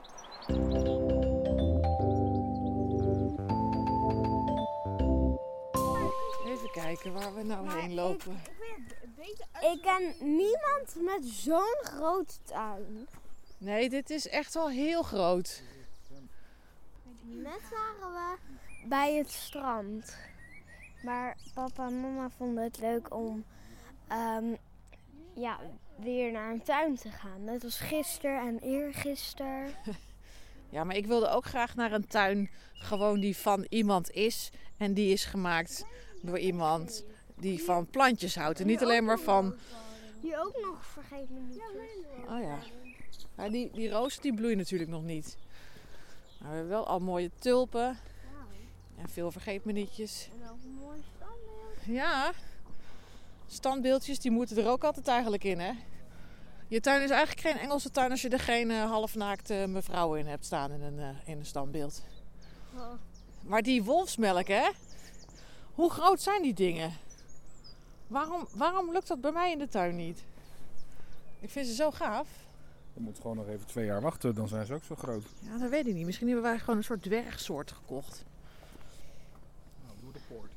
Even 6.46 6.72
kijken 6.72 7.14
waar 7.14 7.36
we 7.36 7.44
nou 7.44 7.72
heen 7.72 7.94
lopen. 7.94 8.42
Ik 9.20 9.80
ken 9.82 10.36
niemand 10.36 10.96
met 10.96 11.26
zo'n 11.26 11.80
grote 11.82 12.34
tuin. 12.44 13.08
Nee, 13.58 13.90
dit 13.90 14.10
is 14.10 14.28
echt 14.28 14.54
wel 14.54 14.70
heel 14.70 15.04
groot. 15.04 15.64
Net 17.22 17.62
waren 17.70 18.14
we 18.14 18.38
bij 18.88 19.16
het 19.16 19.32
strand. 19.32 20.18
Maar 21.04 21.38
papa 21.54 21.88
en 21.88 22.02
mama 22.02 22.30
vonden 22.30 22.64
het 22.64 22.80
leuk 22.80 23.14
om 23.14 23.46
ehm, 24.08 24.56
ja, 25.34 25.60
weer 25.96 26.32
naar 26.32 26.52
een 26.52 26.64
tuin 26.64 26.96
te 26.96 27.10
gaan. 27.10 27.44
Net 27.44 27.64
als 27.64 27.80
gisteren 27.80 28.48
en 28.48 28.60
eergisteren. 28.60 29.70
Ja, 30.72 30.84
maar 30.84 30.96
ik 30.96 31.06
wilde 31.06 31.30
ook 31.30 31.46
graag 31.46 31.76
naar 31.76 31.92
een 31.92 32.08
tuin 32.08 32.50
gewoon 32.74 33.20
die 33.20 33.38
van 33.38 33.66
iemand 33.70 34.12
is. 34.12 34.50
En 34.78 34.94
die 34.94 35.12
is 35.14 35.26
gemaakt 35.26 35.86
door 36.22 36.40
iemand 36.40 37.04
die 37.40 37.64
van 37.64 37.88
plantjes 37.88 38.36
houdt. 38.36 38.60
En 38.60 38.68
niet 38.68 38.84
alleen 38.84 39.04
maar 39.04 39.20
van... 39.20 39.56
Hier 40.22 40.40
ook 40.40 40.60
nog, 40.62 40.86
vergeet 40.86 41.30
me 41.30 41.40
niet. 41.40 41.62
Oh 42.28 42.42
ja. 42.42 42.58
Maar 43.36 43.50
die, 43.50 43.72
die 43.74 43.90
rozen 43.90 44.22
die 44.22 44.34
bloeien 44.34 44.58
natuurlijk 44.58 44.90
nog 44.90 45.04
niet. 45.04 45.38
Maar 46.40 46.50
we 46.50 46.56
hebben 46.56 46.74
wel 46.74 46.88
al 46.88 47.00
mooie 47.00 47.32
tulpen. 47.40 47.98
En 48.98 49.10
veel 49.10 49.32
vergeetmenietjes. 49.32 50.30
En 50.42 50.50
ook 50.50 50.64
een 50.64 50.80
mooi 50.86 51.04
standbeeld. 51.16 51.98
Ja. 51.98 52.32
Standbeeldjes, 53.48 54.20
die 54.20 54.32
moeten 54.32 54.58
er 54.58 54.70
ook 54.70 54.84
altijd 54.84 55.08
eigenlijk 55.08 55.44
in, 55.44 55.60
hè? 55.60 55.72
Je 56.68 56.80
tuin 56.80 57.02
is 57.02 57.10
eigenlijk 57.10 57.48
geen 57.48 57.58
Engelse 57.58 57.92
tuin 57.92 58.12
als 58.12 58.22
je 58.22 58.30
er 58.30 58.40
geen 58.40 58.72
eh, 58.72 58.90
halfnaakte 58.90 59.66
mevrouw 59.68 60.16
in 60.16 60.28
hebt 60.28 60.46
staan 60.46 60.72
in 60.72 60.82
een, 60.82 61.00
eh, 61.00 61.08
in 61.26 61.38
een 61.38 61.46
standbeeld. 61.46 62.04
Oh. 62.76 62.92
Maar 63.42 63.62
die 63.62 63.84
wolfsmelk, 63.84 64.48
hè? 64.48 64.70
Hoe 65.74 65.90
groot 65.90 66.22
zijn 66.22 66.42
die 66.42 66.54
dingen? 66.54 66.94
Waarom, 68.10 68.48
waarom 68.52 68.92
lukt 68.92 69.08
dat 69.08 69.22
bij 69.22 69.32
mij 69.32 69.52
in 69.52 69.58
de 69.58 69.68
tuin 69.68 69.96
niet? 69.96 70.24
Ik 71.40 71.50
vind 71.50 71.68
ze 71.68 71.74
zo 71.74 71.92
gaaf. 71.92 72.28
Je 72.94 73.00
moet 73.00 73.20
gewoon 73.20 73.36
nog 73.36 73.48
even 73.48 73.68
twee 73.68 73.86
jaar 73.86 74.02
wachten, 74.02 74.36
dan 74.36 74.48
zijn 74.48 74.66
ze 74.66 74.74
ook 74.74 74.84
zo 74.84 74.96
groot. 74.96 75.24
Ja, 75.40 75.58
dat 75.58 75.70
weet 75.70 75.88
ik 75.88 75.94
niet. 75.94 76.06
Misschien 76.06 76.28
hebben 76.28 76.46
wij 76.46 76.60
gewoon 76.60 76.78
een 76.78 76.84
soort 76.84 77.04
dwergsoort 77.04 77.72
gekocht. 77.72 78.26
Nou, 79.86 79.98
door 80.02 80.14
de 80.14 80.20
poort. 80.28 80.52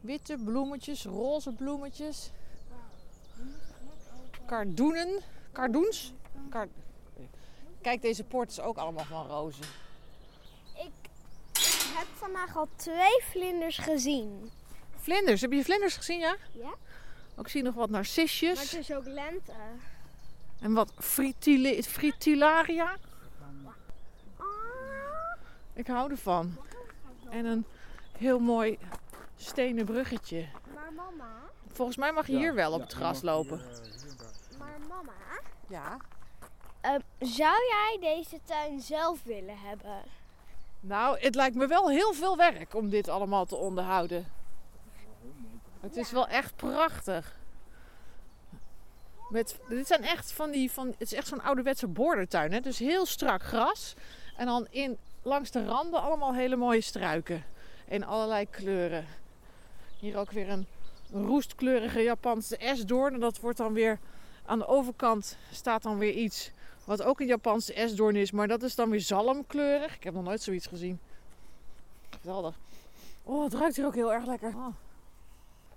Witte 0.00 0.38
bloemetjes, 0.44 1.04
roze 1.04 1.52
bloemetjes. 1.52 2.30
Kardoenen. 4.46 5.20
Kardoens? 5.52 6.12
Kar... 6.48 6.68
Kijk, 7.80 8.02
deze 8.02 8.24
poort 8.24 8.50
is 8.50 8.60
ook 8.60 8.76
allemaal 8.76 9.04
van 9.04 9.26
rozen. 9.26 9.64
Ik, 10.74 10.92
ik 11.52 11.92
heb 11.96 12.06
vandaag 12.14 12.56
al 12.56 12.68
twee 12.76 13.22
vlinders 13.30 13.78
gezien. 13.78 14.50
Vlinders. 15.04 15.40
Heb 15.40 15.52
je 15.52 15.64
vlinders 15.64 15.96
gezien, 15.96 16.18
ja? 16.18 16.36
Ja? 16.52 16.74
Ook 17.36 17.48
zie 17.48 17.60
je 17.60 17.66
nog 17.66 17.74
wat 17.74 17.90
Maar 17.90 18.00
het 18.00 18.08
narcisjes. 18.16 18.74
is 18.74 18.92
ook 18.92 19.06
lente. 19.06 19.52
En 20.60 20.72
wat 20.72 20.92
fritile, 20.98 21.82
fritillaria. 21.82 22.96
Ik 25.72 25.86
hou 25.86 26.10
ervan. 26.10 26.56
En 27.30 27.44
een 27.44 27.64
heel 28.18 28.38
mooi 28.38 28.78
stenen 29.36 29.84
bruggetje. 29.84 30.46
Maar 30.74 30.92
mama, 30.92 31.32
volgens 31.72 31.96
mij 31.96 32.12
mag 32.12 32.26
je 32.26 32.32
Ja, 32.32 32.38
hier 32.38 32.54
wel 32.54 32.72
op 32.72 32.78
ja, 32.78 32.84
het 32.84 32.92
gras 32.94 33.22
lopen. 33.22 33.58
hier, 33.58 33.68
eh. 34.52 34.58
Maar 34.58 34.78
mama, 34.88 35.12
Ja. 35.68 35.96
ehm, 36.80 37.00
zou 37.18 37.54
jij 37.68 37.96
deze 38.00 38.40
tuin 38.44 38.80
zelf 38.80 39.22
willen 39.22 39.58
hebben? 39.58 40.02
Nou, 40.80 41.18
het 41.20 41.34
lijkt 41.34 41.56
me 41.56 41.66
wel 41.66 41.90
heel 41.90 42.12
veel 42.12 42.36
werk 42.36 42.74
om 42.74 42.88
dit 42.88 43.08
allemaal 43.08 43.44
te 43.46 43.56
onderhouden. 43.56 44.26
Het 45.84 45.96
is 45.96 46.10
wel 46.10 46.28
echt 46.28 46.56
prachtig. 46.56 47.36
Met, 49.28 49.58
dit 49.68 49.86
zijn 49.86 50.02
echt 50.02 50.32
van 50.32 50.50
die, 50.50 50.70
van, 50.70 50.86
het 50.86 51.00
is 51.00 51.12
echt 51.12 51.26
zo'n 51.26 51.42
ouderwetse 51.42 51.86
bordertuin. 51.86 52.52
Hè? 52.52 52.60
Dus 52.60 52.78
heel 52.78 53.06
strak 53.06 53.42
gras. 53.42 53.94
En 54.36 54.46
dan 54.46 54.66
in, 54.70 54.98
langs 55.22 55.50
de 55.50 55.64
randen 55.64 56.02
allemaal 56.02 56.34
hele 56.34 56.56
mooie 56.56 56.80
struiken. 56.80 57.44
In 57.88 58.04
allerlei 58.04 58.50
kleuren. 58.50 59.06
Hier 59.98 60.16
ook 60.16 60.30
weer 60.30 60.48
een 60.48 60.66
roestkleurige 61.12 62.00
Japanse 62.00 62.56
esdoorn. 62.56 63.14
En 63.14 63.20
dat 63.20 63.40
wordt 63.40 63.58
dan 63.58 63.72
weer 63.72 63.98
aan 64.46 64.58
de 64.58 64.66
overkant 64.66 65.36
staat 65.52 65.82
dan 65.82 65.98
weer 65.98 66.12
iets 66.12 66.50
wat 66.84 67.02
ook 67.02 67.20
een 67.20 67.26
Japanse 67.26 67.74
esdoorn 67.74 68.16
is. 68.16 68.30
Maar 68.30 68.48
dat 68.48 68.62
is 68.62 68.74
dan 68.74 68.90
weer 68.90 69.00
zalmkleurig. 69.00 69.94
Ik 69.94 70.04
heb 70.04 70.14
nog 70.14 70.24
nooit 70.24 70.42
zoiets 70.42 70.66
gezien. 70.66 71.00
Geweldig. 72.20 72.58
Oh, 73.22 73.44
het 73.44 73.54
ruikt 73.54 73.76
hier 73.76 73.86
ook 73.86 73.94
heel 73.94 74.12
erg 74.12 74.26
lekker. 74.26 74.48
Oh. 74.48 74.74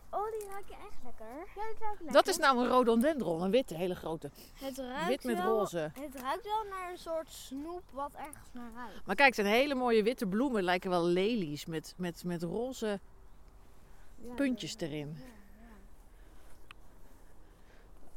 Oh, 0.09 0.31
die 0.31 0.47
ruiken 0.49 0.75
echt 0.75 1.03
lekker. 1.03 1.25
Ja, 1.27 1.43
die 1.45 1.79
ruiken 1.79 2.05
lekker. 2.05 2.11
Dat 2.11 2.27
is 2.27 2.37
nou 2.37 2.57
een 2.59 2.67
rhododendron, 2.67 3.41
een 3.41 3.51
witte, 3.51 3.75
hele 3.75 3.95
grote. 3.95 4.29
Het 4.53 4.77
ruikt 4.77 5.07
Wit 5.07 5.23
met 5.23 5.37
wel, 5.37 5.57
roze. 5.57 5.91
Het 5.93 6.21
ruikt 6.21 6.43
wel 6.43 6.63
naar 6.69 6.91
een 6.91 6.97
soort 6.97 7.31
snoep 7.31 7.83
wat 7.91 8.11
ergens 8.13 8.49
naar 8.51 8.71
ruikt. 8.75 9.05
Maar 9.05 9.15
kijk, 9.15 9.35
het 9.35 9.45
zijn 9.45 9.57
hele 9.57 9.75
mooie 9.75 10.03
witte 10.03 10.27
bloemen. 10.27 10.63
Lijken 10.63 10.89
wel 10.89 11.03
lelies 11.03 11.65
met, 11.65 11.93
met, 11.97 12.23
met 12.23 12.43
roze 12.43 12.99
puntjes 14.35 14.77
erin. 14.77 15.17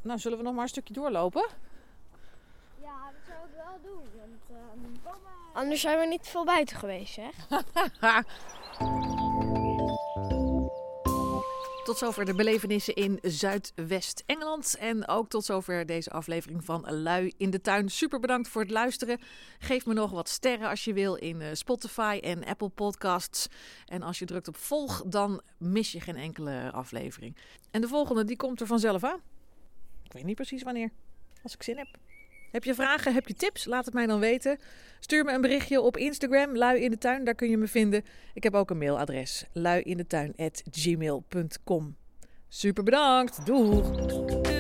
Nou, 0.02 0.18
zullen 0.18 0.38
we 0.38 0.44
nog 0.44 0.54
maar 0.54 0.62
een 0.62 0.68
stukje 0.68 0.94
doorlopen? 0.94 1.46
Ja, 2.80 3.10
dat 3.12 3.20
zou 3.26 3.38
ik 3.48 3.54
wel 3.54 3.92
doen. 3.92 4.02
Want, 4.16 4.60
ehm, 5.04 5.16
Anders 5.52 5.80
zijn 5.80 5.98
we 5.98 6.06
niet 6.06 6.28
veel 6.28 6.44
buiten 6.44 6.76
geweest, 6.76 7.16
hè? 7.16 7.28
Tot 11.90 11.98
zover 11.98 12.24
de 12.24 12.34
belevenissen 12.34 12.94
in 12.94 13.18
Zuidwest-Engeland. 13.22 14.76
En 14.78 15.08
ook 15.08 15.28
tot 15.28 15.44
zover 15.44 15.86
deze 15.86 16.10
aflevering 16.10 16.64
van 16.64 16.90
Lui 16.90 17.32
in 17.36 17.50
de 17.50 17.60
Tuin. 17.60 17.88
Super 17.88 18.20
bedankt 18.20 18.48
voor 18.48 18.62
het 18.62 18.70
luisteren. 18.70 19.18
Geef 19.58 19.86
me 19.86 19.94
nog 19.94 20.10
wat 20.10 20.28
sterren 20.28 20.68
als 20.68 20.84
je 20.84 20.92
wil 20.92 21.14
in 21.14 21.40
eh, 21.40 21.48
Spotify 21.52 22.18
en 22.22 22.44
Apple 22.44 22.68
Podcasts. 22.68 23.48
En 23.86 24.02
als 24.02 24.18
je 24.18 24.24
drukt 24.24 24.48
op 24.48 24.56
volg, 24.56 25.02
dan 25.06 25.42
mis 25.58 25.92
je 25.92 26.00
geen 26.00 26.16
enkele 26.16 26.70
aflevering. 26.72 27.36
En 27.70 27.80
de 27.80 27.88
volgende, 27.88 28.24
die 28.24 28.36
komt 28.36 28.60
er 28.60 28.66
vanzelf 28.66 29.04
aan. 29.04 29.20
Ik 30.02 30.12
weet 30.12 30.24
niet 30.24 30.36
precies 30.36 30.62
wanneer. 30.62 30.90
Als 31.42 31.54
ik 31.54 31.62
zin 31.62 31.78
heb. 31.78 31.88
Heb 32.50 32.64
je 32.64 32.74
vragen, 32.74 33.14
heb 33.14 33.28
je 33.28 33.34
tips? 33.34 33.64
Laat 33.64 33.84
het 33.84 33.94
mij 33.94 34.06
dan 34.06 34.20
weten. 34.20 34.58
Stuur 35.00 35.24
me 35.24 35.32
een 35.32 35.40
berichtje 35.40 35.80
op 35.80 35.96
Instagram, 35.96 36.56
lui 36.56 36.80
in 36.80 36.90
de 36.90 36.98
tuin, 36.98 37.24
daar 37.24 37.34
kun 37.34 37.50
je 37.50 37.56
me 37.56 37.66
vinden. 37.66 38.04
Ik 38.34 38.42
heb 38.42 38.54
ook 38.54 38.70
een 38.70 38.78
mailadres, 38.78 39.44
luiindetuin.gmail.com. 39.52 41.96
Super 42.48 42.84
bedankt, 42.84 43.46
doeg! 43.46 44.59